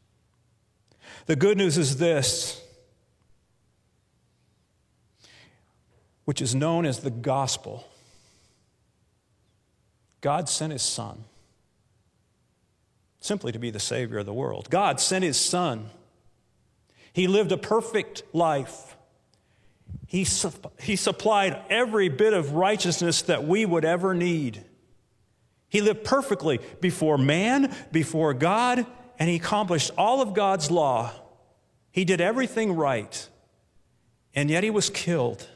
The 1.26 1.36
good 1.36 1.58
news 1.58 1.76
is 1.76 1.96
this, 1.98 2.62
which 6.24 6.40
is 6.40 6.54
known 6.54 6.86
as 6.86 7.00
the 7.00 7.10
gospel. 7.10 7.86
God 10.20 10.48
sent 10.48 10.72
his 10.72 10.82
son 10.82 11.24
simply 13.20 13.50
to 13.50 13.58
be 13.58 13.70
the 13.70 13.80
Savior 13.80 14.18
of 14.18 14.26
the 14.26 14.32
world. 14.32 14.70
God 14.70 15.00
sent 15.00 15.24
his 15.24 15.38
son. 15.38 15.90
He 17.12 17.26
lived 17.26 17.50
a 17.50 17.56
perfect 17.56 18.22
life. 18.32 18.96
He, 20.06 20.24
su- 20.24 20.52
he 20.80 20.94
supplied 20.94 21.60
every 21.68 22.08
bit 22.08 22.32
of 22.34 22.52
righteousness 22.52 23.22
that 23.22 23.44
we 23.44 23.66
would 23.66 23.84
ever 23.84 24.14
need. 24.14 24.62
He 25.68 25.80
lived 25.80 26.04
perfectly 26.04 26.60
before 26.80 27.18
man, 27.18 27.74
before 27.90 28.32
God, 28.32 28.86
and 29.18 29.28
he 29.28 29.36
accomplished 29.36 29.90
all 29.96 30.20
of 30.20 30.34
God's 30.34 30.70
law. 30.70 31.12
He 31.90 32.04
did 32.04 32.20
everything 32.20 32.74
right, 32.74 33.28
and 34.34 34.50
yet 34.50 34.62
he 34.62 34.70
was 34.70 34.90
killed. 34.90 35.48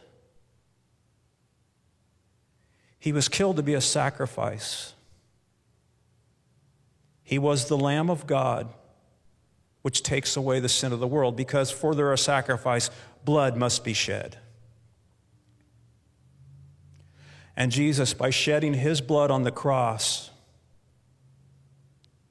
He 2.99 3.13
was 3.13 3.29
killed 3.29 3.57
to 3.57 3.63
be 3.63 3.75
a 3.75 3.81
sacrifice. 3.81 4.95
He 7.23 7.39
was 7.39 7.69
the 7.69 7.79
Lamb 7.79 8.11
of 8.11 8.27
God, 8.27 8.69
which 9.83 10.03
takes 10.03 10.37
away 10.37 10.61
the 10.61 10.69
sin 10.69 10.93
of 10.93 11.01
the 11.01 11.07
world, 11.07 11.37
because 11.37 11.71
for 11.71 11.95
their 11.95 12.17
sacrifice, 12.17 12.91
blood 13.25 13.57
must 13.57 13.85
be 13.85 13.93
shed. 13.93 14.39
And 17.57 17.71
Jesus, 17.71 18.15
by 18.15 18.31
shedding 18.31 18.75
his 18.75 19.01
blood 19.01 19.31
on 19.31 19.43
the 19.43 19.51
cross, 19.51 20.30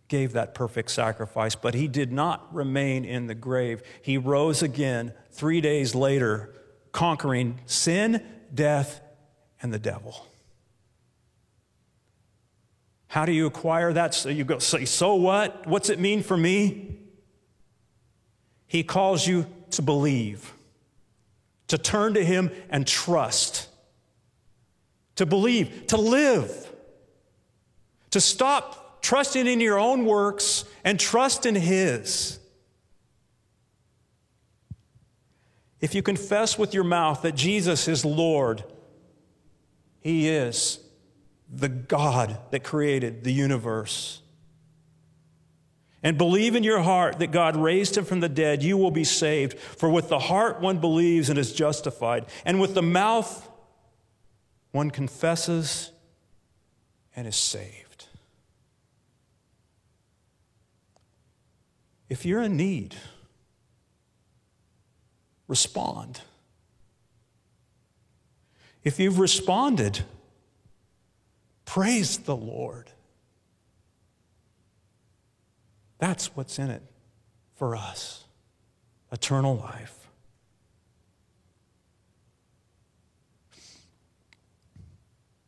gave 0.10 0.34
that 0.34 0.54
perfect 0.54 0.92
sacrifice, 0.92 1.56
but 1.56 1.74
he 1.74 1.88
did 1.88 2.12
not 2.12 2.54
remain 2.54 3.06
in 3.06 3.28
the 3.28 3.36
grave. 3.36 3.82
He 4.02 4.18
rose 4.18 4.62
again 4.62 5.14
three 5.32 5.62
days 5.62 5.96
later, 5.96 6.54
conquering 6.92 7.60
sin, 7.66 8.26
death, 8.54 9.00
and 9.62 9.72
the 9.72 9.80
devil. 9.80 10.26
How 13.08 13.26
do 13.26 13.32
you 13.32 13.46
acquire 13.46 13.94
that? 13.94 14.14
So 14.14 14.30
you 14.30 14.44
go 14.44 14.60
say, 14.60 14.86
so 14.86 15.16
what? 15.16 15.66
What's 15.66 15.90
it 15.90 16.00
mean 16.00 16.22
for 16.22 16.38
me? 16.38 16.98
He 18.68 18.84
calls 18.84 19.26
you 19.26 19.48
to 19.72 19.82
believe, 19.82 20.54
to 21.68 21.78
turn 21.78 22.16
to 22.16 22.24
Him 22.24 22.52
and 22.70 22.86
trust, 22.86 23.68
to 25.16 25.26
believe, 25.26 25.88
to 25.88 25.98
live, 25.98 26.72
to 28.12 28.22
trusting 29.02 29.48
in 29.48 29.60
your 29.60 29.80
own 29.80 30.06
works 30.06 30.66
and 30.84 31.00
trust 31.00 31.46
in 31.46 31.56
His. 31.56 32.40
If 35.82 35.96
you 35.96 36.02
confess 36.02 36.58
with 36.58 36.74
your 36.74 36.84
mouth 36.84 37.22
that 37.22 37.36
Jesus 37.36 37.88
is 37.88 38.04
Lord, 38.04 38.64
He 40.02 40.28
is 40.28 40.80
the 41.52 41.70
God 41.70 42.38
that 42.52 42.64
created 42.64 43.24
the 43.24 43.34
universe. 43.34 44.22
And 46.02 46.18
believe 46.18 46.56
in 46.56 46.64
your 46.64 46.82
heart 46.82 47.20
that 47.20 47.32
God 47.32 47.58
raised 47.58 47.98
him 47.98 48.06
from 48.06 48.22
the 48.22 48.30
dead, 48.30 48.64
you 48.64 48.78
will 48.78 48.92
be 48.92 49.04
saved. 49.04 49.58
For 49.60 49.90
with 49.90 50.08
the 50.08 50.20
heart 50.20 50.62
one 50.62 50.80
believes 50.80 51.30
and 51.30 51.38
is 51.38 51.52
justified, 51.52 52.26
and 52.46 52.62
with 52.62 52.74
the 52.74 52.82
mouth 52.82 53.50
one 54.72 54.92
confesses 54.92 55.92
and 57.16 57.28
is 57.28 57.36
saved. 57.36 57.79
If 62.10 62.26
you're 62.26 62.42
in 62.42 62.58
need, 62.58 62.96
respond. 65.48 66.22
If 68.84 69.00
you've 69.00 69.20
responded, 69.20 70.04
Praise 71.70 72.18
the 72.18 72.36
Lord. 72.36 72.90
That's 76.00 76.36
what's 76.36 76.58
in 76.58 76.72
it 76.72 76.82
for 77.58 77.76
us 77.76 78.24
eternal 79.12 79.56
life. 79.56 80.08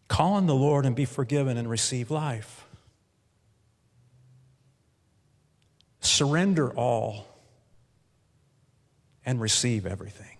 Call 0.07 0.33
on 0.33 0.45
the 0.45 0.53
Lord 0.53 0.85
and 0.85 0.95
be 0.95 1.05
forgiven 1.05 1.57
and 1.57 1.67
receive 1.67 2.11
life. 2.11 2.60
Surrender 6.11 6.69
all 6.71 7.25
and 9.25 9.39
receive 9.39 9.85
everything. 9.85 10.37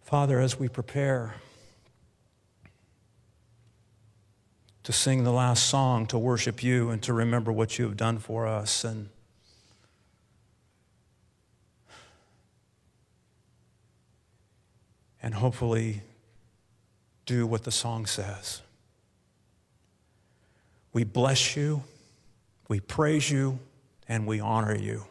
Father, 0.00 0.40
as 0.40 0.58
we 0.58 0.66
prepare, 0.66 1.34
to 4.82 4.92
sing 4.92 5.24
the 5.24 5.30
last 5.30 5.66
song, 5.66 6.06
to 6.06 6.18
worship 6.18 6.62
you, 6.62 6.88
and 6.88 7.02
to 7.02 7.12
remember 7.12 7.52
what 7.52 7.78
you 7.78 7.84
have 7.84 7.98
done 7.98 8.18
for 8.18 8.46
us. 8.46 8.82
And 8.82 9.10
and 15.22 15.34
hopefully 15.34 16.00
do 17.26 17.46
what 17.46 17.64
the 17.64 17.70
song 17.70 18.06
says. 18.06 18.62
We 20.92 21.04
bless 21.04 21.56
you, 21.56 21.84
we 22.68 22.80
praise 22.80 23.30
you, 23.30 23.58
and 24.08 24.26
we 24.26 24.40
honor 24.40 24.74
you. 24.76 25.04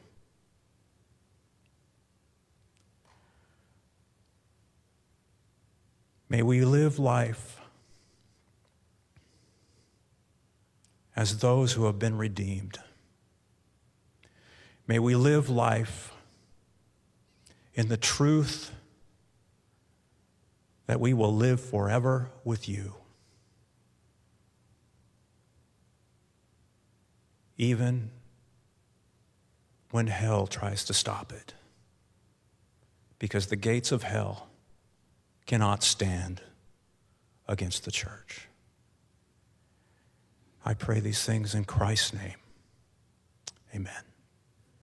May 6.27 6.43
we 6.43 6.63
live 6.63 6.99
life 6.99 7.59
as 11.15 11.39
those 11.39 11.73
who 11.73 11.85
have 11.85 11.97
been 11.97 12.17
redeemed. 12.17 12.79
May 14.85 14.99
we 14.99 15.15
live 15.15 15.49
life 15.49 16.13
in 17.73 17.87
the 17.87 17.97
truth 17.97 18.71
that 20.87 20.99
we 20.99 21.13
will 21.13 21.35
live 21.35 21.59
forever 21.59 22.29
with 22.43 22.69
you. 22.69 22.98
Even 27.59 28.09
when 29.91 30.07
hell 30.07 30.47
tries 30.47 30.85
to 30.85 30.93
stop 30.93 31.33
it. 31.33 31.53
Because 33.19 33.47
the 33.47 33.57
gates 33.57 33.91
of 33.91 34.03
hell 34.03 34.47
cannot 35.45 35.83
stand 35.83 36.41
against 37.49 37.83
the 37.83 37.91
church. 37.91 38.47
I 40.63 40.73
pray 40.73 41.01
these 41.01 41.23
things 41.25 41.53
in 41.53 41.65
Christ's 41.65 42.13
name. 42.13 42.37
Amen. 43.75 44.08